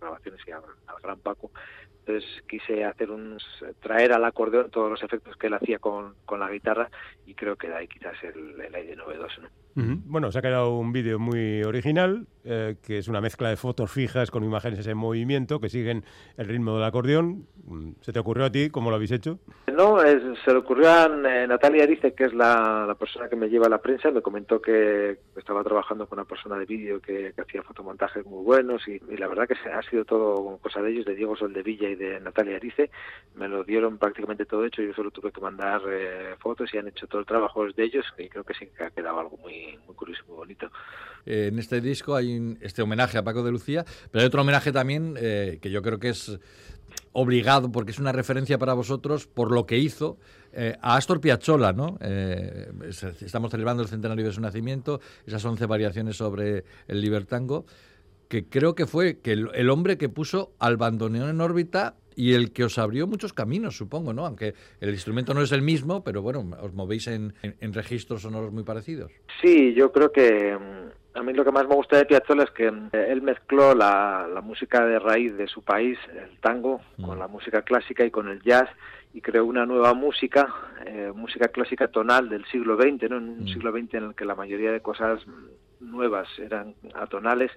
grabaciones 0.00 0.40
y 0.46 0.50
al 0.50 0.62
gran 1.02 1.20
Paco 1.20 1.50
entonces 2.06 2.42
quise 2.48 2.84
hacer 2.84 3.10
un 3.10 3.36
traer 3.80 4.12
al 4.12 4.24
acordeón 4.24 4.70
todos 4.70 4.90
los 4.90 5.02
efectos 5.02 5.36
que 5.36 5.48
él 5.48 5.54
hacía 5.54 5.78
con, 5.78 6.14
con 6.24 6.38
la 6.38 6.50
guitarra 6.50 6.88
y 7.26 7.34
creo 7.34 7.56
que 7.56 7.68
de 7.68 7.74
ahí 7.74 7.88
quizás 7.88 8.14
el, 8.22 8.60
el 8.60 8.74
aire 8.74 8.94
novedoso. 8.94 9.42
¿no? 9.42 9.48
Bueno, 9.78 10.32
se 10.32 10.38
ha 10.38 10.42
quedado 10.42 10.78
un 10.78 10.90
vídeo 10.90 11.18
muy 11.18 11.62
original, 11.62 12.26
eh, 12.44 12.76
que 12.82 12.96
es 12.96 13.08
una 13.08 13.20
mezcla 13.20 13.50
de 13.50 13.56
fotos 13.56 13.90
fijas 13.90 14.30
con 14.30 14.42
imágenes 14.42 14.86
en 14.86 14.96
movimiento 14.96 15.60
que 15.60 15.68
siguen 15.68 16.02
el 16.38 16.46
ritmo 16.46 16.76
del 16.76 16.84
acordeón. 16.84 17.46
Mm, 17.66 17.90
¿Se 18.00 18.10
te 18.10 18.18
ocurrió 18.18 18.46
a 18.46 18.50
ti? 18.50 18.70
¿Cómo 18.70 18.88
lo 18.88 18.96
habéis 18.96 19.10
hecho? 19.10 19.38
No, 19.70 19.98
se 20.00 20.50
le 20.50 20.56
ocurrió 20.56 20.88
a 20.88 21.04
eh, 21.04 21.46
Natalia 21.46 21.82
Arice, 21.82 22.14
que 22.14 22.24
es 22.24 22.32
la, 22.32 22.96
persona 22.98 23.28
que 23.28 23.36
me 23.36 23.50
lleva 23.50 23.66
a 23.66 23.68
la 23.68 23.82
prensa. 23.82 24.10
Me 24.10 24.22
comentó 24.22 24.62
que 24.62 25.18
estaba 25.36 25.62
trabajando 25.62 26.06
con 26.06 26.18
una 26.18 26.26
persona 26.26 26.56
de 26.56 26.64
vídeo 26.64 26.98
que, 26.98 27.34
hacía 27.36 27.62
fotomontajes 27.62 28.24
muy 28.24 28.42
buenos 28.42 28.88
y, 28.88 28.98
la 29.14 29.28
verdad 29.28 29.46
que 29.46 29.56
ha 29.68 29.82
sido 29.82 30.06
todo 30.06 30.56
cosa 30.62 30.80
de 30.80 30.90
ellos, 30.90 31.04
de 31.04 31.16
Diego 31.16 31.36
Soldevilla 31.36 31.90
y 31.90 31.95
de 31.96 32.20
Natalia 32.20 32.56
Arice. 32.56 32.90
Me 33.34 33.48
lo 33.48 33.64
dieron 33.64 33.98
prácticamente 33.98 34.46
todo 34.46 34.64
hecho. 34.64 34.82
Yo 34.82 34.94
solo 34.94 35.10
tuve 35.10 35.32
que 35.32 35.40
mandar 35.40 35.82
eh, 35.88 36.34
fotos 36.38 36.72
y 36.72 36.78
han 36.78 36.88
hecho 36.88 37.06
todo 37.06 37.20
el 37.20 37.26
trabajo 37.26 37.66
de 37.66 37.84
ellos 37.84 38.04
y 38.18 38.28
creo 38.28 38.44
que 38.44 38.54
sí 38.54 38.68
que 38.76 38.84
ha 38.84 38.90
quedado 38.90 39.20
algo 39.20 39.36
muy 39.38 39.56
muy, 39.86 39.96
curioso, 39.96 40.22
muy 40.28 40.36
bonito. 40.36 40.70
Eh, 41.24 41.48
en 41.52 41.58
este 41.58 41.80
disco 41.80 42.14
hay 42.14 42.56
este 42.60 42.82
homenaje 42.82 43.18
a 43.18 43.24
Paco 43.24 43.42
de 43.42 43.50
Lucía, 43.50 43.84
pero 44.10 44.22
hay 44.22 44.26
otro 44.26 44.42
homenaje 44.42 44.72
también 44.72 45.14
eh, 45.18 45.58
que 45.60 45.70
yo 45.70 45.82
creo 45.82 45.98
que 45.98 46.10
es 46.10 46.38
obligado, 47.12 47.72
porque 47.72 47.90
es 47.90 47.98
una 47.98 48.12
referencia 48.12 48.58
para 48.58 48.74
vosotros 48.74 49.26
por 49.26 49.50
lo 49.50 49.66
que 49.66 49.78
hizo 49.78 50.18
eh, 50.52 50.76
a 50.80 50.96
Astor 50.96 51.20
Piazzolla, 51.20 51.72
¿no? 51.72 51.98
estamos 52.00 53.50
celebrando 53.50 53.82
el 53.82 53.88
centenario 53.88 54.24
de 54.24 54.32
su 54.32 54.40
nacimiento, 54.40 55.00
esas 55.26 55.44
11 55.44 55.66
variaciones 55.66 56.16
sobre 56.16 56.64
el 56.88 57.00
libertango, 57.00 57.66
que 58.28 58.48
creo 58.48 58.74
que 58.74 58.86
fue 58.86 59.20
que 59.20 59.32
el 59.32 59.70
hombre 59.70 59.98
que 59.98 60.08
puso 60.08 60.52
al 60.58 60.76
bandoneón 60.76 61.30
en 61.30 61.40
órbita 61.40 61.96
y 62.16 62.32
el 62.32 62.52
que 62.52 62.64
os 62.64 62.78
abrió 62.78 63.06
muchos 63.06 63.34
caminos, 63.34 63.76
supongo, 63.76 64.12
¿no? 64.14 64.26
Aunque 64.26 64.54
el 64.80 64.90
instrumento 64.90 65.34
no 65.34 65.42
es 65.42 65.52
el 65.52 65.62
mismo, 65.62 66.02
pero 66.02 66.22
bueno, 66.22 66.44
os 66.60 66.72
movéis 66.72 67.06
en, 67.06 67.34
registros 67.60 68.22
sonoros 68.22 68.52
muy 68.52 68.64
parecidos. 68.64 69.12
Sí, 69.42 69.74
yo 69.74 69.92
creo 69.92 70.10
que 70.10 70.56
mm, 70.56 71.18
a 71.18 71.22
mí 71.22 71.34
lo 71.34 71.44
que 71.44 71.52
más 71.52 71.68
me 71.68 71.74
gusta 71.74 71.98
de 71.98 72.06
Piazzolla 72.06 72.44
es 72.44 72.50
que 72.50 72.70
mm, 72.70 72.88
él 72.92 73.20
mezcló 73.20 73.74
la, 73.74 74.40
música 74.42 74.84
de 74.86 74.98
raíz 74.98 75.36
de 75.36 75.46
su 75.46 75.62
país, 75.62 75.98
el 76.10 76.40
tango, 76.40 76.80
con 76.96 77.18
mm. 77.18 77.20
la 77.20 77.28
música 77.28 77.62
clásica 77.62 78.04
y 78.04 78.10
con 78.10 78.28
el 78.28 78.42
jazz 78.42 78.70
y 79.12 79.20
creó 79.20 79.44
una 79.44 79.66
nueva 79.66 79.92
música, 79.92 80.48
eh, 80.86 81.12
música 81.14 81.48
clásica 81.48 81.88
tonal 81.88 82.30
del 82.30 82.46
siglo 82.46 82.76
XX, 82.76 83.10
¿no? 83.10 83.16
En 83.18 83.28
un 83.28 83.48
siglo 83.48 83.72
XX 83.72 83.94
en 83.94 84.04
el 84.04 84.14
que 84.14 84.24
la 84.24 84.34
mayoría 84.34 84.72
de 84.72 84.80
cosas 84.80 85.20
nuevas 85.80 86.28
eran 86.38 86.74
atonales 86.94 87.50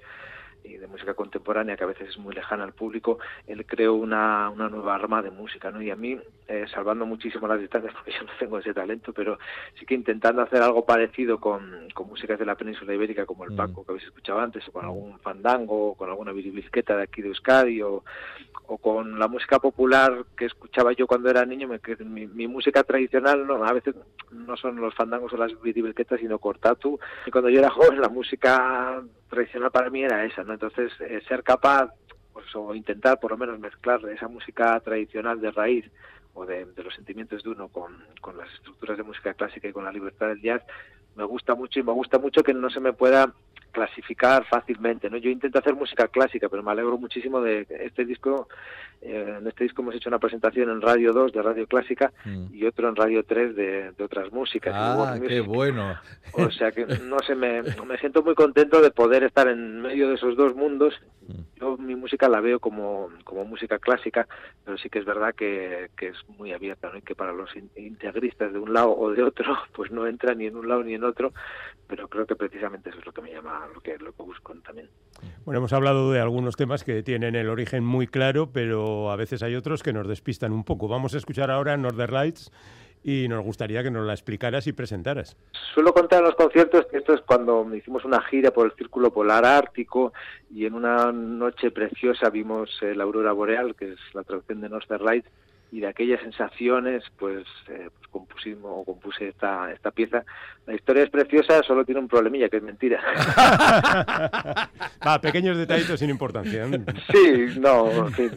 y 0.63 0.77
de 0.77 0.87
música 0.87 1.13
contemporánea 1.13 1.75
que 1.75 1.83
a 1.83 1.87
veces 1.87 2.09
es 2.09 2.17
muy 2.17 2.33
lejana 2.33 2.63
al 2.63 2.73
público, 2.73 3.19
él 3.47 3.65
creó 3.65 3.95
una, 3.95 4.49
una 4.49 4.69
nueva 4.69 4.95
arma 4.95 5.21
de 5.21 5.31
música, 5.31 5.71
¿no? 5.71 5.81
Y 5.81 5.91
a 5.91 5.95
mí, 5.95 6.17
eh, 6.47 6.65
salvando 6.73 7.05
muchísimo 7.05 7.47
las 7.47 7.59
distancias, 7.59 7.93
porque 7.95 8.11
yo 8.11 8.23
no 8.23 8.31
tengo 8.39 8.57
ese 8.59 8.73
talento, 8.73 9.13
pero 9.13 9.37
sí 9.77 9.85
que 9.85 9.95
intentando 9.95 10.41
hacer 10.41 10.61
algo 10.61 10.85
parecido 10.85 11.39
con, 11.39 11.89
con 11.93 12.07
músicas 12.07 12.39
de 12.39 12.45
la 12.45 12.55
península 12.55 12.93
ibérica, 12.93 13.25
como 13.25 13.43
el 13.43 13.49
Mm. 13.49 13.55
Paco 13.55 13.83
que 13.83 13.91
habéis 13.91 14.05
escuchado 14.05 14.39
antes, 14.39 14.67
o 14.67 14.71
con 14.71 14.85
algún 14.85 15.19
fandango, 15.19 15.91
o 15.91 15.95
con 15.95 16.09
alguna 16.09 16.31
biribisqueta 16.31 16.95
de 16.95 17.03
aquí 17.03 17.21
de 17.21 17.29
Euskadi, 17.29 17.81
o, 17.81 18.03
o 18.69 18.77
con 18.77 19.17
la 19.17 19.27
música 19.27 19.57
popular 19.57 20.25
que 20.37 20.45
escuchaba 20.45 20.93
yo 20.93 21.07
cuando 21.07 21.27
era 21.27 21.43
niño, 21.43 21.67
me, 21.67 21.79
que 21.79 21.95
mi, 21.97 22.47
música 22.47 22.83
tradicional 22.83 23.47
no, 23.47 23.65
a 23.65 23.73
veces 23.73 23.95
no 24.31 24.55
son 24.57 24.75
los 24.75 24.93
fandangos 24.93 25.33
o 25.33 25.37
las 25.37 25.59
biribisquetas, 25.59 26.19
sino 26.19 26.37
cortatu, 26.37 26.99
y 27.25 27.31
cuando 27.31 27.49
yo 27.49 27.59
era 27.59 27.71
joven 27.71 27.99
la 27.99 28.09
música 28.09 29.01
tradicional 29.27 29.71
para 29.71 29.89
mí 29.89 30.03
era 30.03 30.23
esa, 30.23 30.43
¿no? 30.43 30.53
Entonces, 30.53 30.91
eh, 30.99 31.19
ser 31.27 31.41
capaz, 31.41 31.91
pues, 32.31 32.45
o 32.53 32.75
intentar 32.75 33.19
por 33.19 33.31
lo 33.31 33.37
menos 33.37 33.59
mezclar 33.59 34.07
esa 34.07 34.27
música 34.27 34.79
tradicional 34.81 35.41
de 35.41 35.49
raíz 35.49 35.85
o 36.35 36.45
de, 36.45 36.65
de 36.65 36.83
los 36.83 36.93
sentimientos 36.93 37.41
de 37.41 37.49
uno 37.49 37.69
con, 37.69 37.97
con 38.21 38.37
las 38.37 38.53
estructuras 38.53 38.97
de 38.97 39.03
música 39.03 39.33
clásica 39.33 39.67
y 39.67 39.73
con 39.73 39.83
la 39.83 39.91
libertad 39.91 40.27
del 40.27 40.43
jazz, 40.43 40.61
me 41.15 41.23
gusta 41.23 41.55
mucho 41.55 41.79
y 41.79 41.83
me 41.83 41.91
gusta 41.91 42.19
mucho 42.19 42.43
que 42.43 42.53
no 42.53 42.69
se 42.69 42.79
me 42.79 42.93
pueda 42.93 43.33
clasificar 43.71 44.45
fácilmente, 44.45 45.09
¿no? 45.09 45.17
Yo 45.17 45.29
intento 45.29 45.59
hacer 45.59 45.75
música 45.75 46.07
clásica, 46.07 46.49
pero 46.49 46.63
me 46.63 46.71
alegro 46.71 46.97
muchísimo 46.97 47.41
de 47.41 47.65
este 47.69 48.05
disco, 48.05 48.47
eh, 49.01 49.35
en 49.39 49.47
este 49.47 49.63
disco 49.63 49.81
hemos 49.81 49.95
hecho 49.95 50.09
una 50.09 50.19
presentación 50.19 50.69
en 50.69 50.81
Radio 50.81 51.13
2 51.13 51.31
de 51.31 51.41
Radio 51.41 51.67
Clásica 51.67 52.11
Mm. 52.25 52.47
y 52.53 52.65
otro 52.65 52.89
en 52.89 52.95
Radio 52.95 53.23
3 53.23 53.55
de, 53.55 53.91
de 53.91 54.03
otras 54.03 54.31
músicas. 54.31 54.73
Ah, 54.75 55.17
qué 55.25 55.39
bueno. 55.41 55.95
O 56.33 56.51
sea 56.51 56.71
que 56.71 56.85
no 56.85 57.19
sé, 57.19 57.33
me, 57.35 57.61
me 57.61 57.97
siento 57.99 58.21
muy 58.23 58.35
contento 58.35 58.81
de 58.81 58.91
poder 58.91 59.23
estar 59.23 59.47
en 59.47 59.81
medio 59.81 60.09
de 60.09 60.15
esos 60.15 60.35
dos 60.35 60.55
mundos. 60.55 60.93
Yo 61.59 61.77
mi 61.77 61.95
música 61.95 62.27
la 62.27 62.41
veo 62.41 62.59
como, 62.59 63.09
como 63.23 63.45
música 63.45 63.77
clásica, 63.77 64.27
pero 64.65 64.77
sí 64.79 64.89
que 64.89 64.99
es 64.99 65.05
verdad 65.05 65.35
que, 65.35 65.89
que 65.95 66.07
es 66.07 66.17
muy 66.37 66.53
abierta, 66.53 66.89
¿no? 66.89 66.97
Y 66.97 67.01
que 67.03 67.13
para 67.15 67.33
los 67.33 67.55
in- 67.55 67.69
integristas 67.75 68.51
de 68.51 68.57
un 68.59 68.73
lado 68.73 68.95
o 68.97 69.11
de 69.11 69.21
otro, 69.23 69.55
pues 69.73 69.91
no 69.91 70.07
entra 70.07 70.33
ni 70.33 70.47
en 70.47 70.55
un 70.55 70.67
lado 70.67 70.83
ni 70.83 70.95
en 70.95 71.03
otro, 71.03 71.31
pero 71.87 72.07
creo 72.07 72.25
que 72.25 72.35
precisamente 72.35 72.89
eso 72.89 72.99
es 72.99 73.05
lo 73.05 73.11
que 73.11 73.21
me 73.21 73.31
llama, 73.31 73.58
lo 73.67 73.81
que, 73.81 73.97
lo 73.97 74.13
que 74.13 74.23
busco 74.23 74.53
también. 74.55 74.89
Bueno, 75.45 75.59
hemos 75.59 75.73
hablado 75.73 76.11
de 76.11 76.19
algunos 76.19 76.55
temas 76.55 76.83
que 76.83 77.03
tienen 77.03 77.35
el 77.35 77.49
origen 77.49 77.83
muy 77.83 78.07
claro, 78.07 78.51
pero 78.51 79.11
a 79.11 79.15
veces 79.15 79.43
hay 79.43 79.55
otros 79.55 79.83
que 79.83 79.93
nos 79.93 80.07
despistan 80.07 80.51
un 80.51 80.63
poco. 80.63 80.87
Vamos 80.87 81.13
a 81.13 81.17
escuchar 81.17 81.51
ahora 81.51 81.75
Northern 81.77 82.13
Lights 82.13 82.51
y 83.03 83.27
nos 83.27 83.43
gustaría 83.43 83.81
que 83.83 83.91
nos 83.91 84.05
la 84.05 84.13
explicaras 84.13 84.67
y 84.67 84.73
presentaras. 84.73 85.37
Suelo 85.73 85.93
contar 85.93 86.19
en 86.19 86.25
los 86.25 86.35
conciertos 86.35 86.85
que 86.87 86.97
esto 86.97 87.13
es 87.13 87.21
cuando 87.21 87.73
hicimos 87.73 88.03
una 88.05 88.21
gira 88.21 88.51
por 88.51 88.65
el 88.65 88.73
Círculo 88.73 89.11
Polar 89.11 89.45
Ártico 89.45 90.13
y 90.53 90.65
en 90.65 90.73
una 90.73 91.11
noche 91.11 91.71
preciosa 91.71 92.29
vimos 92.29 92.69
eh, 92.81 92.93
la 92.95 93.03
aurora 93.03 93.31
boreal, 93.31 93.75
que 93.75 93.93
es 93.93 93.99
la 94.13 94.23
traducción 94.23 94.61
de 94.61 94.69
Northern 94.69 95.03
Lights, 95.05 95.29
y 95.71 95.79
de 95.79 95.87
aquellas 95.87 96.19
sensaciones 96.21 97.03
pues, 97.17 97.45
eh, 97.67 97.89
pues 97.93 98.07
compusimos 98.09 98.71
o 98.73 98.83
compuse 98.83 99.29
esta, 99.29 99.71
esta 99.71 99.91
pieza. 99.91 100.23
La 100.65 100.75
historia 100.75 101.03
es 101.03 101.09
preciosa, 101.09 101.61
solo 101.63 101.85
tiene 101.85 102.01
un 102.01 102.07
problemilla, 102.07 102.49
que 102.49 102.57
es 102.57 102.63
mentira. 102.63 103.01
Pequeños 105.21 105.57
detallitos 105.57 105.99
sin 105.99 106.09
importancia. 106.09 106.65
¿eh? 106.65 106.81
sí, 107.11 107.59
no, 107.59 108.07
en 108.07 108.13
fin. 108.13 108.31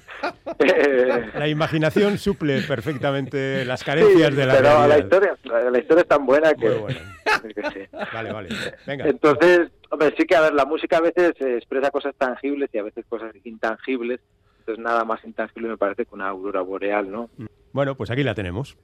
La 1.35 1.49
imaginación 1.49 2.19
suple 2.19 2.63
perfectamente 2.63 3.65
las 3.65 3.83
carencias 3.83 4.31
sí, 4.31 4.37
de 4.37 4.47
la 4.47 4.55
pero 4.55 4.87
la 4.87 4.99
historia, 4.99 5.37
la, 5.45 5.71
la 5.71 5.79
historia 5.79 6.03
es 6.03 6.09
tan 6.09 6.27
buena 6.27 6.55
que... 6.55 6.69
Muy 6.69 6.79
buena. 6.79 7.01
que 7.55 7.63
sí. 7.71 7.97
Vale, 8.13 8.33
vale. 8.33 8.49
Venga. 8.87 9.07
Entonces, 9.07 9.71
hombre, 9.91 10.15
sí 10.17 10.25
que, 10.25 10.37
a 10.37 10.43
ver, 10.43 10.55
la 10.55 10.65
música 10.65 10.99
a 10.99 11.01
veces 11.01 11.33
expresa 11.41 11.91
cosas 11.91 12.15
tangibles 12.17 12.71
y 12.73 12.79
a 12.79 12.83
veces 12.83 13.05
cosas 13.09 13.33
intangibles. 13.45 14.21
Entonces, 14.63 14.85
nada 14.85 15.05
más 15.05 15.25
intangible 15.25 15.69
me 15.69 15.77
parece 15.77 16.07
que 16.07 16.15
una 16.15 16.29
aurora 16.29 16.61
boreal, 16.61 17.11
¿no? 17.11 17.29
Bueno, 17.73 17.97
pues 17.97 18.11
aquí 18.11 18.23
la 18.23 18.35
tenemos. 18.35 18.77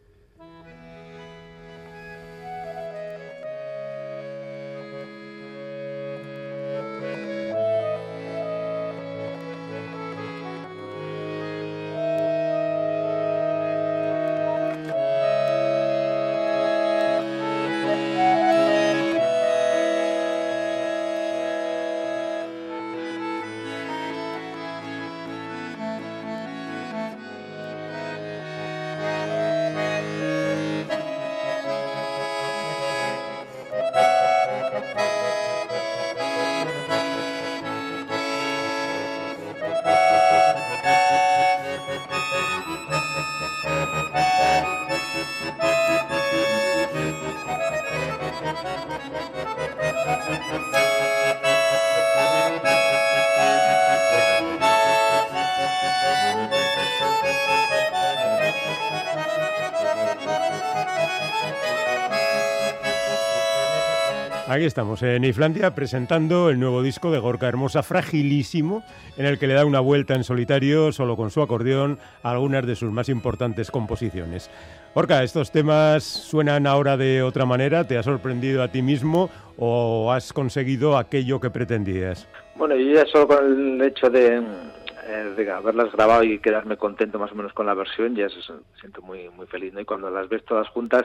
Aquí 64.58 64.66
estamos, 64.66 65.04
en 65.04 65.22
Islandia, 65.22 65.72
presentando 65.76 66.50
el 66.50 66.58
nuevo 66.58 66.82
disco 66.82 67.12
de 67.12 67.20
Gorka 67.20 67.46
Hermosa, 67.46 67.84
Fragilísimo, 67.84 68.82
en 69.16 69.24
el 69.24 69.38
que 69.38 69.46
le 69.46 69.54
da 69.54 69.64
una 69.64 69.78
vuelta 69.78 70.14
en 70.14 70.24
solitario, 70.24 70.90
solo 70.90 71.14
con 71.14 71.30
su 71.30 71.42
acordeón, 71.42 72.00
a 72.24 72.32
algunas 72.32 72.66
de 72.66 72.74
sus 72.74 72.90
más 72.90 73.08
importantes 73.08 73.70
composiciones. 73.70 74.50
Gorka, 74.96 75.22
¿estos 75.22 75.52
temas 75.52 76.02
suenan 76.02 76.66
ahora 76.66 76.96
de 76.96 77.22
otra 77.22 77.46
manera? 77.46 77.86
¿Te 77.86 77.98
ha 77.98 78.02
sorprendido 78.02 78.64
a 78.64 78.66
ti 78.66 78.82
mismo 78.82 79.30
o 79.58 80.10
has 80.10 80.32
conseguido 80.32 80.98
aquello 80.98 81.38
que 81.38 81.50
pretendías? 81.50 82.26
Bueno, 82.56 82.74
yo 82.74 82.94
ya 82.94 83.06
solo 83.06 83.28
con 83.28 83.80
el 83.80 83.82
hecho 83.82 84.10
de, 84.10 84.38
eh, 84.38 85.34
de 85.36 85.52
haberlas 85.52 85.92
grabado 85.92 86.24
y 86.24 86.40
quedarme 86.40 86.76
contento 86.76 87.20
más 87.20 87.30
o 87.30 87.36
menos 87.36 87.52
con 87.52 87.66
la 87.66 87.74
versión, 87.74 88.16
ya 88.16 88.26
eso, 88.26 88.40
siento 88.80 89.02
muy, 89.02 89.28
muy 89.28 89.46
feliz, 89.46 89.72
¿no? 89.72 89.78
Y 89.78 89.84
cuando 89.84 90.10
las 90.10 90.28
ves 90.28 90.44
todas 90.44 90.66
juntas, 90.70 91.04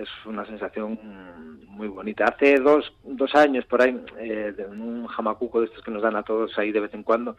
es 0.00 0.08
una 0.26 0.44
sensación 0.46 0.98
muy 1.68 1.88
bonita. 1.88 2.24
Hace 2.24 2.58
dos, 2.58 2.92
dos 3.02 3.34
años 3.34 3.64
por 3.66 3.82
ahí, 3.82 4.00
eh, 4.18 4.54
en 4.56 4.80
un 4.80 5.06
jamacuco 5.06 5.60
de 5.60 5.66
estos 5.66 5.82
que 5.82 5.90
nos 5.90 6.02
dan 6.02 6.16
a 6.16 6.22
todos 6.22 6.56
ahí 6.58 6.72
de 6.72 6.80
vez 6.80 6.94
en 6.94 7.02
cuando, 7.02 7.36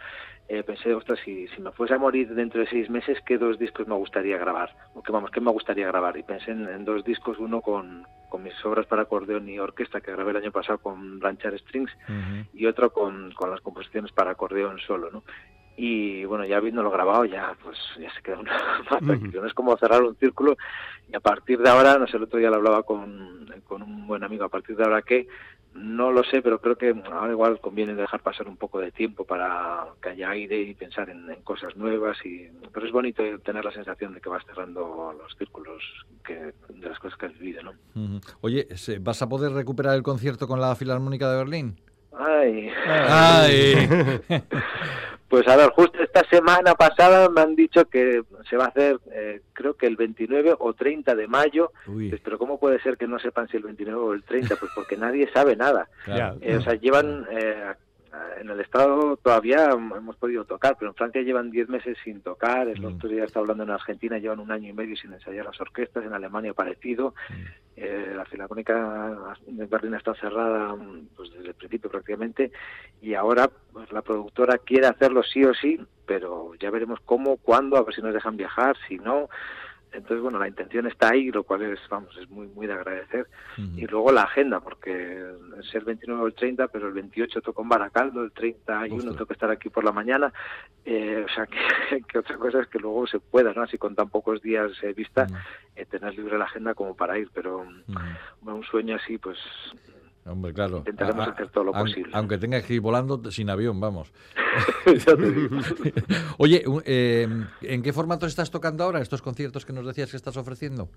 eh, 0.47 0.63
pensé, 0.63 0.93
ostras, 0.93 1.19
si, 1.23 1.47
si 1.49 1.61
me 1.61 1.71
fuese 1.71 1.95
a 1.95 1.97
morir 1.97 2.33
dentro 2.33 2.59
de 2.59 2.67
seis 2.67 2.89
meses, 2.89 3.17
¿qué 3.25 3.37
dos 3.37 3.57
discos 3.57 3.87
me 3.87 3.95
gustaría 3.95 4.37
grabar? 4.37 4.75
O 4.93 5.01
que 5.01 5.11
vamos, 5.11 5.31
¿qué 5.31 5.41
me 5.41 5.51
gustaría 5.51 5.87
grabar? 5.87 6.17
Y 6.17 6.23
pensé 6.23 6.51
en, 6.51 6.67
en 6.67 6.85
dos 6.85 7.03
discos, 7.03 7.39
uno 7.39 7.61
con, 7.61 8.05
con 8.29 8.43
mis 8.43 8.65
obras 8.65 8.85
para 8.85 9.03
acordeón 9.03 9.49
y 9.49 9.59
orquesta 9.59 10.01
que 10.01 10.11
grabé 10.11 10.31
el 10.31 10.37
año 10.37 10.51
pasado 10.51 10.77
con 10.79 11.19
Blanchard 11.19 11.57
Strings 11.57 11.91
y 12.53 12.65
otro 12.65 12.91
con, 12.91 13.31
con 13.31 13.49
las 13.49 13.61
composiciones 13.61 14.11
para 14.11 14.31
acordeón 14.31 14.77
solo, 14.79 15.09
¿no? 15.09 15.23
Y 15.77 16.23
bueno, 16.25 16.45
ya 16.45 16.57
habiéndolo 16.57 16.89
grabado, 16.89 17.25
ya 17.25 17.53
pues 17.63 17.77
ya 17.99 18.09
se 18.13 18.21
queda 18.21 18.39
una 18.39 18.53
más 18.91 19.01
tranquilo. 19.03 19.41
No 19.41 19.47
es 19.47 19.53
como 19.53 19.75
cerrar 19.77 20.03
un 20.03 20.15
círculo 20.15 20.55
y 21.11 21.15
a 21.15 21.19
partir 21.19 21.59
de 21.59 21.69
ahora, 21.69 21.97
no 21.97 22.07
sé, 22.07 22.17
el 22.17 22.23
otro 22.23 22.39
día 22.39 22.49
lo 22.49 22.55
hablaba 22.55 22.83
con, 22.83 23.45
con 23.65 23.81
un 23.83 24.07
buen 24.07 24.23
amigo, 24.23 24.45
a 24.45 24.49
partir 24.49 24.75
de 24.77 24.83
ahora 24.85 25.01
que 25.01 25.27
no 25.73 26.09
lo 26.13 26.23
sé, 26.23 26.41
pero 26.41 26.61
creo 26.61 26.77
que 26.77 26.95
ahora 27.11 27.33
igual 27.33 27.59
conviene 27.59 27.93
dejar 27.95 28.21
pasar 28.21 28.47
un 28.47 28.55
poco 28.55 28.79
de 28.79 28.93
tiempo 28.93 29.25
para 29.25 29.87
que 30.01 30.07
haya 30.09 30.29
aire 30.29 30.61
y 30.61 30.73
pensar 30.73 31.09
en, 31.09 31.29
en 31.29 31.41
cosas 31.41 31.75
nuevas. 31.75 32.17
y 32.25 32.47
Pero 32.73 32.85
es 32.85 32.93
bonito 32.93 33.21
tener 33.43 33.65
la 33.65 33.73
sensación 33.73 34.13
de 34.13 34.21
que 34.21 34.29
vas 34.29 34.45
cerrando 34.45 35.13
los 35.21 35.35
círculos 35.37 35.83
que, 36.23 36.53
de 36.69 36.89
las 36.89 36.97
cosas 36.99 37.17
que 37.19 37.25
has 37.25 37.33
vivido, 37.37 37.61
¿no? 37.63 37.73
Oye, 38.39 38.67
¿se- 38.77 38.99
¿vas 38.99 39.21
a 39.21 39.27
poder 39.27 39.51
recuperar 39.51 39.95
el 39.95 40.03
concierto 40.03 40.47
con 40.47 40.61
la 40.61 40.73
Filarmónica 40.77 41.29
de 41.29 41.37
Berlín? 41.37 41.75
Ay. 42.17 42.69
¡Ay! 42.87 43.89
Pues 45.27 45.47
a 45.47 45.55
ver, 45.55 45.69
justo 45.71 45.97
esta 46.03 46.23
semana 46.29 46.75
pasada 46.75 47.29
me 47.29 47.41
han 47.41 47.55
dicho 47.55 47.85
que 47.85 48.21
se 48.47 48.57
va 48.57 48.65
a 48.65 48.67
hacer, 48.67 48.99
eh, 49.11 49.41
creo 49.53 49.73
que 49.73 49.87
el 49.87 49.95
29 49.95 50.55
o 50.59 50.73
30 50.73 51.15
de 51.15 51.27
mayo. 51.27 51.71
Uy, 51.87 52.09
Pues, 52.09 52.21
Pero 52.23 52.37
¿cómo 52.37 52.59
puede 52.59 52.79
ser 52.81 52.95
que 52.97 53.07
no 53.07 53.17
sepan 53.19 53.47
si 53.47 53.57
el 53.57 53.63
29 53.63 53.99
o 53.99 54.13
el 54.13 54.23
30? 54.23 54.55
Pues 54.55 54.71
porque 54.75 54.97
nadie 54.97 55.29
sabe 55.33 55.55
nada. 55.55 55.89
claro. 56.05 56.37
Eh, 56.41 56.57
o 56.57 56.61
sea, 56.61 56.75
llevan 56.75 57.25
eh, 57.31 57.73
en 58.39 58.49
el 58.49 58.59
Estado 58.59 59.17
todavía 59.17 59.69
hemos 59.71 60.15
podido 60.17 60.45
tocar, 60.45 60.75
pero 60.77 60.91
en 60.91 60.95
Francia 60.95 61.21
llevan 61.21 61.51
10 61.51 61.69
meses 61.69 61.97
sin 62.03 62.21
tocar, 62.21 62.67
el 62.67 62.83
otro 62.83 63.09
día 63.09 63.23
está 63.23 63.39
hablando 63.39 63.63
en 63.63 63.71
Argentina, 63.71 64.17
llevan 64.17 64.39
un 64.39 64.51
año 64.51 64.69
y 64.69 64.73
medio 64.73 64.95
sin 64.95 65.13
ensayar 65.13 65.45
las 65.45 65.59
orquestas, 65.59 66.05
en 66.05 66.13
Alemania 66.13 66.53
parecido, 66.53 67.13
eh, 67.75 68.13
la 68.15 68.25
Filarmónica 68.25 69.35
de 69.47 69.65
Berlín 69.65 69.95
está 69.95 70.13
cerrada 70.15 70.75
pues, 71.15 71.31
desde 71.33 71.49
el 71.49 71.53
principio 71.55 71.89
prácticamente, 71.89 72.51
y 73.01 73.13
ahora 73.13 73.49
pues, 73.73 73.91
la 73.91 74.01
productora 74.01 74.57
quiere 74.57 74.87
hacerlo 74.87 75.23
sí 75.23 75.43
o 75.43 75.53
sí, 75.53 75.79
pero 76.05 76.53
ya 76.55 76.69
veremos 76.69 76.99
cómo, 77.05 77.37
cuándo, 77.37 77.77
a 77.77 77.83
ver 77.83 77.95
si 77.95 78.01
nos 78.01 78.13
dejan 78.13 78.37
viajar, 78.37 78.75
si 78.87 78.97
no, 78.97 79.29
entonces, 79.95 80.21
bueno, 80.21 80.37
la 80.37 80.47
intención 80.47 80.87
está 80.87 81.09
ahí, 81.09 81.31
lo 81.31 81.43
cual 81.43 81.61
es, 81.63 81.79
vamos, 81.89 82.15
es 82.17 82.29
muy, 82.29 82.47
muy 82.47 82.67
de 82.67 82.73
agradecer. 82.73 83.27
Y 83.57 83.87
luego 83.87 84.11
la 84.11 84.23
agenda, 84.23 84.59
porque 84.59 85.23
es 85.59 85.73
el 85.73 85.85
29 85.85 86.21
o 86.21 86.27
el 86.27 86.33
30, 86.33 86.67
pero 86.67 86.87
el 86.87 86.93
28 86.93 87.41
toco 87.41 87.61
en 87.61 87.69
Baracaldo, 87.69 88.23
el 88.23 88.31
31 88.31 89.11
tengo 89.13 89.25
que 89.25 89.33
estar 89.33 89.49
aquí 89.49 89.69
por 89.69 89.83
la 89.83 89.91
mañana. 89.91 90.33
Eh, 90.83 91.25
o 91.25 91.33
sea, 91.33 91.47
que, 92.07 92.19
otra 92.19 92.37
cosa 92.37 92.61
es 92.61 92.67
que 92.67 92.79
luego 92.79 93.07
se 93.07 93.19
pueda, 93.19 93.53
¿no? 93.53 93.63
Así 93.63 93.77
con 93.77 93.95
tan 93.95 94.09
pocos 94.09 94.41
días 94.41 94.71
eh, 94.83 94.93
vista, 94.93 95.27
eh, 95.75 95.85
tener 95.85 96.13
libre 96.13 96.37
la 96.37 96.45
agenda 96.45 96.73
como 96.73 96.95
para 96.95 97.17
ir, 97.17 97.29
pero 97.33 97.65
un 98.41 98.63
sueño 98.63 98.95
así, 98.95 99.17
pues 99.17 99.37
Hombre, 100.25 100.53
claro. 100.53 100.77
Intentaremos 100.79 101.27
hacer 101.27 101.49
todo 101.49 101.65
lo 101.65 101.71
posible. 101.71 102.11
Aunque 102.13 102.37
tengas 102.39 102.63
que 102.63 102.73
ir 102.73 102.81
volando 102.81 103.19
sin 103.29 103.49
avión, 103.49 103.79
vamos. 103.79 104.11
Oye, 106.39 106.63
eh, 106.85 107.27
¿en 107.61 107.83
qué 107.83 107.93
formato 107.93 108.25
estás 108.25 108.49
tocando 108.49 108.83
ahora 108.83 109.01
estos 109.01 109.21
conciertos 109.21 109.65
que 109.65 109.73
nos 109.73 109.85
decías 109.85 110.09
que 110.09 110.17
estás 110.17 110.35
ofreciendo? 110.37 110.89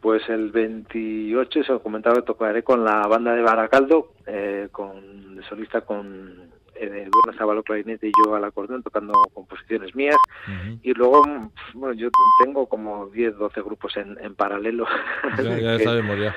Pues 0.00 0.28
el 0.28 0.50
28, 0.50 1.62
se 1.62 1.72
os 1.72 1.80
comentaba 1.80 2.22
tocaré 2.22 2.64
con 2.64 2.84
la 2.84 3.06
banda 3.06 3.34
de 3.34 3.42
Baracaldo, 3.42 4.14
eh, 4.26 4.68
con 4.72 5.36
de 5.36 5.42
solista 5.44 5.82
con 5.82 6.50
eh, 6.82 7.08
Sábalo 7.36 7.62
clarinete 7.62 8.08
y 8.08 8.12
yo 8.24 8.34
al 8.34 8.44
acordeón 8.44 8.82
tocando 8.82 9.12
composiciones 9.32 9.94
mías. 9.94 10.16
Y 10.82 10.92
luego 10.92 11.24
bueno 11.74 11.94
yo 11.94 12.08
tengo 12.42 12.66
como 12.66 13.06
10 13.08 13.36
12 13.36 13.62
grupos 13.62 13.96
en, 13.96 14.18
en 14.20 14.34
paralelo. 14.34 14.86
Ya, 15.38 15.78
sabemos 15.84 16.18
ya. 16.18 16.34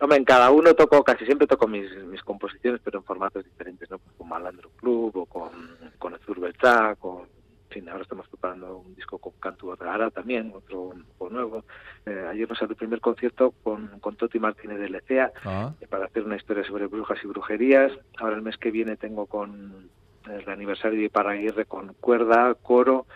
Hombre, 0.00 0.18
en 0.18 0.24
cada 0.24 0.50
uno 0.50 0.74
toco 0.74 1.04
casi 1.04 1.26
siempre 1.26 1.46
toco 1.46 1.68
mis, 1.68 1.94
mis 2.06 2.22
composiciones 2.22 2.80
pero 2.82 2.98
en 2.98 3.04
formatos 3.04 3.44
diferentes 3.44 3.90
no 3.90 3.98
pues 3.98 4.16
con 4.16 4.28
Malandro 4.28 4.70
Club 4.80 5.16
o 5.16 5.26
con 5.26 5.50
con 5.98 6.14
el 6.14 6.96
con 6.98 7.33
fin, 7.74 7.88
ahora 7.88 8.02
estamos 8.02 8.28
preparando 8.28 8.78
un 8.78 8.94
disco 8.94 9.18
con 9.18 9.32
Cantu 9.40 9.72
Ara 9.72 10.10
también, 10.10 10.52
otro, 10.54 10.94
nuevo. 11.28 11.64
Eh, 12.06 12.26
ayer 12.30 12.48
nos 12.48 12.58
salió 12.58 12.72
el 12.72 12.76
primer 12.76 13.00
concierto 13.00 13.52
con, 13.64 13.98
con 13.98 14.14
Toti 14.14 14.38
Martínez 14.38 14.78
de 14.78 14.88
Lecea 14.88 15.32
ah. 15.44 15.72
eh, 15.80 15.86
para 15.88 16.04
hacer 16.04 16.22
una 16.22 16.36
historia 16.36 16.64
sobre 16.64 16.86
brujas 16.86 17.18
y 17.24 17.26
brujerías. 17.26 17.90
Ahora 18.18 18.36
el 18.36 18.42
mes 18.42 18.56
que 18.56 18.70
viene 18.70 18.96
tengo 18.96 19.26
con 19.26 19.88
el 20.30 20.48
aniversario 20.48 21.00
de 21.00 21.10
Paraguirre 21.10 21.64
con 21.66 21.94
cuerda, 21.94 22.54
coro, 22.54 23.06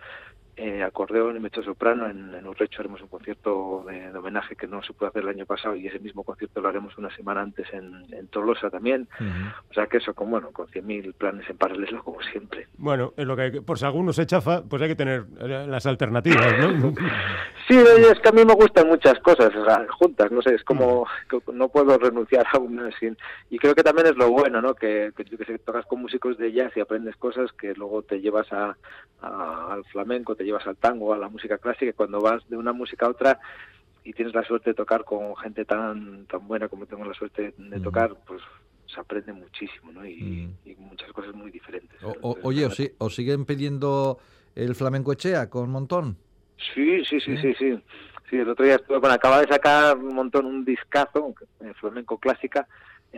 eh, 0.58 0.82
acordeón 0.82 1.36
y 1.36 1.40
mecho 1.40 1.62
soprano. 1.62 2.08
En, 2.08 2.34
en 2.34 2.46
Urrecho 2.46 2.80
haremos 2.80 3.00
un 3.00 3.06
concierto 3.06 3.84
de, 3.86 4.16
homenaje 4.18 4.56
que 4.56 4.66
no 4.66 4.82
se 4.82 4.92
pudo 4.92 5.08
hacer 5.08 5.22
el 5.22 5.28
año 5.28 5.46
pasado 5.46 5.76
y 5.76 5.86
ese 5.86 6.00
mismo 6.00 6.24
concierto 6.24 6.60
lo 6.60 6.68
haremos 6.68 6.98
una 6.98 7.14
semana 7.14 7.42
antes 7.42 7.66
en, 7.72 8.26
Tolosa 8.30 8.68
también. 8.68 9.08
O 9.70 9.74
sea 9.74 9.86
que 9.86 9.98
eso, 9.98 10.12
con, 10.14 10.30
bueno, 10.30 10.50
con 10.50 10.66
100.000 10.66 11.14
planes 11.14 11.48
en 11.48 11.56
paralelo 11.56 12.02
como 12.02 12.20
siempre. 12.22 12.66
Bueno, 12.76 13.12
es 13.16 13.24
lo 13.24 13.36
que 13.36 13.42
hay 13.42 13.52
que, 13.52 13.62
por 13.62 13.78
si 13.78 13.84
alguno 13.84 14.12
se 14.12 14.26
chafa, 14.26 14.62
pues 14.62 14.82
hay 14.82 14.88
que 14.88 14.96
tener 14.96 15.24
eh, 15.40 15.66
las 15.68 15.86
alternativas, 15.86 16.58
¿no? 16.58 16.92
sí, 17.68 17.76
es 17.76 18.20
que 18.20 18.28
a 18.28 18.32
mí 18.32 18.44
me 18.44 18.54
gustan 18.54 18.88
muchas 18.88 19.18
cosas 19.20 19.52
juntas, 19.90 20.30
no 20.32 20.42
sé, 20.42 20.56
es 20.56 20.64
como 20.64 21.06
no 21.52 21.68
puedo 21.68 21.96
renunciar 21.98 22.46
a 22.52 22.58
una 22.58 22.90
sin... 22.98 23.16
Y 23.48 23.58
creo 23.58 23.74
que 23.74 23.82
también 23.82 24.08
es 24.08 24.16
lo 24.16 24.30
bueno, 24.30 24.60
¿no? 24.60 24.74
Que, 24.74 25.12
que, 25.16 25.24
que 25.24 25.58
tocas 25.58 25.86
con 25.86 26.02
músicos 26.02 26.36
de 26.36 26.52
jazz 26.52 26.76
y 26.76 26.80
aprendes 26.80 27.16
cosas 27.16 27.52
que 27.52 27.74
luego 27.74 28.02
te 28.02 28.20
llevas 28.20 28.52
a, 28.52 28.76
al 29.20 29.84
flamenco, 29.86 30.34
te 30.34 30.44
llevas 30.48 30.66
al 30.66 30.76
tango, 30.76 31.12
a 31.12 31.18
la 31.18 31.28
música 31.28 31.58
clásica, 31.58 31.90
y 31.90 31.92
cuando 31.92 32.20
vas 32.20 32.48
de 32.48 32.56
una 32.56 32.72
música 32.72 33.06
a 33.06 33.10
otra 33.10 33.40
y 34.04 34.12
tienes 34.12 34.34
la 34.34 34.42
suerte 34.42 34.70
de 34.70 34.74
tocar 34.74 35.04
con 35.04 35.36
gente 35.36 35.64
tan 35.64 36.26
tan 36.26 36.48
buena 36.48 36.68
como 36.68 36.86
tengo 36.86 37.04
la 37.04 37.14
suerte 37.14 37.54
de 37.56 37.80
tocar, 37.80 38.16
pues 38.26 38.42
se 38.86 39.00
aprende 39.00 39.32
muchísimo, 39.32 39.92
¿no? 39.92 40.06
Y, 40.06 40.50
muchas 40.78 41.12
cosas 41.12 41.34
muy 41.34 41.50
diferentes. 41.50 41.98
oye, 42.22 42.66
¿os, 42.98 43.14
siguen 43.14 43.44
pidiendo 43.44 44.18
el 44.54 44.74
flamenco 44.74 45.12
Echea 45.12 45.50
con 45.50 45.70
Montón? 45.70 46.16
Sí, 46.74 47.04
sí, 47.04 47.20
sí, 47.20 47.36
sí, 47.36 47.54
sí. 47.58 47.78
Sí, 48.30 48.36
el 48.36 48.48
otro 48.48 48.64
día 48.64 48.76
estuve, 48.76 48.98
bueno, 48.98 49.14
acaba 49.14 49.40
de 49.40 49.48
sacar 49.48 49.96
un 49.96 50.14
montón, 50.14 50.46
un 50.46 50.64
discazo, 50.64 51.34
en 51.60 51.74
flamenco 51.74 52.18
clásica, 52.18 52.66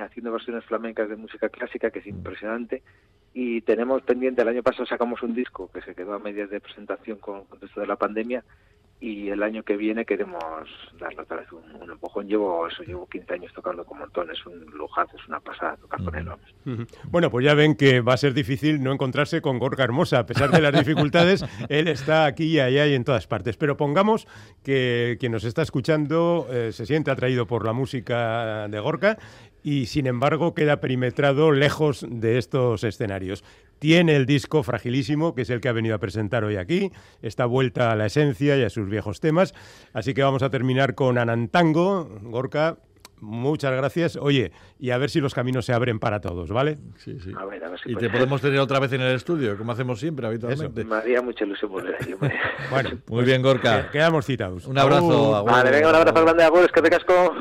haciendo 0.00 0.32
versiones 0.32 0.64
flamencas 0.64 1.08
de 1.08 1.16
música 1.16 1.48
clásica, 1.48 1.90
que 1.90 2.00
es 2.00 2.06
impresionante 2.06 2.82
y 3.32 3.60
tenemos 3.62 4.02
pendiente, 4.02 4.42
el 4.42 4.48
año 4.48 4.62
pasado 4.62 4.86
sacamos 4.86 5.22
un 5.22 5.34
disco 5.34 5.70
que 5.72 5.82
se 5.82 5.94
quedó 5.94 6.14
a 6.14 6.18
medias 6.18 6.50
de 6.50 6.60
presentación 6.60 7.18
con, 7.18 7.44
con 7.44 7.58
esto 7.62 7.80
de 7.80 7.86
la 7.86 7.96
pandemia 7.96 8.44
y 9.00 9.30
el 9.30 9.42
año 9.42 9.62
que 9.62 9.78
viene 9.78 10.04
queremos 10.04 10.44
darle 10.98 11.22
otra 11.22 11.38
vez 11.38 11.46
un, 11.52 11.90
empujón. 11.90 12.28
Llevo 12.28 12.66
eso, 12.68 12.82
llevo 12.82 13.08
15 13.08 13.32
años 13.32 13.52
tocando 13.54 13.82
con 13.84 13.98
Montón, 13.98 14.30
es 14.30 14.44
un 14.44 14.60
lujazo, 14.76 15.16
es 15.16 15.26
una 15.26 15.40
pasada 15.40 15.76
tocar 15.78 16.04
con 16.04 16.14
él. 16.14 16.28
Bueno, 17.04 17.30
pues 17.30 17.46
ya 17.46 17.54
ven 17.54 17.76
que 17.76 18.02
va 18.02 18.12
a 18.12 18.18
ser 18.18 18.34
difícil 18.34 18.82
no 18.82 18.92
encontrarse 18.92 19.40
con 19.40 19.58
Gorka 19.58 19.84
Hermosa, 19.84 20.18
a 20.18 20.26
pesar 20.26 20.50
de 20.50 20.60
las 20.60 20.74
dificultades, 20.74 21.44
él 21.70 21.88
está 21.88 22.26
aquí 22.26 22.56
y 22.56 22.60
allá 22.60 22.86
y 22.86 22.94
en 22.94 23.04
todas 23.04 23.26
partes. 23.26 23.56
Pero 23.56 23.78
pongamos 23.78 24.28
que 24.62 25.16
quien 25.18 25.32
nos 25.32 25.44
está 25.44 25.62
escuchando 25.62 26.46
eh, 26.50 26.72
se 26.72 26.84
siente 26.84 27.10
atraído 27.10 27.46
por 27.46 27.64
la 27.64 27.72
música 27.72 28.68
de 28.68 28.80
Gorka 28.80 29.16
y 29.62 29.86
sin 29.86 30.06
embargo 30.06 30.54
queda 30.54 30.80
perimetrado 30.80 31.52
lejos 31.52 32.06
de 32.08 32.38
estos 32.38 32.84
escenarios. 32.84 33.44
Tiene 33.78 34.16
el 34.16 34.26
disco 34.26 34.62
fragilísimo, 34.62 35.34
que 35.34 35.42
es 35.42 35.50
el 35.50 35.60
que 35.60 35.68
ha 35.68 35.72
venido 35.72 35.94
a 35.94 35.98
presentar 35.98 36.44
hoy 36.44 36.56
aquí, 36.56 36.92
está 37.22 37.46
vuelta 37.46 37.92
a 37.92 37.96
la 37.96 38.06
esencia 38.06 38.56
y 38.58 38.62
a 38.62 38.70
sus 38.70 38.88
viejos 38.88 39.20
temas, 39.20 39.54
así 39.92 40.12
que 40.12 40.22
vamos 40.22 40.42
a 40.42 40.50
terminar 40.50 40.94
con 40.94 41.18
Anantango, 41.18 42.08
Gorka. 42.22 42.78
Muchas 43.20 43.72
gracias. 43.72 44.16
Oye, 44.16 44.50
y 44.78 44.90
a 44.90 44.98
ver 44.98 45.10
si 45.10 45.20
los 45.20 45.34
caminos 45.34 45.66
se 45.66 45.72
abren 45.72 45.98
para 45.98 46.20
todos, 46.20 46.50
¿vale? 46.50 46.78
Sí, 46.96 47.18
sí. 47.20 47.32
y 47.84 47.94
te 47.96 48.08
podemos 48.08 48.40
tener 48.40 48.58
otra 48.60 48.80
vez 48.80 48.92
en 48.92 49.02
el 49.02 49.14
estudio, 49.14 49.58
como 49.58 49.72
hacemos 49.72 50.00
siempre 50.00 50.26
habitualmente. 50.26 50.84
Me 50.84 50.96
haría 50.96 51.20
mucha 51.20 51.44
ilusión 51.44 51.70
volver 51.70 51.96
allí. 52.00 52.14
bueno, 52.70 52.90
muy 53.08 53.24
bien, 53.24 53.42
Gorka. 53.42 53.90
Quedamos 53.90 54.24
citados. 54.24 54.66
Un 54.66 54.78
abrazo. 54.78 55.44
Vale, 55.44 55.70
venga, 55.70 55.90
un 55.90 55.96
abrazo 55.96 56.24
grande 56.24 56.44
a 56.44 56.48
es 56.64 56.72
que 56.72 56.82
te 56.82 56.90
casco. 56.90 57.34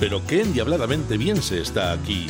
Pero 0.00 0.22
qué 0.26 0.40
endiabladamente 0.40 1.18
bien 1.18 1.36
se 1.36 1.60
está 1.60 1.92
aquí. 1.92 2.26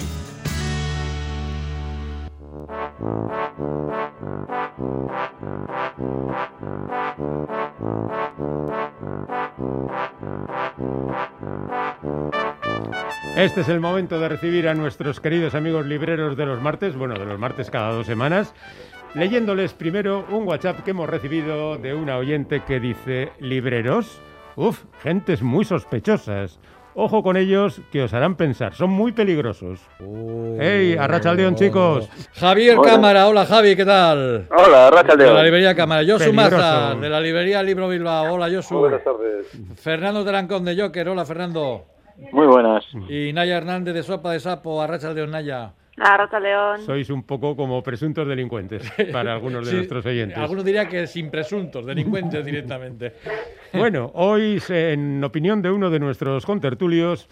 Este 13.37 13.60
es 13.60 13.68
el 13.68 13.78
momento 13.78 14.18
de 14.18 14.28
recibir 14.28 14.66
a 14.68 14.74
nuestros 14.74 15.20
queridos 15.20 15.54
amigos 15.54 15.87
libreros 15.87 16.37
de 16.37 16.46
los 16.46 16.60
martes, 16.60 16.96
bueno, 16.96 17.14
de 17.14 17.24
los 17.24 17.38
martes 17.38 17.70
cada 17.70 17.92
dos 17.92 18.06
semanas, 18.06 18.52
leyéndoles 19.14 19.74
primero 19.74 20.26
un 20.30 20.46
WhatsApp 20.46 20.82
que 20.82 20.90
hemos 20.90 21.08
recibido 21.08 21.76
de 21.78 21.94
una 21.94 22.16
oyente 22.16 22.62
que 22.64 22.80
dice, 22.80 23.30
libreros, 23.38 24.20
uf, 24.57 24.85
gentes 25.03 25.43
muy 25.43 25.64
sospechosas. 25.64 26.59
Ojo 26.97 27.25
con 27.25 27.37
ellos 27.37 27.81
que 27.90 28.05
os 28.05 28.14
harán 28.14 28.37
pensar, 28.37 28.73
son 28.73 28.90
muy 28.90 29.11
peligrosos. 29.11 29.81
¡Ey, 30.61 30.97
arrachaldeón, 30.97 31.57
chicos! 31.57 32.09
Javier 32.35 32.79
Hola. 32.79 32.93
Cámara, 32.93 33.27
hola 33.27 33.47
Javi, 33.47 33.75
¿qué 33.75 33.85
tal? 33.85 34.47
Hola, 34.57 34.90
Racha 34.90 35.17
De 35.17 35.27
la 35.27 35.43
librería 35.43 35.75
Cámara. 35.75 36.03
Josu. 36.07 36.33
Maza, 36.33 36.95
de 36.95 37.09
la 37.09 37.21
librería 37.21 37.64
Libro 37.64 37.88
Bilbao. 37.88 38.35
Hola, 38.35 38.49
Josu. 38.49 38.79
Buenas 38.79 39.03
tardes. 39.03 39.47
Fernando 39.75 40.25
Terancón 40.25 40.64
de 40.64 40.81
Joker. 40.81 41.09
Hola, 41.09 41.25
Fernando. 41.25 41.85
Muy 42.31 42.47
buenas. 42.47 42.85
Y 43.09 43.33
Naya 43.33 43.57
Hernández 43.57 43.93
de 43.93 44.05
Sopa 44.05 44.31
de 44.31 44.38
Sapo, 44.38 44.81
Arracha 44.81 45.12
de 45.12 45.27
Naya. 45.27 45.73
Arracha 45.96 46.40
León. 46.40 46.80
Sois 46.85 47.09
un 47.11 47.22
poco 47.22 47.54
como 47.54 47.83
presuntos 47.83 48.26
delincuentes 48.26 48.83
para 49.12 49.33
algunos 49.33 49.64
de 49.64 49.70
Sí, 49.70 49.76
nuestros 49.76 50.04
oyentes. 50.07 50.37
Algunos 50.38 50.64
dirían 50.64 50.88
que 50.88 51.07
sin 51.07 51.30
presuntos, 51.30 51.87
delincuentes 51.87 52.44
directamente. 52.44 53.12
Bueno, 53.74 54.12
hoy, 54.14 54.62
en 54.68 55.24
opinión 55.24 55.61
de 55.61 55.68
uno 55.68 55.90
de 55.90 55.98
nuestros 55.98 56.46
contertulios, 56.46 57.28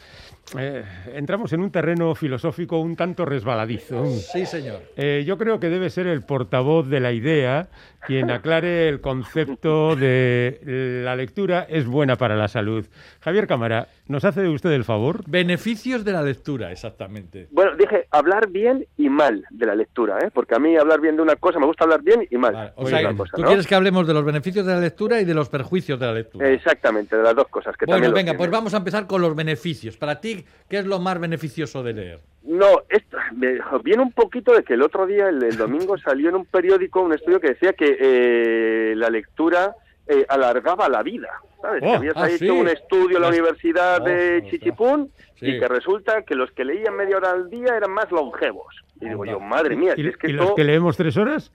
eh, 0.58 0.82
entramos 1.14 1.52
en 1.52 1.60
un 1.60 1.70
terreno 1.70 2.16
filosófico 2.16 2.80
un 2.80 2.96
tanto 2.96 3.24
resbaladizo. 3.24 4.04
Sí, 4.06 4.44
señor. 4.44 4.82
Eh, 4.96 5.22
yo 5.24 5.38
creo 5.38 5.60
que 5.60 5.68
debe 5.68 5.88
ser 5.88 6.08
el 6.08 6.22
portavoz 6.24 6.88
de 6.88 6.98
la 6.98 7.12
idea 7.12 7.68
quien 8.06 8.30
aclare 8.30 8.88
el 8.88 9.00
concepto 9.00 9.96
de 9.96 11.02
la 11.04 11.16
lectura 11.16 11.66
es 11.68 11.86
buena 11.86 12.16
para 12.16 12.36
la 12.36 12.48
salud. 12.48 12.86
Javier 13.20 13.46
Cámara, 13.46 13.88
¿nos 14.08 14.24
hace 14.24 14.48
usted 14.48 14.72
el 14.72 14.84
favor? 14.84 15.22
Beneficios 15.26 16.04
de 16.04 16.12
la 16.12 16.22
lectura, 16.22 16.72
exactamente. 16.72 17.48
Bueno, 17.50 17.76
dije 17.76 18.06
hablar 18.10 18.48
bien 18.48 18.86
y 18.96 19.08
mal 19.08 19.44
de 19.50 19.66
la 19.66 19.74
lectura, 19.74 20.18
¿eh? 20.18 20.30
Porque 20.32 20.54
a 20.54 20.58
mí 20.58 20.76
hablar 20.76 21.00
bien 21.00 21.16
de 21.16 21.22
una 21.22 21.36
cosa, 21.36 21.58
me 21.58 21.66
gusta 21.66 21.84
hablar 21.84 22.02
bien 22.02 22.26
y 22.30 22.36
mal 22.36 22.52
Vale, 22.52 22.72
o 22.76 22.86
sea, 22.86 23.14
cosa, 23.14 23.32
tú 23.36 23.42
¿no? 23.42 23.48
quieres 23.48 23.66
que 23.66 23.74
hablemos 23.74 24.06
de 24.06 24.14
los 24.14 24.24
beneficios 24.24 24.66
de 24.66 24.74
la 24.74 24.80
lectura 24.80 25.20
y 25.20 25.24
de 25.24 25.34
los 25.34 25.48
perjuicios 25.48 25.98
de 25.98 26.06
la 26.06 26.12
lectura. 26.12 26.48
Exactamente, 26.48 27.16
de 27.16 27.22
las 27.22 27.34
dos 27.34 27.48
cosas. 27.48 27.76
Que 27.76 27.86
Bueno, 27.86 28.12
venga, 28.12 28.34
pues 28.34 28.50
vamos 28.50 28.74
a 28.74 28.78
empezar 28.78 29.06
con 29.06 29.22
los 29.22 29.34
beneficios. 29.34 29.96
Para 29.96 30.20
ti, 30.20 30.44
¿qué 30.68 30.78
es 30.78 30.86
lo 30.86 30.98
más 30.98 31.18
beneficioso 31.18 31.82
de 31.82 31.92
leer? 31.92 32.20
No, 32.44 32.82
esto 32.88 33.16
me 33.36 33.58
viene 33.84 34.02
un 34.02 34.12
poquito 34.12 34.52
de 34.52 34.64
que 34.64 34.74
el 34.74 34.82
otro 34.82 35.06
día, 35.06 35.28
el, 35.28 35.42
el 35.42 35.56
domingo, 35.56 35.96
salió 36.04 36.28
en 36.28 36.36
un 36.36 36.44
periódico 36.44 37.00
un 37.00 37.12
estudio 37.12 37.40
que 37.40 37.48
decía 37.48 37.72
que 37.72 37.91
eh, 38.00 38.94
la 38.96 39.10
lectura 39.10 39.74
eh, 40.06 40.24
alargaba 40.28 40.88
la 40.88 41.02
vida. 41.02 41.28
¿Sabes? 41.60 41.82
Oh, 41.84 41.90
que 41.90 41.96
habías 41.96 42.16
ah, 42.16 42.28
hecho 42.28 42.38
sí. 42.38 42.50
un 42.50 42.68
estudio 42.68 43.16
en 43.18 43.22
la 43.22 43.28
Universidad 43.28 44.00
Oh, 44.00 44.04
de 44.04 44.36
ostras. 44.36 44.50
Chichipún 44.50 45.12
Sí. 45.36 45.46
y 45.46 45.60
que 45.60 45.68
resulta 45.68 46.22
que 46.22 46.34
los 46.34 46.50
que 46.52 46.64
leían 46.64 46.94
media 46.96 47.16
hora 47.16 47.30
al 47.32 47.50
día 47.50 47.76
eran 47.76 47.90
más 47.92 48.10
longevos. 48.12 48.74
Y 49.00 49.08
digo 49.08 49.24
yo, 49.24 49.40
madre 49.40 49.74
mía, 49.76 49.94
¿Y, 49.96 50.02
si 50.02 50.08
es 50.08 50.16
que 50.16 50.28
y 50.28 50.30
esto... 50.32 50.44
los 50.44 50.54
que 50.54 50.64
leemos 50.64 50.96
tres 50.96 51.16
horas? 51.16 51.52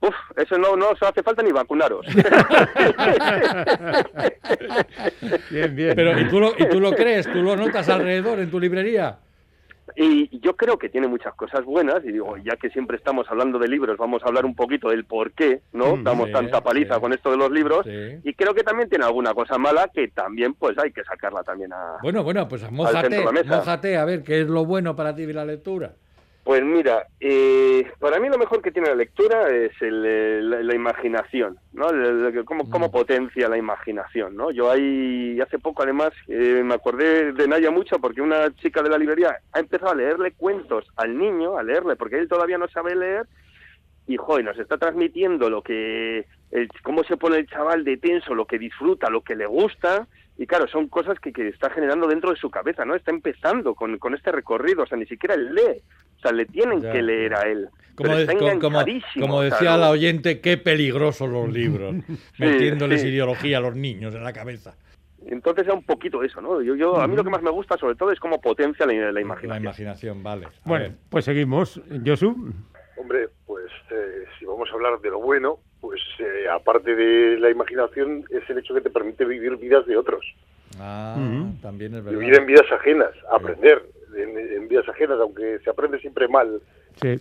Uf, 0.00 0.14
eso 0.36 0.56
no, 0.58 0.76
no 0.76 0.90
os 0.90 1.02
hace 1.02 1.22
falta 1.22 1.42
ni 1.42 1.50
vacunaros. 1.50 2.06
Bien, 5.50 5.74
bien. 5.74 5.92
Pero, 5.96 6.18
¿y 6.20 6.28
tú, 6.28 6.40
lo, 6.40 6.52
¿y 6.56 6.68
tú 6.68 6.80
lo 6.80 6.92
crees? 6.92 7.26
¿Tú 7.30 7.42
lo 7.42 7.56
notas 7.56 7.88
alrededor 7.88 8.38
en 8.38 8.50
tu 8.50 8.60
librería? 8.60 9.18
Y 9.96 10.38
yo 10.40 10.56
creo 10.56 10.78
que 10.78 10.88
tiene 10.88 11.08
muchas 11.08 11.34
cosas 11.34 11.64
buenas, 11.64 12.04
y 12.04 12.12
digo, 12.12 12.36
ya 12.38 12.56
que 12.56 12.70
siempre 12.70 12.96
estamos 12.96 13.26
hablando 13.30 13.58
de 13.58 13.68
libros, 13.68 13.96
vamos 13.98 14.22
a 14.22 14.26
hablar 14.26 14.44
un 14.44 14.54
poquito 14.54 14.88
del 14.90 15.04
por 15.04 15.32
qué, 15.32 15.60
¿no? 15.72 15.96
Mm, 15.96 16.04
Damos 16.04 16.26
sí, 16.26 16.32
tanta 16.32 16.62
paliza 16.62 16.94
sí. 16.96 17.00
con 17.00 17.12
esto 17.12 17.30
de 17.30 17.36
los 17.36 17.50
libros, 17.50 17.84
Sí. 17.84 18.20
y 18.24 18.34
creo 18.34 18.54
que 18.54 18.62
también 18.62 18.88
tiene 18.88 19.04
alguna 19.04 19.34
cosa 19.34 19.58
mala 19.58 19.88
que 19.92 20.08
también, 20.08 20.54
pues 20.54 20.76
hay 20.78 20.92
que 20.92 21.04
sacarla 21.04 21.42
también 21.42 21.72
a... 21.72 21.98
Bueno, 22.02 22.22
bueno, 22.22 22.48
pues 22.48 22.70
mójate, 22.70 23.24
mójate 23.44 23.96
a 23.96 24.04
ver 24.04 24.22
qué 24.22 24.42
es 24.42 24.48
lo 24.48 24.64
bueno 24.64 24.94
para 24.96 25.14
ti 25.14 25.26
de 25.26 25.34
la 25.34 25.44
lectura. 25.44 25.94
Pues 26.48 26.64
mira, 26.64 27.06
eh, 27.20 27.92
para 27.98 28.18
mí 28.18 28.30
lo 28.30 28.38
mejor 28.38 28.62
que 28.62 28.72
tiene 28.72 28.88
la 28.88 28.94
lectura 28.94 29.50
es 29.50 29.70
el, 29.82 30.02
eh, 30.06 30.40
la, 30.42 30.62
la 30.62 30.74
imaginación, 30.74 31.58
¿no? 31.74 31.90
El- 31.90 32.24
el- 32.34 32.44
cómo, 32.46 32.64
Mm. 32.64 32.70
cómo 32.70 32.90
potencia 32.90 33.50
la 33.50 33.58
imaginación, 33.58 34.34
¿no? 34.34 34.50
Yo 34.50 34.70
ahí, 34.70 35.38
hace 35.42 35.58
poco 35.58 35.82
además, 35.82 36.08
eh, 36.26 36.62
me 36.64 36.72
acordé 36.72 37.32
de 37.34 37.46
Naya 37.48 37.70
mucho 37.70 37.98
porque 37.98 38.22
una 38.22 38.50
chica 38.54 38.82
de 38.82 38.88
la 38.88 38.96
librería 38.96 39.36
ha 39.52 39.60
empezado 39.60 39.92
a 39.92 39.94
leerle 39.94 40.32
cuentos 40.32 40.86
al 40.96 41.18
niño, 41.18 41.58
a 41.58 41.62
leerle, 41.62 41.96
porque 41.96 42.16
él 42.18 42.28
todavía 42.28 42.56
no 42.56 42.66
sabe 42.68 42.96
leer, 42.96 43.26
y 44.06 44.16
joder, 44.16 44.46
nos 44.46 44.58
está 44.58 44.78
transmitiendo 44.78 45.50
lo 45.50 45.60
que, 45.60 46.24
el- 46.50 46.68
cómo 46.82 47.04
se 47.04 47.18
pone 47.18 47.36
el 47.36 47.46
chaval 47.46 47.84
de 47.84 47.98
tenso, 47.98 48.34
lo 48.34 48.46
que 48.46 48.58
disfruta, 48.58 49.10
lo 49.10 49.20
que 49.20 49.36
le 49.36 49.44
gusta, 49.44 50.06
y 50.38 50.46
claro, 50.46 50.66
son 50.66 50.88
cosas 50.88 51.20
que, 51.20 51.30
que 51.30 51.48
está 51.48 51.68
generando 51.68 52.06
dentro 52.06 52.30
de 52.30 52.36
su 52.38 52.48
cabeza, 52.48 52.86
¿no? 52.86 52.94
Está 52.94 53.10
empezando 53.10 53.74
con, 53.74 53.98
con 53.98 54.14
este 54.14 54.32
recorrido, 54.32 54.84
o 54.84 54.86
sea, 54.86 54.96
ni 54.96 55.04
siquiera 55.04 55.34
él 55.34 55.54
lee, 55.54 55.82
o 56.18 56.20
sea, 56.20 56.32
le 56.32 56.46
tienen 56.46 56.80
Ya, 56.80 56.92
que 56.92 57.02
leer 57.02 57.34
a 57.34 57.42
él. 57.42 57.68
Como, 57.94 58.14
de- 58.16 58.26
decía 59.50 59.72
¿no? 59.72 59.78
la 59.78 59.90
oyente, 59.90 60.40
qué 60.40 60.56
peligrosos 60.56 61.28
los 61.28 61.48
libros, 61.52 61.94
metiéndoles 62.38 63.02
sí. 63.02 63.08
ideología 63.08 63.58
a 63.58 63.60
los 63.60 63.74
niños 63.74 64.14
en 64.14 64.22
la 64.24 64.32
cabeza. 64.32 64.74
Entonces 65.26 65.64
era 65.66 65.74
un 65.74 65.82
poquito 65.82 66.22
eso, 66.22 66.40
¿no? 66.40 66.62
Yo, 66.62 66.74
yo, 66.76 67.00
a 67.00 67.06
mí 67.08 67.16
lo 67.16 67.24
que 67.24 67.30
más 67.30 67.42
me 67.42 67.50
gusta 67.50 67.76
sobre 67.76 67.96
todo 67.96 68.12
es 68.12 68.20
cómo 68.20 68.40
potencia 68.40 68.86
la, 68.86 68.92
la 68.94 69.12
La 69.12 69.20
imaginación. 69.20 69.62
imaginación, 69.62 70.22
vale. 70.22 70.46
A 70.46 70.50
Bueno, 70.64 70.84
ver. 70.84 70.94
pues 71.10 71.24
seguimos. 71.24 71.80
Josu, 72.06 72.52
Hombre, 72.96 73.28
pues 73.46 73.66
eh, 73.90 74.24
si 74.38 74.44
vamos 74.44 74.68
a 74.70 74.74
hablar 74.74 75.00
de 75.00 75.10
lo 75.10 75.20
bueno, 75.20 75.58
pues 75.80 76.00
eh, 76.20 76.48
aparte 76.50 76.94
de 76.94 77.38
la 77.38 77.50
imaginación 77.50 78.24
es 78.30 78.48
el 78.48 78.58
hecho 78.58 78.74
que 78.74 78.80
te 78.80 78.90
permite 78.90 79.24
vivir 79.24 79.56
vidas 79.56 79.86
de 79.86 79.96
otros, 79.96 80.24
Ah, 80.80 81.16
también 81.62 81.94
es 81.94 82.04
verdad. 82.04 82.18
vivir 82.18 82.38
en 82.38 82.46
vidas 82.46 82.66
ajenas, 82.72 83.10
aprender 83.32 83.82
en, 84.16 84.38
en 84.38 84.68
vidas 84.68 84.88
ajenas, 84.88 85.18
aunque 85.20 85.58
se 85.64 85.70
aprende 85.70 85.98
siempre 86.00 86.28
mal. 86.28 86.60
sí. 87.02 87.16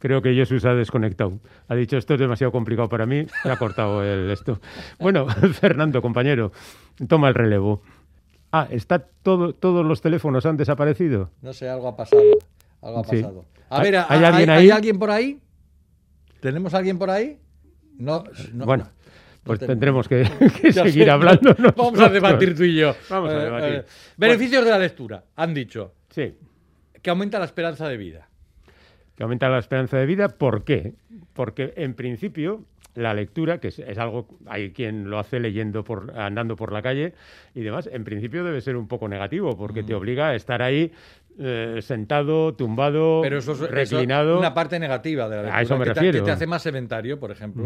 Creo 0.00 0.20
que 0.20 0.36
Josu 0.38 0.60
se 0.60 0.68
ha 0.68 0.74
desconectado. 0.74 1.38
Ha 1.66 1.74
dicho 1.74 1.96
esto 1.96 2.12
es 2.12 2.20
demasiado 2.20 2.52
complicado 2.52 2.90
para 2.90 3.06
mí 3.06 3.24
y 3.42 3.48
ha 3.48 3.56
cortado 3.56 4.04
el 4.04 4.30
esto. 4.30 4.60
Bueno, 5.00 5.26
Fernando, 5.60 6.02
compañero, 6.02 6.52
toma 7.08 7.28
el 7.28 7.34
relevo. 7.34 7.80
Ah, 8.52 8.68
está 8.70 8.98
todo, 8.98 9.54
todos 9.54 9.86
los 9.86 10.02
teléfonos 10.02 10.44
han 10.44 10.58
desaparecido. 10.58 11.30
No 11.40 11.54
sé, 11.54 11.70
algo 11.70 11.88
ha 11.88 11.96
pasado. 11.96 12.22
Algo 12.82 12.98
ha 13.00 13.04
Sí. 13.04 13.22
pasado. 13.22 13.46
A 13.70 13.78
¿Hay- 13.80 13.90
ver, 13.90 14.04
hay 14.06 14.24
alguien 14.24 14.50
ahí? 14.50 14.64
¿hay 14.64 14.70
alguien 14.72 14.98
por 14.98 15.10
ahí? 15.10 15.40
¿Tenemos 16.40 16.74
alguien 16.74 16.98
por 16.98 17.08
ahí? 17.08 17.38
No, 17.96 18.24
no. 18.52 18.66
bueno, 18.66 18.84
no 19.44 19.48
pues 19.56 19.60
tendremos 19.60 20.08
que, 20.08 20.24
seguir 20.72 21.10
hablando. 21.10 21.54
Vamos 21.76 22.00
a 22.00 22.08
debatir 22.08 22.56
tú 22.56 22.64
y 22.64 22.76
yo. 22.76 22.94
Vamos 23.10 23.30
a 23.30 23.36
Eh, 23.40 23.44
debatir. 23.44 23.74
eh, 23.74 23.84
beneficios 24.16 24.64
de 24.64 24.70
la 24.70 24.78
lectura. 24.78 25.24
Han 25.36 25.52
dicho 25.54 25.92
Sí, 26.10 26.34
que 27.02 27.10
aumenta 27.10 27.38
la 27.38 27.44
esperanza 27.44 27.88
de 27.88 27.96
vida. 27.96 28.28
que 29.16 29.22
aumenta 29.22 29.48
la 29.48 29.58
esperanza 29.58 29.96
de 29.98 30.06
vida. 30.06 30.28
¿Por 30.28 30.64
qué? 30.64 30.94
Porque 31.34 31.72
en 31.76 31.94
principio 31.94 32.64
la 32.94 33.12
lectura, 33.12 33.58
que 33.58 33.68
es, 33.68 33.78
es 33.80 33.98
algo, 33.98 34.28
hay 34.46 34.70
quien 34.70 35.10
lo 35.10 35.18
hace 35.18 35.40
leyendo 35.40 35.82
por, 35.84 36.16
andando 36.16 36.54
por 36.56 36.72
la 36.72 36.80
calle 36.80 37.12
y 37.54 37.60
demás, 37.62 37.88
en 37.92 38.04
principio 38.04 38.44
debe 38.44 38.60
ser 38.60 38.76
un 38.76 38.86
poco 38.88 39.08
negativo, 39.08 39.56
porque 39.56 39.82
Mm. 39.82 39.86
te 39.86 39.94
obliga 39.94 40.28
a 40.28 40.34
estar 40.36 40.62
ahí 40.62 40.92
eh, 41.38 41.80
sentado, 41.82 42.54
tumbado, 42.54 43.20
Pero 43.22 43.38
eso 43.38 43.52
es 43.52 43.58
eso 43.58 43.64
es 43.66 43.70
reclinado. 43.70 44.38
una 44.38 44.54
parte 44.54 44.78
negativa 44.78 45.28
de 45.28 45.36
la 45.36 45.42
lectura. 45.42 45.58
A 45.58 45.62
eso 45.62 45.76
me 45.78 45.84
que 45.84 45.90
te- 45.90 45.94
refiero. 46.00 46.18
que 46.20 46.24
te 46.24 46.30
hace 46.30 46.46
más 46.46 46.62
sedentario, 46.62 47.18
por 47.18 47.30
ejemplo. 47.30 47.64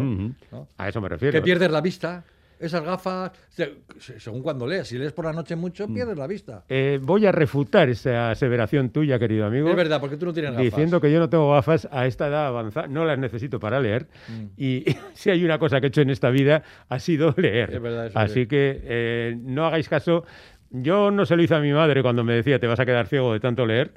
A 0.76 0.88
eso 0.88 1.00
me 1.00 1.08
refiero. 1.08 1.32
Que 1.32 1.42
pierdes 1.42 1.70
la 1.70 1.80
vista. 1.80 2.24
Esas 2.60 2.82
gafas, 2.82 3.30
se- 3.50 3.72
según 4.18 4.42
cuando 4.42 4.66
leas, 4.66 4.88
si 4.88 4.98
lees 4.98 5.12
por 5.12 5.24
la 5.24 5.32
noche 5.32 5.54
mucho, 5.54 5.86
Mm. 5.86 5.94
pierdes 5.94 6.18
la 6.18 6.26
vista. 6.26 6.64
Eh, 6.68 6.98
voy 7.00 7.24
a 7.24 7.30
refutar 7.30 7.88
esa 7.88 8.32
aseveración 8.32 8.90
tuya, 8.90 9.16
querido 9.16 9.46
amigo. 9.46 9.70
Es 9.70 9.76
verdad, 9.76 10.00
porque 10.00 10.16
tú 10.16 10.26
no 10.26 10.32
tienes 10.32 10.50
gafas. 10.50 10.64
Diciendo 10.64 11.00
que 11.00 11.12
yo 11.12 11.20
no 11.20 11.28
tengo 11.28 11.52
gafas 11.52 11.86
a 11.92 12.06
esta 12.06 12.26
edad 12.26 12.46
avanzada, 12.48 12.88
no 12.88 13.04
las 13.04 13.16
necesito 13.16 13.60
para 13.60 13.78
leer. 13.80 14.08
Mm. 14.28 14.44
Y 14.56 14.84
si 15.14 15.30
hay 15.30 15.44
una 15.44 15.60
cosa 15.60 15.78
que 15.80 15.86
he 15.86 15.88
hecho 15.90 16.00
en 16.00 16.10
esta 16.10 16.30
vida, 16.30 16.64
ha 16.88 16.98
sido 16.98 17.32
leer. 17.36 17.74
Es 17.74 17.80
verdad, 17.80 18.10
Así 18.14 18.34
sí. 18.42 18.46
que 18.48 18.80
eh, 18.82 19.36
no 19.40 19.64
hagáis 19.66 19.88
caso. 19.88 20.24
Yo 20.70 21.10
no 21.10 21.24
se 21.26 21.36
lo 21.36 21.42
hice 21.42 21.54
a 21.54 21.60
mi 21.60 21.72
madre 21.72 22.02
cuando 22.02 22.24
me 22.24 22.34
decía 22.34 22.58
te 22.58 22.66
vas 22.66 22.80
a 22.80 22.86
quedar 22.86 23.06
ciego 23.06 23.32
de 23.32 23.40
tanto 23.40 23.66
leer. 23.66 23.92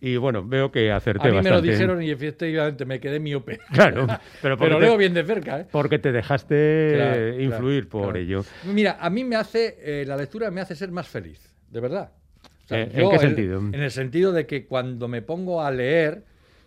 Y 0.00 0.16
bueno, 0.16 0.46
veo 0.46 0.70
que 0.70 0.90
acerté 0.92 1.28
A 1.28 1.30
mí 1.30 1.36
me 1.38 1.42
lo 1.44 1.56
bastante. 1.56 1.70
dijeron 1.72 2.02
y 2.02 2.10
efectivamente 2.10 2.84
me 2.84 3.00
quedé 3.00 3.20
miope. 3.20 3.58
Claro, 3.72 4.06
pero 4.42 4.56
Pero 4.58 4.78
leo 4.80 4.96
bien 4.98 5.14
de 5.14 5.24
cerca, 5.24 5.60
¿eh? 5.60 5.66
porque 5.70 5.98
te 5.98 6.12
dejaste 6.12 6.92
Claro, 6.94 7.14
claro, 7.14 7.40
influir 7.42 7.88
por 7.88 8.02
claro. 8.04 8.18
ello. 8.18 8.44
Mira, 8.64 8.98
a 9.00 9.08
mí 9.08 9.24
me 9.24 9.36
hace, 9.36 9.76
eh, 9.80 10.04
la 10.06 10.16
lectura 10.16 10.50
me 10.50 10.60
hace 10.60 10.74
ser 10.74 10.90
más 10.90 11.08
feliz, 11.08 11.54
de 11.70 11.80
verdad. 11.80 12.10
O 12.70 12.74
Eh, 12.74 12.88
¿en 12.92 13.00
yo 13.02 13.10
qué 13.10 13.18
sentido? 13.18 13.58
En 13.58 13.82
el 13.82 13.90
sentido 13.90 14.32
de 14.32 14.46
que 14.46 14.66
cuando 14.66 15.08
me 15.08 15.22
pongo 15.22 15.62
a 15.62 15.70
leer, 15.70 16.24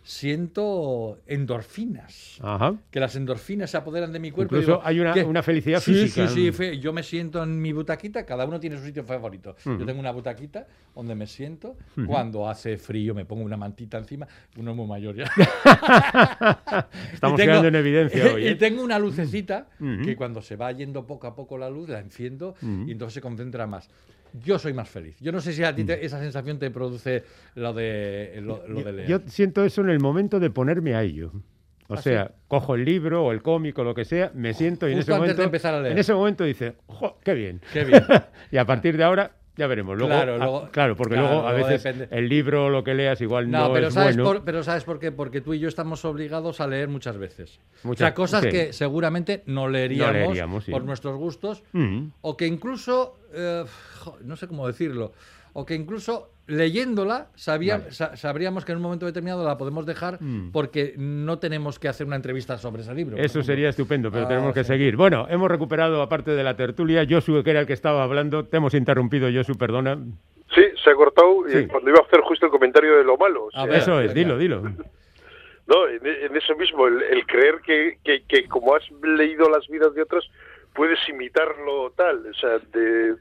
siento 0.07 1.19
endorfinas. 1.27 2.37
Ajá. 2.41 2.75
Que 2.91 2.99
las 3.01 3.15
endorfinas 3.17 3.69
se 3.69 3.75
apoderan 3.77 4.13
de 4.13 4.19
mi 4.19 4.31
cuerpo. 4.31 4.55
Incluso 4.55 4.77
digo, 4.77 4.81
hay 4.87 4.99
una- 5.01 5.13
una 5.25 5.43
felicidad 5.43 5.81
Sí, 5.81 5.93
física. 5.93 6.27
Sí, 6.29 6.45
sí, 6.45 6.51
fe- 6.53 6.79
yo 6.79 6.93
me 6.93 7.03
siento 7.03 7.43
en 7.43 7.61
mi 7.61 7.73
butaquita, 7.73 8.25
cada 8.25 8.45
uno 8.45 8.57
tiene 8.59 8.77
su 8.77 8.85
sitio 8.85 9.03
favorito. 9.03 9.55
Yo 9.65 9.85
tengo 9.85 9.99
una 9.99 10.11
butaquita 10.11 10.65
donde 10.95 11.13
me 11.13 11.27
siento, 11.27 11.75
cuando 12.05 12.47
hace 12.49 12.77
frío 12.77 13.13
me 13.13 13.25
pongo 13.25 13.43
una 13.43 13.57
mantita 13.57 13.97
encima, 13.97 14.25
uno 14.55 14.71
es 14.71 14.77
muy 14.77 14.87
mayor 14.87 15.15
ya. 15.15 15.25
Estamos 17.13 17.37
tengo- 17.37 17.51
quedando 17.51 17.67
en 17.67 17.75
evidencia 17.75 18.25
hoy. 18.33 18.43
y 18.45 18.47
¿eh? 18.47 18.55
tengo 18.55 18.83
una 18.83 18.97
lucecita 18.99 19.67
que 20.03 20.15
cuando 20.15 20.41
se 20.41 20.55
va 20.55 20.71
yendo 20.71 21.05
poco 21.05 21.27
a 21.27 21.35
poco 21.35 21.57
la 21.57 21.69
luz 21.69 21.89
la 21.89 21.99
enciendo 21.99 22.55
y 22.61 22.91
entonces 22.91 23.15
se 23.15 23.21
concentra 23.21 23.67
más. 23.67 23.89
Yo 24.33 24.59
soy 24.59 24.73
más 24.73 24.89
feliz. 24.89 25.17
Yo 25.19 25.31
no 25.31 25.39
sé 25.41 25.53
si 25.53 25.63
a 25.63 25.73
ti 25.75 25.83
te- 25.83 26.05
esa 26.05 26.19
sensación 26.19 26.59
te 26.59 26.69
produce 26.71 27.23
lo 27.55 27.73
de, 27.73 28.39
lo, 28.41 28.67
lo 28.67 28.81
de 28.81 28.91
leer. 28.93 29.07
yo 29.09 29.19
siento 29.27 29.63
eso 29.65 29.81
en 29.81 29.89
el 29.89 29.99
momento 29.99 30.39
de 30.39 30.49
ponerme 30.49 30.95
a 30.95 31.03
ello. 31.03 31.31
O 31.89 31.93
¿Ah, 31.93 32.01
sea, 32.01 32.27
sí? 32.27 32.33
cojo 32.49 32.75
el 32.75 32.83
libro 32.83 33.23
o 33.25 33.31
el 33.31 33.41
cómic 33.41 33.77
o 33.79 33.83
lo 33.83 33.95
que 33.95 34.03
sea, 34.03 34.29
me 34.33 34.53
siento 34.53 34.89
y 34.89 34.91
en 34.93 34.99
ese 34.99 35.11
antes 35.11 35.19
momento 35.21 35.41
de 35.41 35.45
empezar 35.45 35.73
a 35.73 35.79
leer. 35.81 35.93
en 35.93 35.97
ese 35.99 36.13
momento 36.13 36.43
dice, 36.43 36.75
"Jo, 36.87 37.17
qué 37.23 37.33
bien." 37.33 37.61
Qué 37.71 37.85
bien. 37.85 38.03
y 38.51 38.57
a 38.57 38.65
partir 38.65 38.97
de 38.97 39.03
ahora 39.05 39.31
ya 39.57 39.67
veremos. 39.67 39.97
Luego, 39.97 40.13
Claro, 40.13 40.63
ah, 40.65 40.69
claro, 40.71 40.95
porque 40.95 41.15
claro, 41.15 41.29
luego 41.33 41.47
a 41.47 41.53
veces 41.53 41.83
depende. 41.83 42.07
el 42.15 42.29
libro 42.29 42.65
o 42.65 42.69
lo 42.69 42.83
que 42.83 42.93
leas 42.93 43.19
igual 43.21 43.49
no, 43.49 43.67
No, 43.67 43.73
pero, 43.73 43.87
es 43.87 43.93
¿sabes 43.93 44.15
bueno. 44.15 44.29
por, 44.31 44.43
pero 44.45 44.63
¿sabes 44.63 44.83
por 44.83 44.99
qué? 44.99 45.11
Porque 45.11 45.41
tú 45.41 45.53
y 45.53 45.59
yo 45.59 45.67
estamos 45.67 46.05
obligados 46.05 46.61
a 46.61 46.67
leer 46.67 46.87
muchas 46.87 47.17
veces. 47.17 47.59
o 47.83 47.87
Muchas- 47.89 47.99
sea, 48.07 48.13
cosas 48.13 48.43
sí. 48.43 48.49
que 48.49 48.73
seguramente 48.73 49.43
no 49.47 49.67
leeríamos, 49.67 50.13
leeríamos, 50.13 50.63
sí. 50.65 50.71
por 50.71 50.83
nuestros 50.83 51.17
gustos, 51.17 51.63
Mm. 51.73 52.07
o 52.21 52.37
que 52.37 52.45
incluso, 52.47 53.17
eh, 53.33 53.65
no 54.23 54.35
sé 54.35 54.47
cómo 54.47 54.67
decirlo, 54.67 55.11
o 55.53 55.65
que 55.65 55.75
incluso 55.75 56.29
leyéndola 56.47 57.27
sabía- 57.35 57.77
Vale. 57.77 57.91
sa- 57.91 58.15
sabríamos 58.15 58.65
que 58.65 58.71
en 58.71 58.77
un 58.77 58.83
momento 58.83 59.05
determinado 59.05 59.45
la 59.45 59.57
podemos 59.57 59.85
dejar 59.85 60.17
Mm. 60.21 60.51
porque 60.51 60.93
no 60.97 61.39
tenemos 61.39 61.77
que 61.79 61.87
hacer 61.87 62.07
una 62.07 62.15
entrevista 62.15 62.57
sobre 62.57 62.81
ese 62.81 62.93
libro. 62.93 63.17
Eso 63.17 63.43
sería 63.43 63.69
estupendo, 63.69 64.11
pero 64.11 64.25
Ah, 64.25 64.27
tenemos 64.29 64.53
que 64.53 64.63
sí. 64.63 64.69
seguir. 64.69 64.95
Bueno, 64.95 65.27
hemos 65.29 65.49
recuperado, 65.51 66.01
aparte 66.01 66.31
de 66.31 66.43
la 66.43 66.55
tertulia, 66.55 67.05
Josu, 67.09 67.43
que 67.43 67.51
era 67.51 67.59
el 67.61 67.67
que 67.67 67.73
estaba 67.73 68.03
hablando. 68.03 68.45
Te 68.45 68.57
hemos 68.57 68.73
interrumpido, 68.73 69.29
Josu, 69.31 69.57
perdona. 69.57 69.97
Sí, 70.55 70.63
se 70.83 70.89
ha 70.89 70.95
cortado 70.95 71.43
Sí. 71.49 71.57
eh, 71.59 71.67
cuando 71.67 71.89
iba 71.89 71.99
a 71.99 72.03
hacer 72.07 72.21
justo 72.21 72.45
el 72.45 72.51
comentario 72.51 72.97
de 72.97 73.03
lo 73.03 73.17
malo. 73.17 73.45
o 73.45 73.47
A 73.49 73.51
sea, 73.51 73.65
ver, 73.65 73.75
Eso 73.77 73.99
es, 73.99 74.13
venga. 74.13 74.37
dilo, 74.37 74.37
dilo. 74.37 74.61
No, 75.67 75.85
en, 75.85 75.99
en 76.05 76.33
eso 76.33 76.55
mismo, 76.55 76.87
el, 76.87 77.03
el 77.03 77.25
creer 77.25 77.55
que, 77.65 77.97
que, 78.01 78.23
que 78.25 78.47
como 78.47 78.73
has 78.73 78.83
leído 79.03 79.49
las 79.49 79.67
vidas 79.67 79.93
de 79.95 80.01
otros, 80.01 80.29
puedes 80.73 80.97
imitarlo 81.09 81.91
tal. 81.97 82.25
O 82.25 82.33
sea, 82.35 82.57
de, 82.71 83.15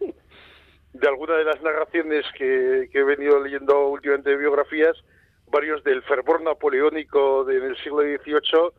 de 1.00 1.08
alguna 1.08 1.36
de 1.36 1.44
las 1.44 1.60
narraciones 1.62 2.24
que, 2.36 2.88
que 2.92 2.98
he 3.00 3.04
venido 3.04 3.40
leyendo 3.42 3.88
últimamente 3.88 4.30
de 4.30 4.36
biografías, 4.36 4.96
varios 5.48 5.82
del 5.84 6.02
fervor 6.02 6.40
napoleónico 6.42 7.44
de- 7.44 7.56
en 7.58 7.64
el 7.64 7.76
siglo 7.78 8.02
XVIII, 8.02 8.70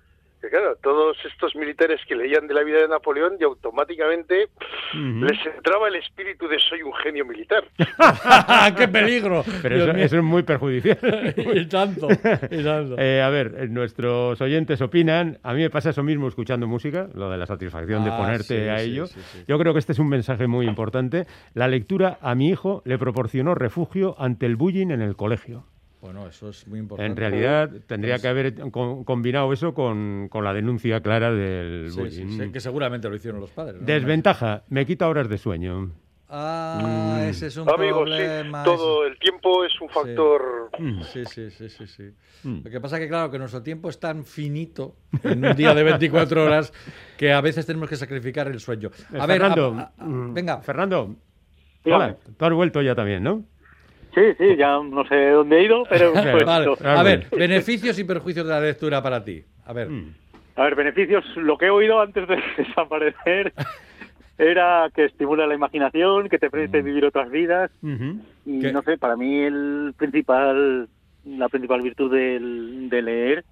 que 0.42 0.50
claro, 0.50 0.76
todos 0.82 1.18
estos 1.26 1.56
militares 1.56 2.00
que 2.08 2.16
leían 2.16 2.48
de 2.48 2.54
la 2.54 2.64
vida 2.64 2.80
de 2.82 2.88
Napoleón 2.88 3.38
y 3.40 3.44
automáticamente 3.44 4.50
les 4.94 5.46
entraba 5.56 5.88
el 5.88 5.96
espíritu 5.96 6.48
de 6.48 6.58
soy 6.60 6.82
un 6.84 6.94
genio 6.94 7.26
militar. 7.26 7.64
¡Qué 8.78 8.88
peligro! 8.88 9.44
Pero 9.62 9.92
eso, 9.94 10.18
es 10.18 10.24
muy 10.24 10.44
perjudicial. 10.44 10.98
y 11.38 11.66
tanto, 11.68 12.08
y 12.52 12.64
tanto. 12.64 12.96
Eh, 13.08 13.22
a 13.22 13.30
ver, 13.30 13.54
eh, 13.58 13.68
nuestros 13.68 14.40
oyentes 14.42 14.82
opinan. 14.82 15.38
A 15.44 15.54
mí 15.54 15.62
me 15.62 15.70
pasa 15.70 15.90
eso 15.92 16.04
mismo 16.04 16.28
escuchando 16.28 16.68
música, 16.68 17.08
lo 17.14 17.30
de 17.30 17.38
la 17.38 17.46
satisfacción 17.46 18.04
de 18.04 18.12
Ah, 18.12 18.18
ponerte 18.18 18.64
sí, 18.64 18.70
a 18.70 18.78
sí, 18.80 18.90
ello. 18.92 19.08
sí, 19.08 19.20
sí. 19.22 19.44
Yo 19.48 19.58
creo 19.58 19.74
que 19.74 19.80
este 19.80 19.92
es 19.92 20.00
un 20.00 20.10
mensaje 20.10 20.48
muy 20.48 20.68
importante. 20.68 21.26
La 21.54 21.68
lectura 21.68 22.18
a 22.22 22.36
mi 22.36 22.50
hijo 22.50 22.82
le 22.86 22.98
proporcionó 22.98 23.56
refugio 23.56 24.16
ante 24.20 24.46
el 24.46 24.56
bullying 24.56 24.90
en 24.92 25.02
el 25.02 25.16
colegio. 25.16 25.66
Bueno, 26.02 26.28
eso 26.28 26.50
es 26.50 26.68
muy 26.68 26.80
importante. 26.80 27.10
En 27.12 27.18
realidad 27.18 27.72
tendría 27.88 28.20
que 28.20 28.28
haber 28.28 28.54
con- 28.72 29.04
combinado 29.04 29.52
eso 29.52 29.74
con, 29.74 30.28
con 30.30 30.43
la 30.43 30.54
denuncia 30.54 31.02
clara 31.02 31.32
del 31.32 31.88
Sí, 31.89 31.95
sí, 32.12 32.24
bullying. 32.24 32.39
sí, 32.45 32.52
que 32.52 32.60
seguramente 32.60 33.10
lo 33.10 33.16
hicieron 33.16 33.39
los 33.41 33.50
padres. 33.52 33.82
¿no? 33.82 33.86
Desventaja, 33.88 34.64
me 34.70 34.86
quita 34.86 35.08
horas 35.10 35.28
de 35.28 35.38
sueño. 35.38 35.91
Ah, 36.30 37.20
Mm. 37.22 37.30
ese 37.30 37.48
es 37.48 37.56
un 37.58 37.70
Amigos, 37.70 38.10
sí, 38.10 38.16
problema. 38.18 38.64
todo 38.64 39.06
el 39.08 39.18
tiempo 39.18 39.64
es 39.64 39.80
un 39.82 39.88
factor... 39.89 40.70
Mm. 40.78 41.02
Sí, 41.04 41.24
sí, 41.26 41.50
sí, 41.50 41.70
sí, 41.70 41.88
sí. 41.88 42.04
Mm. 42.43 42.60
Lo 42.66 42.70
que 42.70 42.82
pasa 42.82 42.98
es 42.98 43.04
que, 43.04 43.08
claro, 43.08 43.32
que 43.32 43.39
nuestro 43.39 43.64
tiempo 43.64 43.89
es 43.89 43.98
tan 44.00 44.26
finito 44.26 44.98
en 45.24 45.43
un 45.45 45.56
día 45.56 45.74
de 45.74 45.84
24 45.84 46.43
horas 46.45 46.74
que 47.18 47.32
a 47.32 47.39
veces 47.41 47.66
tenemos 47.66 47.89
que 47.89 47.95
sacrificar 47.95 48.48
el 48.50 48.60
sueño. 48.60 48.91
A 49.18 49.26
ver, 49.26 49.39
Fernando, 49.39 49.74
a- 49.78 49.82
a- 49.82 49.91
a- 50.04 50.06
venga. 50.34 50.58
Fernando, 50.62 51.16
hola, 51.86 52.18
tú 52.38 52.45
has 52.45 52.54
vuelto 52.54 52.82
ya 52.82 52.93
también, 52.93 53.24
¿no? 53.24 53.45
Sí, 54.18 54.24
sí, 54.39 54.55
ya 54.57 54.80
no 54.82 55.05
sé 55.07 55.30
dónde 55.30 55.59
he 55.59 55.65
ido, 55.65 55.84
pero 55.88 56.11
pues, 56.32 56.43
Vale, 56.43 56.74
a 56.84 57.03
ver, 57.03 57.28
beneficios 57.30 57.99
y 57.99 58.03
perjuicios 58.03 58.47
de 58.47 58.51
la 58.51 58.59
lectura 58.59 58.99
para 59.03 59.24
ti. 59.24 59.43
A 59.63 59.74
ver. 59.74 59.89
Mm. 59.89 60.15
A 60.55 60.63
ver, 60.63 60.74
beneficios, 60.74 61.24
lo 61.36 61.55
que 61.55 61.68
he 61.68 61.70
oído 61.70 62.01
antes 62.01 62.28
de 62.28 62.41
desaparecer 62.57 63.53
era 64.39 64.89
que 64.95 65.05
estimula 65.05 65.45
la 65.45 65.53
imaginación, 65.53 66.30
que 66.30 66.39
te 66.39 66.49
permite 66.49 66.82
vivir 66.82 67.05
otras 67.05 67.30
vidas 67.30 67.70
y 67.84 68.59
¿Qué? 68.59 68.72
no 68.72 68.82
sé, 68.82 68.97
para 68.97 69.15
mí 69.15 69.39
el 69.41 69.93
principal 69.95 70.89
la 71.24 71.49
principal 71.49 71.82
virtud 71.84 72.11
del, 72.11 72.89
de 72.89 73.01
leer 73.03 73.45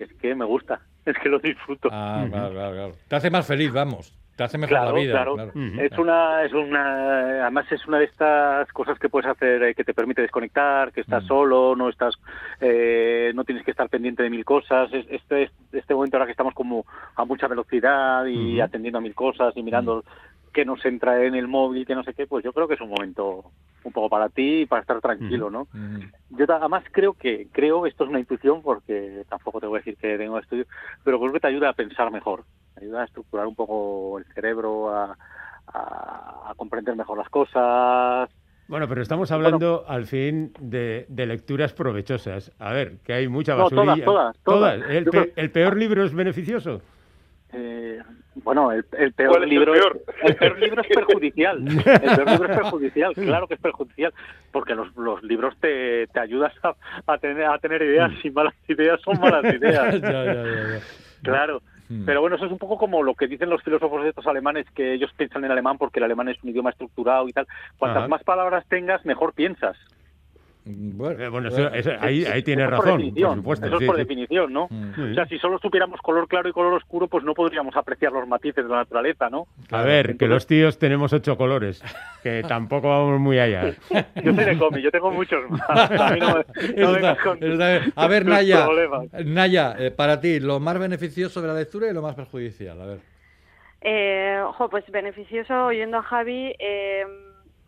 es 0.00 0.12
que 0.14 0.34
me 0.34 0.44
gusta, 0.44 0.80
es 1.04 1.16
que 1.18 1.28
lo 1.28 1.38
disfruto. 1.38 1.90
Ah, 1.92 2.26
claro, 2.28 2.52
claro, 2.52 2.74
claro. 2.74 2.92
Te 3.06 3.14
hace 3.14 3.30
más 3.30 3.46
feliz, 3.46 3.72
vamos. 3.72 4.12
Te 4.38 4.44
hace 4.44 4.56
mejor 4.56 4.68
Claro, 4.78 4.92
la 4.92 5.00
vida. 5.00 5.12
claro. 5.14 5.34
claro. 5.34 5.52
Es 5.82 5.98
una, 5.98 6.44
es 6.44 6.52
una, 6.52 7.42
además 7.42 7.66
es 7.72 7.84
una 7.88 7.98
de 7.98 8.04
estas 8.04 8.72
cosas 8.72 8.96
que 8.96 9.08
puedes 9.08 9.28
hacer 9.28 9.60
eh, 9.64 9.74
que 9.74 9.82
te 9.82 9.92
permite 9.92 10.22
desconectar, 10.22 10.92
que 10.92 11.00
estás 11.00 11.24
solo, 11.24 11.74
no 11.74 11.88
estás, 11.88 12.14
eh, 12.60 13.32
no 13.34 13.42
tienes 13.42 13.64
que 13.64 13.72
estar 13.72 13.88
pendiente 13.88 14.22
de 14.22 14.30
mil 14.30 14.44
cosas. 14.44 14.92
Es- 14.92 15.06
Este, 15.10 15.50
este 15.72 15.92
momento 15.92 16.16
ahora 16.16 16.26
que 16.26 16.30
estamos 16.32 16.54
como 16.54 16.86
a 17.16 17.24
mucha 17.24 17.48
velocidad 17.48 18.24
y 18.26 18.60
atendiendo 18.60 18.98
a 18.98 19.02
mil 19.02 19.14
cosas 19.16 19.56
y 19.56 19.62
mirando 19.64 20.04
qué 20.58 20.64
nos 20.64 20.84
entra 20.84 21.24
en 21.24 21.36
el 21.36 21.46
móvil, 21.46 21.86
que 21.86 21.94
no 21.94 22.02
sé 22.02 22.14
qué, 22.14 22.26
pues 22.26 22.42
yo 22.44 22.52
creo 22.52 22.66
que 22.66 22.74
es 22.74 22.80
un 22.80 22.90
momento 22.90 23.52
un 23.84 23.92
poco 23.92 24.08
para 24.08 24.28
ti 24.28 24.62
y 24.62 24.66
para 24.66 24.80
estar 24.80 25.00
tranquilo, 25.00 25.50
¿no? 25.50 25.68
Yo 26.30 26.46
además 26.48 26.82
creo 26.90 27.14
que, 27.14 27.46
creo, 27.52 27.86
esto 27.86 28.02
es 28.02 28.10
una 28.10 28.18
intuición 28.18 28.60
porque 28.60 29.22
tampoco 29.28 29.60
te 29.60 29.66
voy 29.68 29.76
a 29.76 29.80
decir 29.80 29.96
que 29.96 30.18
tengo 30.18 30.36
estudio, 30.36 30.66
pero 31.04 31.20
creo 31.20 31.32
que 31.32 31.38
te 31.38 31.46
ayuda 31.46 31.68
a 31.68 31.74
pensar 31.74 32.10
mejor, 32.10 32.42
te 32.74 32.84
ayuda 32.84 33.02
a 33.02 33.04
estructurar 33.04 33.46
un 33.46 33.54
poco 33.54 34.18
el 34.18 34.24
cerebro, 34.34 34.90
a, 34.90 35.16
a- 35.72 36.50
a 36.50 36.54
comprender 36.56 36.96
mejor 36.96 37.18
las 37.18 37.28
cosas. 37.28 38.28
Bueno, 38.66 38.88
pero 38.88 39.00
estamos 39.00 39.30
hablando 39.30 39.84
al 39.86 40.06
fin 40.06 40.52
de, 40.60 41.06
de 41.08 41.26
lecturas 41.26 41.72
provechosas. 41.72 42.52
A 42.58 42.72
ver, 42.72 42.98
que 43.04 43.12
hay 43.12 43.28
mucha 43.28 43.54
No, 43.54 43.68
todas, 43.70 43.86
basurilla. 43.86 44.04
todas, 44.04 44.36
todas. 44.42 44.90
¿El, 44.90 45.04
pe- 45.04 45.32
el 45.36 45.50
peor 45.52 45.76
libro 45.76 46.02
es 46.04 46.12
beneficioso? 46.12 46.82
Eh, 47.52 48.02
bueno, 48.36 48.72
el, 48.72 48.84
el 48.98 49.12
¿Cuál 49.14 49.30
peor 49.30 49.42
el 49.42 49.48
libro 49.48 49.72
peor? 49.72 50.02
el 50.22 50.36
peor 50.36 50.58
libro 50.58 50.82
es 50.82 50.88
perjudicial. 50.88 51.66
El 51.66 52.16
peor 52.16 52.30
libro 52.30 52.48
es 52.50 52.56
perjudicial, 52.58 53.14
claro 53.14 53.46
que 53.46 53.54
es 53.54 53.60
perjudicial, 53.60 54.12
porque 54.52 54.74
los, 54.74 54.94
los 54.96 55.22
libros 55.22 55.54
te, 55.60 56.06
te 56.08 56.20
ayudas 56.20 56.52
a, 56.62 56.74
a 57.06 57.18
tener 57.18 57.44
a 57.44 57.58
tener 57.58 57.82
ideas 57.82 58.12
y 58.22 58.30
malas 58.30 58.54
ideas 58.68 59.00
son 59.00 59.18
malas 59.20 59.44
ideas. 59.54 60.00
Ya, 60.00 60.10
ya, 60.12 60.24
ya, 60.24 60.42
ya. 60.44 60.80
Claro. 61.22 61.62
Mm. 61.88 62.04
Pero 62.04 62.20
bueno, 62.20 62.36
eso 62.36 62.44
es 62.44 62.52
un 62.52 62.58
poco 62.58 62.76
como 62.76 63.02
lo 63.02 63.14
que 63.14 63.26
dicen 63.26 63.48
los 63.48 63.62
filósofos 63.62 64.04
estos 64.04 64.26
alemanes, 64.26 64.66
que 64.74 64.92
ellos 64.92 65.10
piensan 65.16 65.44
en 65.44 65.50
alemán 65.50 65.78
porque 65.78 66.00
el 66.00 66.04
alemán 66.04 66.28
es 66.28 66.36
un 66.42 66.50
idioma 66.50 66.70
estructurado 66.70 67.26
y 67.28 67.32
tal. 67.32 67.46
Cuantas 67.78 68.00
Ajá. 68.00 68.08
más 68.08 68.22
palabras 68.24 68.66
tengas, 68.68 69.04
mejor 69.06 69.32
piensas. 69.32 69.76
Bueno, 70.70 71.24
Eh, 71.24 71.28
bueno, 71.30 71.48
eso- 71.48 71.72
eso- 71.72 71.92
ahí, 71.98 72.24
ahí 72.26 72.42
tiene 72.42 72.62
Eso 72.64 72.72
es 72.72 72.76
por 72.76 72.84
razón, 72.84 72.90
por 72.90 72.98
definición, 72.98 73.36
supuesto. 73.36 73.66
Eso 73.66 73.78
sí, 73.78 73.84
es 73.84 73.88
por 73.88 73.96
sí. 73.96 74.02
definición, 74.02 74.52
¿no? 74.52 74.66
Mm. 74.68 74.94
Sí. 74.94 75.00
O 75.02 75.14
sea, 75.14 75.26
si 75.26 75.38
solo 75.38 75.58
supiéramos 75.58 75.98
color 76.02 76.28
claro 76.28 76.48
y 76.48 76.52
color 76.52 76.74
oscuro, 76.74 77.08
pues 77.08 77.24
no 77.24 77.32
podríamos 77.32 77.74
apreciar 77.74 78.12
los 78.12 78.28
matices 78.28 78.64
de 78.64 78.70
la 78.70 78.76
naturaleza, 78.76 79.30
¿no? 79.30 79.46
A 79.70 79.82
ver, 79.82 80.16
que 80.18 80.26
los 80.28 80.46
tíos 80.46 80.78
tenemos 80.78 81.12
ocho 81.14 81.36
colores, 81.38 81.82
que 82.22 82.42
tampoco 82.48 82.88
vamos 82.90 83.18
muy 83.18 83.38
allá. 83.38 83.70
Yo 84.22 84.34
soy 84.34 84.44
de 84.44 84.58
cómic, 84.58 84.82
yo 84.82 84.90
tengo 84.90 85.10
muchos 85.10 85.48
más. 85.50 85.90
A 85.90 86.10
mí 86.12 86.20
no 86.20 86.34
no 86.34 86.40
está- 86.96 87.16
con 87.16 87.42
está. 87.42 87.80
A 87.96 88.06
ver, 88.08 88.26
Naya, 88.26 88.66
problemas. 88.66 89.06
Naya, 89.24 89.74
eh, 89.78 89.90
para 89.90 90.20
ti, 90.20 90.38
lo 90.40 90.60
más 90.60 90.78
beneficioso 90.78 91.40
de 91.40 91.48
la 91.48 91.54
lectura 91.54 91.88
y 91.88 91.94
lo 91.94 92.02
más 92.02 92.14
perjudicial. 92.14 92.80
A 92.80 92.84
ver. 92.86 92.98
Eh, 93.80 94.40
ojo, 94.44 94.68
pues 94.68 94.84
beneficioso 94.90 95.66
oyendo 95.66 95.98
a 95.98 96.02
Javi. 96.02 96.52
eh, 96.58 97.04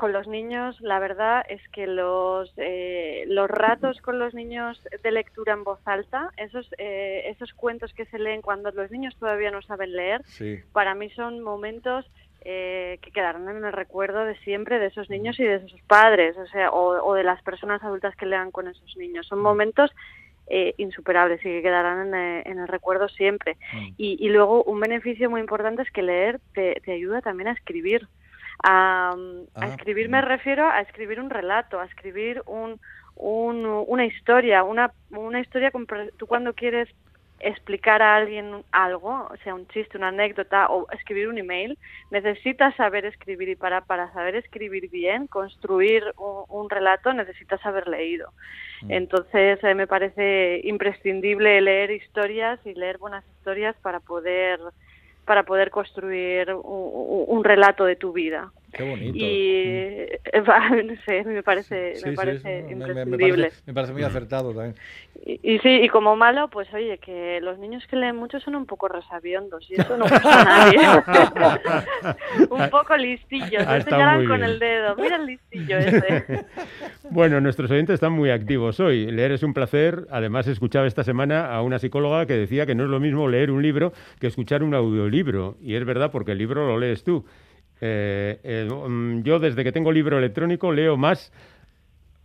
con 0.01 0.15
los 0.15 0.27
niños, 0.27 0.81
la 0.81 0.99
verdad 0.99 1.45
es 1.47 1.61
que 1.75 1.87
los 1.87 2.51
eh, 2.57 3.25
los 3.27 3.51
ratos 3.51 4.01
con 4.01 4.19
los 4.19 4.33
niños 4.33 4.81
de 5.03 5.11
lectura 5.11 5.53
en 5.53 5.63
voz 5.63 5.79
alta, 5.85 6.31
esos 6.39 6.67
eh, 6.79 7.25
esos 7.27 7.53
cuentos 7.53 7.93
que 7.93 8.07
se 8.07 8.19
leen 8.19 8.41
cuando 8.41 8.71
los 8.71 8.91
niños 8.91 9.15
todavía 9.21 9.51
no 9.51 9.61
saben 9.61 9.93
leer, 9.93 10.23
Sí. 10.25 10.59
para 10.73 10.95
mí 10.95 11.11
son 11.11 11.41
momentos 11.41 12.11
eh, 12.41 12.99
que 13.03 13.11
quedarán 13.11 13.47
en 13.51 13.63
el 13.63 13.73
recuerdo 13.75 14.25
de 14.25 14.37
siempre 14.39 14.79
de 14.79 14.87
esos 14.87 15.11
niños 15.11 15.39
y 15.39 15.45
de 15.45 15.69
sus 15.69 15.83
padres, 15.83 16.35
o 16.39 16.47
sea, 16.47 16.71
o, 16.71 17.05
o 17.05 17.13
de 17.15 17.23
las 17.23 17.43
personas 17.43 17.83
adultas 17.85 18.17
que 18.17 18.25
lean 18.25 18.51
con 18.51 18.69
esos 18.69 18.97
niños. 18.97 19.27
Son 19.27 19.39
momentos 19.41 19.91
eh, 20.47 20.73
insuperables 20.79 21.41
y 21.41 21.45
que 21.51 21.61
quedarán 21.63 22.09
en, 22.09 22.15
eh, 22.15 22.43
en 22.47 22.59
el 22.59 22.69
recuerdo 22.69 23.07
siempre. 23.11 23.59
Mm. 23.75 23.89
Y, 23.99 24.17
y 24.19 24.31
luego 24.31 24.65
un 24.65 24.81
beneficio 24.81 25.29
muy 25.29 25.43
importante 25.43 25.83
es 25.83 25.91
que 25.91 26.01
leer 26.03 26.41
te, 26.55 26.81
te 26.87 26.93
ayuda 26.93 27.21
también 27.21 27.49
a 27.49 27.53
escribir. 27.53 28.09
A, 28.63 29.15
a 29.61 29.67
Ah, 29.67 29.69
escribir 29.69 30.09
me 30.11 30.21
refiero 30.23 30.69
a 30.69 30.81
escribir 30.81 31.21
un 31.21 31.31
relato, 31.31 31.81
a 31.81 31.87
escribir 31.87 32.43
un, 32.47 32.79
un- 33.15 33.85
una 33.89 34.05
historia, 34.07 34.65
una, 34.65 34.93
una 35.11 35.41
historia 35.41 35.71
con 35.71 35.87
tú 36.19 36.27
cuando 36.27 36.55
quieres 36.55 36.89
explicar 37.43 38.03
a 38.03 38.17
alguien 38.17 38.65
algo, 38.71 39.27
o 39.31 39.37
sea, 39.43 39.55
un 39.55 39.67
chiste, 39.69 39.97
una 39.97 40.09
anécdota 40.09 40.67
o 40.69 40.87
escribir 40.93 41.29
un 41.29 41.39
email, 41.39 41.79
necesitas 42.11 42.77
saber 42.77 43.07
escribir 43.07 43.49
y 43.49 43.57
para, 43.57 43.81
para 43.83 44.13
saber 44.13 44.37
escribir 44.37 44.91
bien, 44.91 45.27
construir 45.27 46.05
un, 46.19 46.45
un 46.49 46.69
relato, 46.71 47.15
necesitas 47.15 47.65
haber 47.65 47.89
leído. 47.89 48.33
Mm. 48.83 48.89
Entonces, 48.89 49.59
eh, 49.65 49.75
me 49.75 49.87
parece 49.87 50.61
imprescindible 50.65 51.61
leer 51.61 51.91
historias 51.93 52.61
y 52.67 52.75
leer 52.75 52.99
buenas 52.99 53.27
historias 53.29 53.77
para 53.83 54.01
poder 54.01 54.61
para 55.31 55.45
poder 55.45 55.71
construir 55.71 56.53
un, 56.53 57.25
un- 57.29 57.45
relato 57.45 57.85
de 57.85 57.95
tu 57.95 58.13
vida. 58.13 58.51
Qué 58.73 58.83
bonito. 58.83 59.17
Y 59.19 59.25
eh, 59.25 60.21
no 60.85 60.95
sé, 61.05 61.25
me 61.25 61.43
parece, 61.43 61.97
Sí, 61.97 62.07
me 62.11 62.13
parece 62.15 62.65
sí, 62.69 62.75
me- 62.75 62.87
me- 62.87 62.95
me, 62.95 63.01
imprescindible. 63.01 63.43
parece, 63.45 63.63
me 63.67 63.75
parece 63.75 63.93
muy 63.93 64.03
acertado 64.03 64.53
también. 64.55 64.75
Y, 65.25 65.41
y 65.55 65.59
sí, 65.59 65.69
y 65.83 65.89
como 65.89 66.17
malo, 66.17 66.49
pues 66.49 66.73
oye, 66.73 66.99
que 66.99 67.41
los 67.43 67.59
niños 67.59 67.85
que 67.89 67.97
leen 67.97 68.17
mucho 68.17 68.39
son 68.41 68.55
un 68.55 68.67
poco 68.67 68.89
resabiondos 68.89 69.69
y 69.71 69.75
eso 69.81 69.97
no 69.97 70.05
gusta 70.05 70.41
a 70.41 70.45
nadie. 70.45 70.79
un 72.51 72.71
poco 72.71 72.97
listillos, 72.97 73.65
Ah, 73.67 73.79
está 73.79 73.91
señalan 73.91 74.27
con 74.27 74.39
bien. 74.39 74.51
el 74.51 74.59
dedo. 74.59 74.97
Mira 74.97 75.17
el 75.17 75.27
listillo 75.27 75.79
ese. 75.79 76.45
Bueno, 77.13 77.41
nuestros 77.41 77.69
oyentes 77.73 77.95
están 77.95 78.13
muy 78.13 78.31
activos 78.31 78.79
hoy. 78.79 79.11
Leer 79.11 79.33
es 79.33 79.43
un 79.43 79.53
placer. 79.53 80.07
Además, 80.11 80.47
escuchaba 80.47 80.87
esta 80.87 81.03
semana 81.03 81.53
a 81.53 81.61
una 81.61 81.81
psicóloga 81.81 82.25
que 82.27 82.35
decía 82.35 82.67
que 82.67 82.77
no 82.77 82.85
es 82.85 82.89
lo 82.89 83.01
mismo 83.01 83.27
leer 83.27 83.51
un 83.51 83.63
libro 83.63 83.93
que 84.21 84.29
escuchar 84.29 84.63
un 84.63 84.75
audiolibro. 84.75 85.57
Y 85.61 85.75
es 85.75 85.85
verdad, 85.85 86.13
porque 86.13 86.31
el 86.33 86.39
libro 86.39 86.69
lo 86.69 86.79
lees 86.79 87.03
tú. 87.03 87.25
Eh, 87.81 88.39
eh, 88.43 88.69
mm, 88.71 89.23
yo, 89.23 89.39
desde 89.39 89.65
que 89.65 89.73
tengo 89.73 89.93
libro 89.93 90.19
electrónico, 90.19 90.73
leo 90.73 90.97
más. 90.97 91.33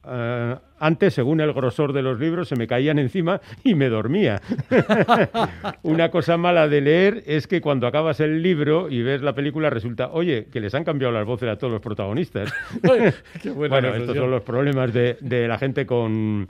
eh, 0.08 0.56
antes, 0.80 1.14
según 1.14 1.40
el 1.42 1.54
grosor 1.54 1.94
de 1.94 2.02
los 2.02 2.20
libros, 2.20 2.48
se 2.50 2.56
me 2.56 2.68
caían 2.68 3.00
encima 3.00 3.42
y 3.64 3.74
me 3.76 3.90
dormía. 3.90 4.42
Una 5.84 6.12
cosa 6.12 6.38
mala 6.38 6.68
de 6.68 6.82
leer 6.82 7.24
es 7.26 7.48
que 7.48 7.62
cuando 7.62 7.88
acabas 7.88 8.20
el 8.20 8.42
libro 8.44 8.90
y 8.90 9.02
ves 9.02 9.22
la 9.22 9.34
película 9.34 9.70
resulta, 9.70 10.10
oye, 10.12 10.48
que 10.52 10.60
les 10.60 10.76
han 10.76 10.84
cambiado 10.84 11.14
las 11.14 11.26
voces 11.26 11.50
a 11.50 11.58
todos 11.58 11.72
los 11.74 11.82
protagonistas. 11.82 12.54
Qué 13.42 13.50
buena 13.52 13.80
bueno, 13.80 13.96
estos 13.96 14.16
son 14.16 14.30
los 14.32 14.44
problemas 14.44 14.94
de, 14.94 15.18
de 15.22 15.48
la 15.48 15.58
gente 15.58 15.86
con, 15.86 16.50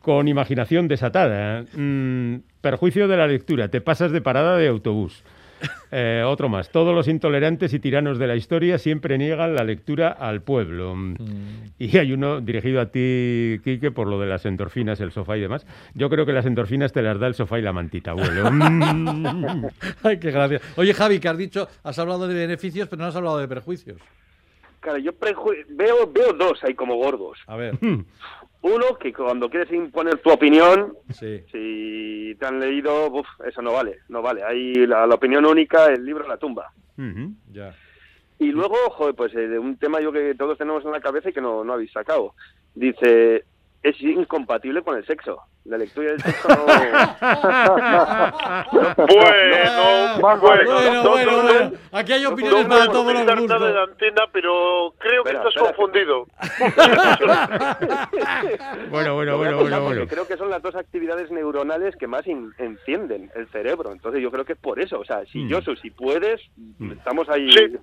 con 0.00 0.26
imaginación 0.28 0.88
desatada. 0.88 1.64
Mm, 1.74 2.36
perjuicio 2.60 3.06
de 3.08 3.16
la 3.16 3.26
lectura. 3.26 3.68
Te 3.68 3.80
pasas 3.82 4.10
de 4.10 4.20
parada 4.20 4.56
de 4.56 4.68
autobús. 4.68 5.22
Eh, 5.96 6.24
otro 6.26 6.48
más. 6.48 6.70
Todos 6.70 6.92
los 6.92 7.06
intolerantes 7.06 7.72
y 7.72 7.78
tiranos 7.78 8.18
de 8.18 8.26
la 8.26 8.34
historia 8.34 8.78
siempre 8.78 9.16
niegan 9.16 9.54
la 9.54 9.62
lectura 9.62 10.08
al 10.08 10.42
pueblo. 10.42 10.96
Mm. 10.96 11.14
Y 11.78 11.96
hay 11.98 12.12
uno 12.12 12.40
dirigido 12.40 12.80
a 12.80 12.86
ti, 12.86 13.60
Quique, 13.62 13.92
por 13.92 14.08
lo 14.08 14.18
de 14.18 14.26
las 14.26 14.44
endorfinas, 14.44 15.00
el 15.00 15.12
sofá 15.12 15.36
y 15.36 15.40
demás. 15.42 15.64
Yo 15.94 16.10
creo 16.10 16.26
que 16.26 16.32
las 16.32 16.46
endorfinas 16.46 16.92
te 16.92 17.00
las 17.02 17.20
da 17.20 17.28
el 17.28 17.34
sofá 17.34 17.60
y 17.60 17.62
la 17.62 17.72
mantita, 17.72 18.10
abuelo. 18.10 18.50
Mm. 19.04 19.66
Ay, 20.02 20.18
qué 20.18 20.30
gracia. 20.30 20.60
Oye, 20.76 20.92
Javi, 20.94 21.20
que 21.20 21.28
has 21.28 21.38
dicho, 21.38 21.68
has 21.84 21.98
hablado 21.98 22.26
de 22.26 22.34
beneficios, 22.34 22.88
pero 22.88 23.02
no 23.02 23.08
has 23.08 23.16
hablado 23.16 23.38
de 23.38 23.46
perjuicios. 23.48 24.00
Claro, 24.80 24.98
yo 24.98 25.12
preju- 25.12 25.64
veo, 25.70 26.10
veo 26.12 26.32
dos 26.32 26.62
ahí 26.64 26.74
como 26.74 26.96
gordos. 26.96 27.38
A 27.46 27.56
ver, 27.56 27.78
Uno, 28.64 28.96
que 28.98 29.12
cuando 29.12 29.50
quieres 29.50 29.70
imponer 29.74 30.16
tu 30.20 30.30
opinión, 30.30 30.96
sí. 31.10 31.44
si 31.52 32.34
te 32.40 32.46
han 32.46 32.58
leído, 32.58 33.10
uf, 33.12 33.26
eso 33.46 33.60
no 33.60 33.74
vale, 33.74 33.98
no 34.08 34.22
vale. 34.22 34.42
Hay 34.42 34.72
la, 34.86 35.06
la 35.06 35.16
opinión 35.16 35.44
única, 35.44 35.84
el 35.88 36.02
libro 36.02 36.26
la 36.26 36.38
tumba. 36.38 36.72
Ya. 37.52 37.74
Y 38.38 38.52
luego, 38.52 38.76
joder, 38.92 39.14
pues 39.14 39.34
eh, 39.34 39.58
un 39.58 39.76
tema 39.76 40.00
yo 40.00 40.10
que 40.10 40.34
todos 40.34 40.56
tenemos 40.56 40.82
en 40.82 40.92
la 40.92 41.02
cabeza 41.02 41.28
y 41.28 41.34
que 41.34 41.42
no, 41.42 41.62
no 41.62 41.74
habéis 41.74 41.92
sacado. 41.92 42.32
Dice, 42.74 43.44
es 43.84 44.00
incompatible 44.02 44.82
con 44.82 44.96
el 44.96 45.06
sexo. 45.06 45.38
La 45.66 45.78
lectura 45.78 46.10
del 46.10 46.20
sexo 46.20 46.48
no... 46.48 46.66
Bueno, 48.96 49.16
Bueno, 50.20 50.20
bueno, 50.20 50.40
Bueno, 50.40 51.02
no, 51.02 51.10
bueno, 51.10 51.32
no, 51.32 51.42
no, 51.42 51.44
bueno. 51.52 51.72
Aquí 51.92 52.12
hay 52.12 52.26
opiniones 52.26 52.64
no 52.64 52.68
para 52.68 52.86
todos 52.88 53.12
los 53.14 53.24
nada 53.24 53.34
de 53.34 53.40
gustos. 53.40 53.88
antena, 53.90 54.22
pero 54.32 54.94
creo 54.98 55.24
que 55.24 55.30
estás 55.32 55.46
espera. 55.48 55.66
confundido. 55.74 56.26
Bueno, 58.90 59.14
bueno, 59.14 59.36
bueno, 59.38 59.56
bueno, 59.58 59.80
bueno. 59.82 60.06
Creo 60.06 60.26
que 60.26 60.36
son 60.36 60.50
las 60.50 60.62
dos 60.62 60.74
actividades 60.76 61.30
neuronales 61.30 61.96
que 61.96 62.06
más 62.06 62.24
encienden 62.58 63.30
el 63.34 63.46
cerebro. 63.48 63.92
Entonces 63.92 64.22
yo 64.22 64.30
creo 64.30 64.44
que 64.44 64.52
es 64.52 64.58
por 64.58 64.78
eso. 64.80 65.00
O 65.00 65.04
sea, 65.04 65.24
si 65.32 65.44
Mm. 65.44 65.52
Josu, 65.52 65.76
si 65.76 65.90
puedes, 65.90 66.40
estamos 66.92 67.28
ahí... 67.28 67.50
Sí. 67.52 67.76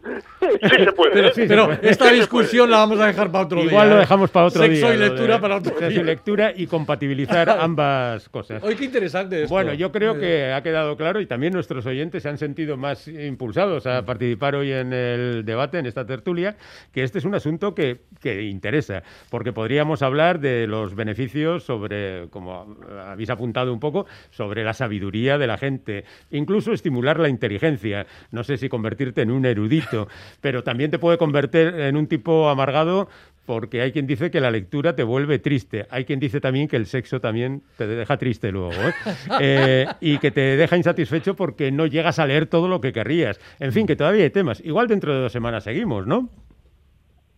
Sí 0.62 0.84
se 0.86 0.92
puede. 0.94 1.12
Pero, 1.14 1.28
¿eh? 1.28 1.32
Sí, 1.36 1.46
pero 1.48 1.66
se 1.68 1.76
puede. 1.76 1.90
esta 1.92 2.10
Sí 2.10 2.16
discusión 2.16 2.70
la 2.70 2.78
vamos 2.78 3.00
a 3.00 3.08
dejar 3.08 3.32
para 3.32 3.46
otro 3.46 3.60
día. 3.62 3.70
Igual 3.72 3.90
lo 3.90 3.96
¿eh? 3.96 4.00
dejamos 4.00 4.32
para 4.32 4.46
otro 4.48 4.62
Sexo 4.62 4.86
día. 4.88 4.96
y 4.96 4.98
lo 4.98 5.04
de 5.04 5.10
lectura 5.10 5.40
para 5.40 5.58
otro 5.58 5.78
sexo 5.78 5.91
y 5.92 5.96
día. 5.96 6.04
lectura 6.04 6.54
y 6.56 6.68
compatibilizar 6.68 7.50
ambas 7.60 8.30
cosas. 8.30 8.64
Oye, 8.64 8.76
qué 8.76 8.86
interesante 8.86 9.44
esto. 9.44 9.54
Bueno, 9.54 9.74
yo 9.74 9.92
creo 9.92 10.20
que 10.20 10.52
ha 10.52 10.62
quedado 10.62 10.98
claro 10.98 11.22
y 11.22 11.26
también 11.26 11.54
nuestros 11.54 11.86
oyentes 11.86 12.24
se 12.24 12.30
han 12.30 12.38
sentido 12.38 12.78
más 12.78 13.08
impulsados 13.08 13.86
a 13.88 14.06
participar 14.06 14.56
hoy 14.56 14.72
en 14.72 14.94
el 14.94 15.46
debate, 15.46 15.80
en 15.80 15.86
esta 15.86 16.06
tertulia, 16.06 16.58
que 16.92 17.04
este 17.04 17.20
es 17.20 17.26
un 17.26 17.36
asunto 17.36 17.76
que, 17.76 18.02
que 18.20 18.44
interesa, 18.44 19.04
porque 19.30 19.54
podríamos 19.54 20.02
hablar 20.02 20.40
de 20.40 20.68
los 20.68 20.96
beneficios 20.96 21.64
sobre, 21.64 22.28
como 22.30 22.78
habéis 23.06 23.30
apuntado 23.30 23.74
un 23.74 23.80
poco, 23.80 24.06
sobre 24.30 24.64
la 24.64 24.74
sabiduría 24.74 25.38
de 25.38 25.48
la 25.48 25.58
gente, 25.58 26.06
incluso 26.32 26.74
estimular 26.74 27.20
la 27.20 27.30
inteligencia. 27.30 28.06
No 28.32 28.44
sé 28.44 28.58
si 28.58 28.70
convertirte 28.70 29.22
en 29.22 29.32
un 29.32 29.46
erudito, 29.46 30.08
pero 30.42 30.64
también 30.64 30.92
te 30.92 31.00
puede 31.00 31.18
convertir 31.18 31.68
en 31.68 31.96
un 31.96 32.08
tipo 32.08 32.50
amargado 32.50 33.10
porque 33.52 33.82
hay 33.82 33.92
quien 33.92 34.08
dice 34.08 34.32
que 34.32 34.40
la 34.40 34.50
lectura 34.50 34.96
te 34.96 35.04
vuelve 35.04 35.38
triste. 35.38 35.86
Hay 35.90 36.06
quien 36.06 36.22
dice 36.22 36.40
también 36.40 36.70
que 36.70 36.78
el 36.78 36.86
sexo 36.86 37.20
también 37.20 37.64
te 37.76 37.86
deja 37.86 38.16
triste 38.16 38.50
luego. 38.50 38.72
¿eh? 38.72 38.94
Eh, 39.42 39.88
y 40.00 40.20
que 40.20 40.32
te 40.32 40.56
deja 40.56 40.78
insatisfecho 40.78 41.36
porque 41.36 41.70
no 41.70 41.86
llegas 41.86 42.18
a 42.20 42.26
leer 42.26 42.46
todo 42.46 42.70
lo 42.70 42.80
que 42.80 42.94
querrías. 42.94 43.42
En 43.60 43.74
fin, 43.74 43.86
que 43.86 43.98
todavía 43.98 44.24
hay 44.24 44.30
temas. 44.30 44.62
Igual 44.64 44.88
dentro 44.88 45.14
de 45.14 45.20
dos 45.20 45.34
semanas 45.34 45.66
seguimos, 45.66 46.08
¿no? 46.08 46.30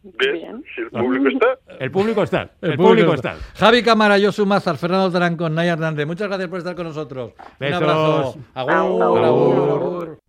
Bien, 0.04 0.34
Bien. 0.34 0.64
si 0.76 0.82
el 0.82 0.90
público 0.92 1.30
está. 1.30 1.60
El 1.80 1.92
público 1.92 2.24
está. 2.24 2.52
El, 2.62 2.78
público 2.78 3.14
está. 3.16 3.36
Javi 3.56 3.82
Cámara, 3.82 4.18
Josu 4.22 4.46
Mazar, 4.46 4.78
Fernando 4.78 5.10
Tarancón, 5.12 5.56
Naya 5.56 5.74
Hernández. 5.74 6.06
Muchas 6.06 6.28
gracias 6.28 6.48
por 6.48 6.60
estar 6.60 6.76
con 6.76 6.86
nosotros. 6.86 7.32
Besos. 7.60 7.82
Un 7.82 7.90
abrazo. 7.90 8.38
Agur, 8.54 8.72
Agur. 8.72 9.02
agur, 9.02 9.58
agur. 9.58 10.20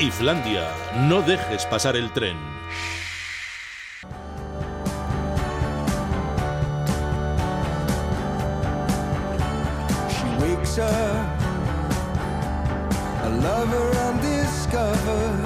Islandia, 0.00 0.68
no 1.08 1.22
dejes 1.22 1.66
pasar 1.66 1.96
el 1.96 2.12
tren. 2.12 2.36
She 10.08 10.26
wakes 10.40 10.78
up, 10.78 11.40
a 13.24 13.28
lover 13.42 13.90
undiscovered, 14.08 15.42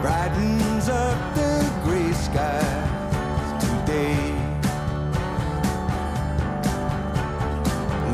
brightens 0.00 0.88
up 0.88 1.34
the 1.34 1.70
gray 1.84 2.12
skies 2.14 3.62
today. 3.62 4.32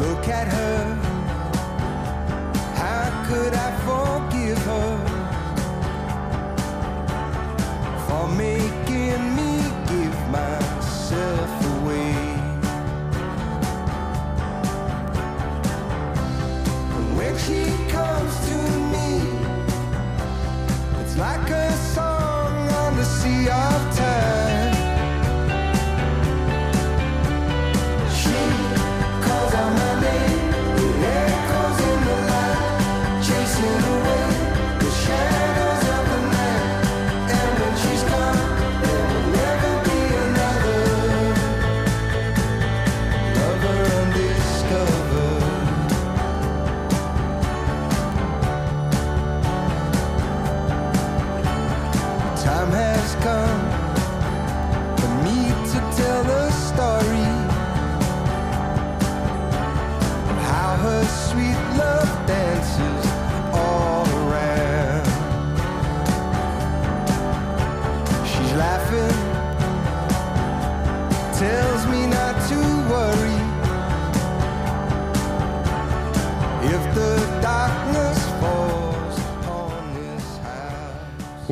Look 0.01 0.28
at 0.28 0.49
her, 0.49 0.95
for 3.87 4.15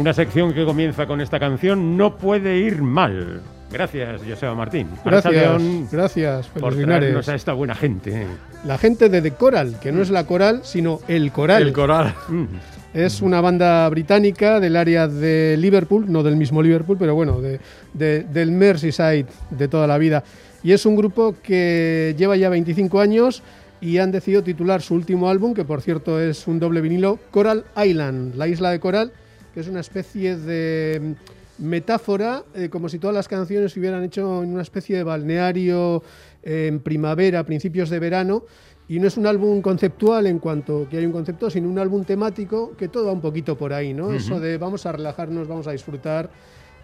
Una 0.05 0.13
sección 0.13 0.53
que 0.53 0.67
comienza 0.67 1.07
con 1.07 1.23
esta 1.23 1.41
canción 1.41 1.97
no 1.97 2.19
puede 2.19 2.59
ir 2.59 2.83
mal. 2.83 3.41
Gracias, 3.73 4.21
Joseba 4.29 4.55
Martín. 4.55 4.87
Gracias, 5.03 5.63
gracias, 5.91 6.47
por 6.49 6.77
traernos 6.77 7.27
a 7.27 7.35
esta 7.35 7.55
buena 7.55 7.75
gente. 7.75 8.27
La 8.67 8.77
gente 8.77 9.09
de 9.09 9.23
The 9.23 9.31
Coral, 9.31 9.81
que 9.81 9.93
no 9.93 10.03
es 10.03 10.11
la 10.11 10.27
coral, 10.27 10.61
sino 10.63 11.01
el 11.09 11.33
coral. 11.33 11.63
El 11.63 11.73
coral. 11.73 12.15
Mm. 12.29 12.45
Es 12.93 13.23
una 13.23 13.41
banda 13.41 13.89
británica 13.89 14.61
del 14.61 14.77
área 14.77 15.09
de 15.09 15.57
Liverpool, 15.59 16.05
no 16.13 16.23
del 16.23 16.37
mismo 16.37 16.63
Liverpool, 16.63 16.99
pero 17.01 17.15
bueno, 17.15 17.41
de, 17.41 17.59
de- 17.95 18.25
del 18.25 18.51
Merseyside 18.51 19.25
de 19.49 19.69
toda 19.69 19.87
la 19.87 19.97
vida. 19.97 20.23
Y 20.63 20.73
es 20.73 20.85
un 20.85 20.97
grupo 20.97 21.35
que 21.43 22.15
lleva 22.19 22.37
ya 22.37 22.51
25 22.51 23.01
años 23.01 23.43
y 23.81 23.97
han 23.97 24.13
decidido 24.13 24.43
titular 24.43 24.83
su 24.83 24.95
último 24.97 25.31
álbum, 25.31 25.55
que 25.55 25.65
por 25.65 25.81
cierto 25.81 26.21
es 26.21 26.47
un 26.47 26.61
doble 26.61 26.83
vinilo, 26.83 27.19
Coral 27.31 27.65
Island, 27.83 28.35
la 28.35 28.49
isla 28.49 28.71
de 28.71 28.81
Coral, 28.81 29.11
que 29.55 29.61
es 29.61 29.69
una 29.69 29.81
especie 29.81 30.37
de 30.37 31.01
mm, 31.01 31.65
metáfora, 31.65 32.43
eh, 32.55 32.69
como 32.69 32.89
si 32.89 32.99
todas 32.99 33.15
las 33.15 33.29
canciones 33.29 33.73
se 33.73 33.79
hubieran 33.79 34.03
hecho 34.03 34.43
en 34.43 34.53
una 34.53 34.63
especie 34.63 34.97
de 34.97 35.05
balneario 35.05 36.03
eh, 36.43 36.67
en 36.69 36.81
primavera, 36.81 37.45
principios 37.45 37.89
de 37.89 38.01
verano. 38.01 38.43
Y 38.87 38.99
no 38.99 39.07
es 39.07 39.17
un 39.17 39.27
álbum 39.27 39.63
conceptual 39.63 40.27
en 40.27 40.39
cuanto 40.39 40.87
que 40.91 40.99
hay 40.99 41.07
un 41.07 41.13
concepto, 41.13 41.49
sino 41.49 41.71
un 41.71 41.79
álbum 41.79 42.05
temático 42.05 42.77
que 42.77 42.89
todo 42.89 43.07
va 43.07 43.13
un 43.13 43.23
poquito 43.23 43.57
por 43.57 43.73
ahí, 43.73 43.95
¿no? 43.95 44.13
Eso 44.13 44.39
de 44.39 44.59
vamos 44.59 44.85
a 44.85 44.93
relajarnos, 44.93 45.49
vamos 45.49 45.67
a 45.67 45.73
disfrutar. 45.73 46.29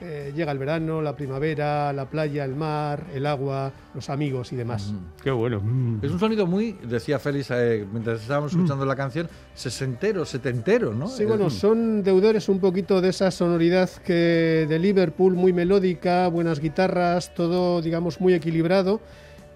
Eh, 0.02 0.32
llega 0.34 0.50
el 0.50 0.58
verano, 0.58 1.02
la 1.02 1.14
primavera, 1.14 1.92
la 1.92 2.08
playa, 2.08 2.44
el 2.44 2.54
mar, 2.54 3.06
el 3.14 3.26
agua, 3.26 3.70
los 3.94 4.08
amigos 4.08 4.50
y 4.52 4.56
demás. 4.56 4.94
Qué 5.22 5.30
bueno. 5.30 5.60
Mm. 5.60 5.98
Es 6.02 6.10
un 6.10 6.18
sonido 6.18 6.46
muy, 6.46 6.72
decía 6.82 7.18
Félix 7.18 7.50
eh, 7.50 7.86
mientras 7.92 8.22
estábamos 8.22 8.52
escuchando 8.52 8.86
la 8.86 8.96
canción, 8.96 9.28
sesentero, 9.54 10.24
setentero, 10.24 10.94
¿no? 10.94 11.06
Sí, 11.06 11.24
Eh, 11.24 11.26
bueno, 11.26 11.50
son 11.50 12.02
deudores 12.02 12.48
un 12.48 12.60
poquito 12.60 13.00
de 13.00 13.10
esa 13.10 13.30
sonoridad 13.30 13.90
que 14.04 14.66
de 14.66 14.78
Liverpool, 14.78 15.34
muy 15.34 15.52
melódica, 15.52 16.28
buenas 16.28 16.60
guitarras, 16.60 17.34
todo, 17.34 17.82
digamos, 17.82 18.20
muy 18.20 18.32
equilibrado. 18.32 19.00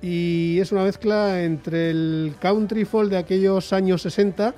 Y 0.02 0.58
es 0.60 0.70
una 0.72 0.84
mezcla 0.84 1.42
entre 1.42 1.88
el 1.88 2.34
country 2.38 2.84
folk 2.84 3.08
de 3.08 3.16
aquellos 3.16 3.72
años 3.72 4.02
60, 4.02 4.54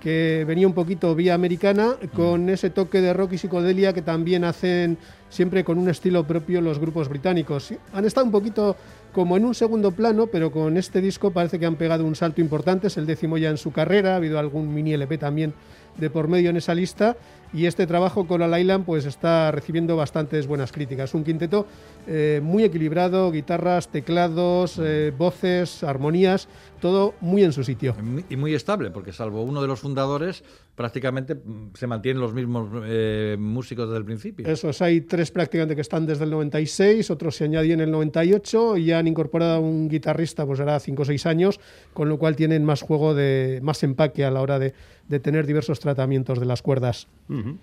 que 0.00 0.44
venía 0.46 0.66
un 0.66 0.74
poquito 0.74 1.14
vía 1.14 1.34
americana, 1.34 1.96
con 2.14 2.48
ese 2.48 2.70
toque 2.70 3.00
de 3.00 3.12
rock 3.12 3.32
y 3.34 3.38
psicodelia 3.38 3.92
que 3.92 4.02
también 4.02 4.44
hacen 4.44 4.98
siempre 5.28 5.64
con 5.64 5.78
un 5.78 5.88
estilo 5.88 6.26
propio 6.26 6.60
los 6.60 6.78
grupos 6.78 7.08
británicos. 7.08 7.72
Han 7.92 8.04
estado 8.04 8.26
un 8.26 8.32
poquito 8.32 8.76
como 9.12 9.36
en 9.36 9.44
un 9.44 9.54
segundo 9.54 9.92
plano, 9.92 10.26
pero 10.26 10.50
con 10.50 10.76
este 10.76 11.00
disco 11.00 11.30
parece 11.30 11.58
que 11.58 11.66
han 11.66 11.76
pegado 11.76 12.04
un 12.04 12.14
salto 12.14 12.40
importante, 12.40 12.86
es 12.86 12.96
el 12.96 13.06
décimo 13.06 13.38
ya 13.38 13.50
en 13.50 13.58
su 13.58 13.72
carrera, 13.72 14.12
ha 14.12 14.16
habido 14.16 14.38
algún 14.38 14.72
mini 14.72 14.92
LP 14.92 15.18
también 15.18 15.54
de 15.96 16.10
por 16.10 16.28
medio 16.28 16.50
en 16.50 16.56
esa 16.56 16.74
lista 16.74 17.16
y 17.52 17.66
este 17.66 17.86
trabajo 17.86 18.26
con 18.26 18.42
Al 18.42 18.58
Island 18.58 18.84
pues 18.84 19.04
está 19.04 19.50
recibiendo 19.50 19.96
bastantes 19.96 20.46
buenas 20.46 20.70
críticas. 20.70 21.14
Un 21.14 21.24
quinteto 21.24 21.66
eh, 22.06 22.40
muy 22.42 22.62
equilibrado, 22.62 23.30
guitarras, 23.32 23.88
teclados, 23.88 24.78
eh, 24.80 25.12
voces, 25.16 25.82
armonías, 25.82 26.48
todo 26.78 27.14
muy 27.20 27.44
en 27.44 27.52
su 27.52 27.64
sitio. 27.64 27.94
Y 28.28 28.36
muy 28.36 28.54
estable, 28.54 28.90
porque 28.90 29.12
salvo 29.12 29.42
uno 29.42 29.60
de 29.60 29.68
los 29.68 29.80
fundadores, 29.80 30.44
prácticamente 30.74 31.34
mm, 31.34 31.74
se 31.74 31.86
mantienen 31.86 32.20
los 32.20 32.32
mismos 32.32 32.68
eh, 32.84 33.36
músicos 33.38 33.88
desde 33.88 33.98
el 33.98 34.04
principio. 34.04 34.46
Esos 34.46 34.80
hay 34.82 35.02
tres 35.02 35.30
prácticamente 35.30 35.74
que 35.74 35.80
están 35.80 36.06
desde 36.06 36.24
el 36.24 36.30
96, 36.30 37.10
otros 37.10 37.36
se 37.36 37.44
añadían 37.44 37.80
en 37.80 37.86
el 37.86 37.90
98 37.92 38.76
y 38.76 38.92
han 38.92 39.06
incorporado 39.06 39.56
a 39.56 39.60
un 39.60 39.88
guitarrista 39.88 40.46
pues 40.46 40.60
hará 40.60 40.78
5 40.78 41.02
o 41.02 41.04
6 41.04 41.26
años, 41.26 41.60
con 41.92 42.08
lo 42.08 42.18
cual 42.18 42.36
tienen 42.36 42.64
más 42.64 42.82
juego 42.82 43.14
de 43.14 43.60
más 43.62 43.82
empaque 43.82 44.24
a 44.24 44.30
la 44.30 44.40
hora 44.40 44.58
de, 44.58 44.74
de 45.08 45.20
tener 45.20 45.46
diversos 45.46 45.80
tratamientos 45.80 46.38
de 46.38 46.46
las 46.46 46.62
cuerdas. 46.62 47.08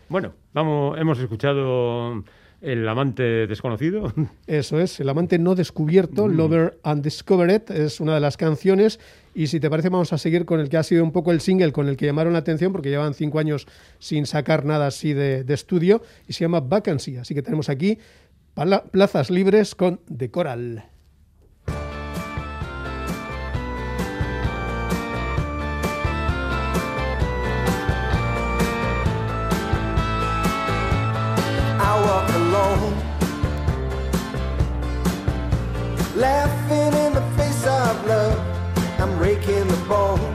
Bueno, 0.09 0.33
vamos, 0.53 0.97
hemos 0.99 1.19
escuchado 1.19 2.23
El 2.65 2.87
amante 2.87 3.45
desconocido. 3.45 4.11
Eso 4.47 4.79
es, 4.79 4.99
El 4.99 5.09
amante 5.09 5.37
no 5.37 5.53
descubierto, 5.53 6.27
Lover 6.27 6.79
Undiscovered, 6.83 7.69
es 7.69 7.99
una 7.99 8.15
de 8.15 8.19
las 8.19 8.37
canciones. 8.37 8.99
Y 9.35 9.47
si 9.47 9.59
te 9.59 9.69
parece, 9.69 9.89
vamos 9.89 10.11
a 10.13 10.17
seguir 10.17 10.45
con 10.45 10.59
el 10.59 10.67
que 10.67 10.77
ha 10.77 10.83
sido 10.83 11.03
un 11.03 11.11
poco 11.11 11.31
el 11.31 11.41
single 11.41 11.71
con 11.71 11.87
el 11.87 11.95
que 11.95 12.07
llamaron 12.07 12.33
la 12.33 12.39
atención, 12.39 12.71
porque 12.71 12.89
llevan 12.89 13.13
cinco 13.13 13.37
años 13.37 13.67
sin 13.99 14.25
sacar 14.25 14.65
nada 14.65 14.87
así 14.87 15.13
de, 15.13 15.43
de 15.43 15.53
estudio, 15.53 16.01
y 16.27 16.33
se 16.33 16.43
llama 16.43 16.59
Vacancy. 16.59 17.17
Así 17.17 17.35
que 17.35 17.43
tenemos 17.43 17.69
aquí 17.69 17.99
plazas 18.91 19.29
libres 19.29 19.75
con 19.75 19.99
The 20.17 20.31
Coral. 20.31 20.94
breaking 39.35 39.67
the 39.67 39.77
bone. 39.87 40.34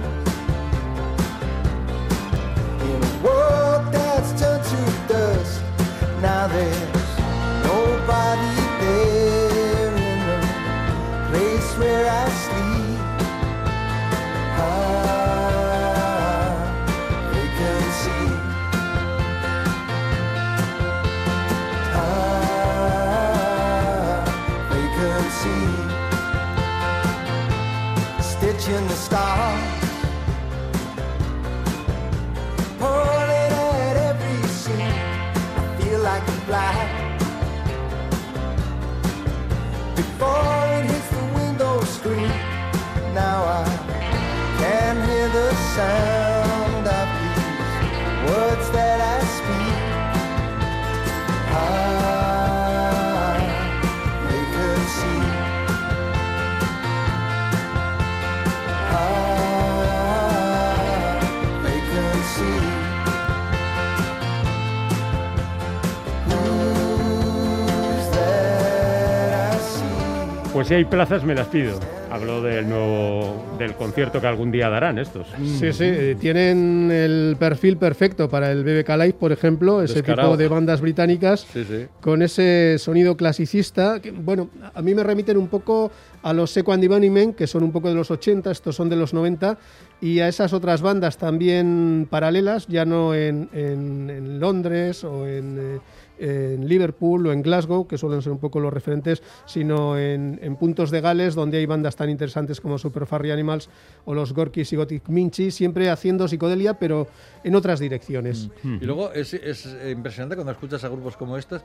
Pues 70.61 70.69
si 70.69 70.75
hay 70.75 70.85
plazas, 70.85 71.25
me 71.25 71.35
las 71.35 71.47
pido. 71.47 71.81
Habló 72.11 72.43
del 72.43 72.69
nuevo 72.69 73.57
del 73.59 73.73
concierto 73.77 74.21
que 74.21 74.27
algún 74.27 74.51
día 74.53 74.69
darán 74.69 74.99
estos. 74.99 75.27
Sí, 75.59 75.73
sí, 75.73 75.85
eh, 75.85 76.17
tienen 76.21 76.91
el 76.93 77.37
perfil 77.39 77.79
perfecto 77.79 78.29
para 78.29 78.53
el 78.53 78.63
BBK 78.63 78.91
Live, 78.91 79.15
por 79.15 79.33
ejemplo, 79.33 79.81
ese 79.81 79.95
Descarado. 79.95 80.29
tipo 80.33 80.37
de 80.37 80.49
bandas 80.49 80.83
británicas 80.83 81.47
Sí, 81.51 81.65
sí. 81.65 81.87
con 82.03 82.21
ese 82.21 82.77
sonido 82.79 83.17
clasicista. 83.17 84.01
Que, 84.01 84.11
bueno, 84.11 84.51
a 84.75 84.83
mí 84.83 84.95
me 84.95 85.03
remiten 85.03 85.39
un 85.39 85.49
poco 85.49 85.91
a 86.23 86.35
los 86.35 86.51
Seco 86.51 86.75
and 86.75 86.87
Bunnymen, 86.87 87.33
que 87.33 87.47
son 87.47 87.63
un 87.63 87.73
poco 87.73 87.89
de 87.89 87.95
los 87.95 88.11
80, 88.11 88.51
estos 88.51 88.77
son 88.77 88.91
de 88.91 88.97
los 88.97 89.15
90, 89.15 89.57
y 90.03 90.21
a 90.21 90.29
esas 90.29 90.53
otras 90.53 90.83
bandas 90.83 91.17
también 91.17 92.07
paralelas, 92.11 92.67
ya 92.67 92.85
no 92.85 93.15
en, 93.15 93.49
en- 93.55 94.11
en 94.11 94.41
Londres 94.41 95.05
o 95.05 95.27
en, 95.27 95.57
eh, 95.59 95.79
en 96.21 96.69
Liverpool 96.69 97.27
o 97.27 97.33
en 97.33 97.43
Glasgow, 97.43 97.87
que 97.87 97.99
suelen 97.99 98.23
ser 98.23 98.33
un 98.33 98.39
poco 98.39 98.61
los 98.61 98.73
referentes, 98.73 99.23
sino 99.47 99.99
en, 99.99 100.39
en 100.43 100.57
puntos 100.57 100.91
de 100.91 101.01
Gales, 101.01 101.35
donde 101.35 101.59
hay 101.59 101.67
bandas 101.67 101.97
tan 101.97 102.11
interesantes 102.11 102.61
como 102.61 102.79
Super 102.79 103.07
Furry 103.07 103.31
Animals 103.31 103.69
o 104.05 104.15
los 104.15 104.33
Gorkis 104.33 104.73
y 104.73 104.77
Gothic 104.77 105.09
Minchi, 105.09 105.51
siempre 105.51 105.91
haciendo 105.91 106.29
psicodelia, 106.29 106.75
pero 106.75 107.09
en 107.43 107.55
otras 107.55 107.81
direcciones. 107.81 108.51
Y 108.63 108.85
luego 108.85 109.13
es, 109.13 109.35
es, 109.35 109.69
impresionante 109.91 110.37
cuando 110.37 110.53
escuchas 110.53 110.85
a 110.85 110.89
grupos 110.89 111.17
como 111.17 111.37
estos 111.37 111.63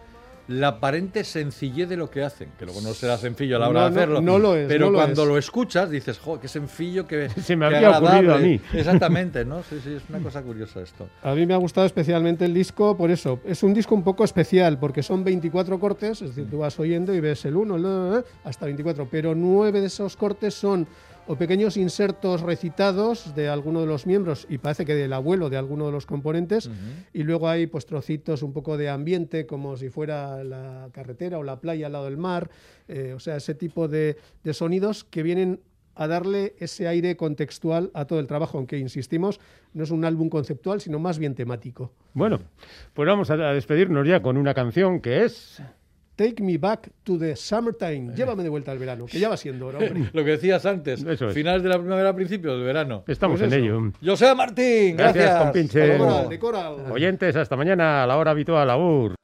la 0.47 0.67
aparente 0.67 1.23
sencillez 1.23 1.89
de 1.89 1.97
lo 1.97 2.09
que 2.11 2.21
hacen, 2.23 2.49
que 2.59 2.65
luego 2.65 2.79
no 2.81 2.93
será 2.93 3.17
sencillo 3.17 3.55
a 3.55 3.59
la 3.59 3.69
hora 3.69 3.79
No, 3.81 3.89
de 3.89 3.91
hacerlo. 3.99 4.21
no 4.21 4.37
lo 4.37 4.55
es, 4.55 4.67
Pero 4.67 4.91
lo 4.91 4.97
cuando 4.99 5.23
es. 5.23 5.27
lo 5.27 5.37
escuchas 5.39 5.89
dices, 5.89 6.19
jo, 6.19 6.39
qué 6.39 6.47
sencillo, 6.47 7.07
qué, 7.07 7.29
Se 7.41 7.55
me 7.55 7.65
había 7.65 7.89
ocurrido 7.89 8.05
a 8.07 8.17
agradable". 8.17 8.47
mí. 8.47 8.61
Exactamente, 8.79 9.43
¿no? 9.43 9.63
Sí, 9.63 9.77
sí, 9.83 9.93
es 9.93 10.03
una 10.09 10.19
cosa 10.19 10.41
curiosa 10.43 10.81
esto. 10.81 11.07
A 11.23 11.33
mí 11.33 11.45
me 11.45 11.53
ha 11.53 11.57
gustado 11.57 11.87
especialmente 11.87 12.45
el 12.45 12.53
disco 12.53 12.95
por 12.95 13.09
eso. 13.09 13.39
Es 13.45 13.63
un 13.63 13.73
disco 13.73 13.95
un 13.95 14.03
poco 14.03 14.23
especial 14.23 14.77
porque 14.77 15.01
son 15.01 15.23
24 15.23 15.79
cortes, 15.79 16.21
es 16.21 16.29
decir, 16.35 16.49
tú 16.49 16.59
vas 16.59 16.79
oyendo 16.79 17.13
y 17.13 17.19
ves 17.19 17.43
el 17.45 17.55
1, 17.55 18.23
hasta 18.43 18.65
24, 18.65 19.07
pero 19.09 19.33
nueve 19.33 19.81
de 19.81 19.87
esos 19.87 20.15
cortes 20.15 20.53
son 20.53 20.87
o 21.27 21.35
pequeños 21.35 21.77
insertos 21.77 22.41
recitados 22.41 23.35
de 23.35 23.49
alguno 23.49 23.81
de 23.81 23.87
los 23.87 24.05
miembros 24.05 24.45
y 24.49 24.57
parece 24.57 24.85
que 24.85 24.95
del 24.95 25.13
abuelo 25.13 25.49
de 25.49 25.57
alguno 25.57 25.85
de 25.87 25.91
los 25.91 26.05
componentes 26.05 26.69
y 27.13 27.23
luego 27.23 27.49
hay 27.49 27.67
pues 27.67 27.85
trocitos 27.85 28.43
un 28.43 28.53
poco 28.53 28.77
de 28.77 28.89
ambiente 28.89 29.45
como 29.45 29.77
si 29.77 29.89
fuera 29.89 30.43
la 30.43 30.89
carretera 30.91 31.37
o 31.37 31.43
la 31.43 31.59
playa 31.59 31.87
al 31.87 31.93
lado 31.93 32.05
del 32.05 32.17
mar, 32.17 32.49
eh, 32.87 33.13
o 33.15 33.19
sea, 33.19 33.37
ese 33.37 33.55
tipo 33.55 33.87
de, 33.87 34.17
de 34.43 34.53
sonidos 34.53 35.03
que 35.03 35.23
vienen 35.23 35.59
a 35.95 36.07
darle 36.07 36.55
ese 36.59 36.87
aire 36.87 37.15
contextual 37.15 37.89
a 37.93 38.05
todo 38.05 38.19
el 38.19 38.27
trabajo, 38.27 38.57
aunque 38.57 38.77
insistimos, 38.77 39.39
no 39.73 39.83
es 39.83 39.91
un 39.91 40.03
álbum 40.05 40.29
conceptual, 40.29 40.81
sino 40.81 40.99
más 40.99 41.17
bien 41.17 41.35
temático. 41.35 41.93
Bueno, 42.13 42.39
pues 42.93 43.07
vamos 43.07 43.29
a 43.29 43.35
a 43.35 43.53
despedirnos 43.53 44.07
ya 44.07 44.21
con 44.21 44.37
una 44.37 44.53
canción 44.53 45.01
que 45.01 45.25
es... 45.25 45.61
Take 46.15 46.41
me 46.41 46.57
back 46.57 46.89
to 47.03 47.17
the 47.19 47.35
summertime. 47.35 48.13
Llévame 48.15 48.41
de 48.43 48.49
vuelta 48.49 48.71
al 48.71 48.77
verano, 48.77 49.05
que 49.05 49.19
ya 49.19 49.27
va 49.29 49.35
siendo 49.37 49.67
hora, 49.67 49.79
hombre. 49.79 50.09
Lo 50.13 50.23
que 50.23 50.31
decías 50.31 50.65
antes, 50.65 51.03
Eso 51.03 51.27
es. 51.27 51.33
finales 51.33 51.61
de 51.61 51.69
la 51.69 51.77
primavera, 51.77 52.15
principios 52.15 52.55
del 52.55 52.65
verano. 52.65 53.03
Estamos 53.07 53.39
Pues 53.39 53.51
en 53.51 53.59
ello. 53.63 53.91
José 54.03 54.33
Martín, 54.33 54.95
Gracias, 54.95 55.25
gracias. 55.25 55.43
compinche. 55.43 55.97
Coral, 55.97 56.29
de 56.29 56.39
coral. 56.39 56.75
Oyentes, 56.91 57.35
hasta 57.35 57.55
mañana 57.57 58.03
a 58.03 58.07
la 58.07 58.15
hora 58.17 58.31
habitual, 58.31 58.69
Agur. 58.69 59.15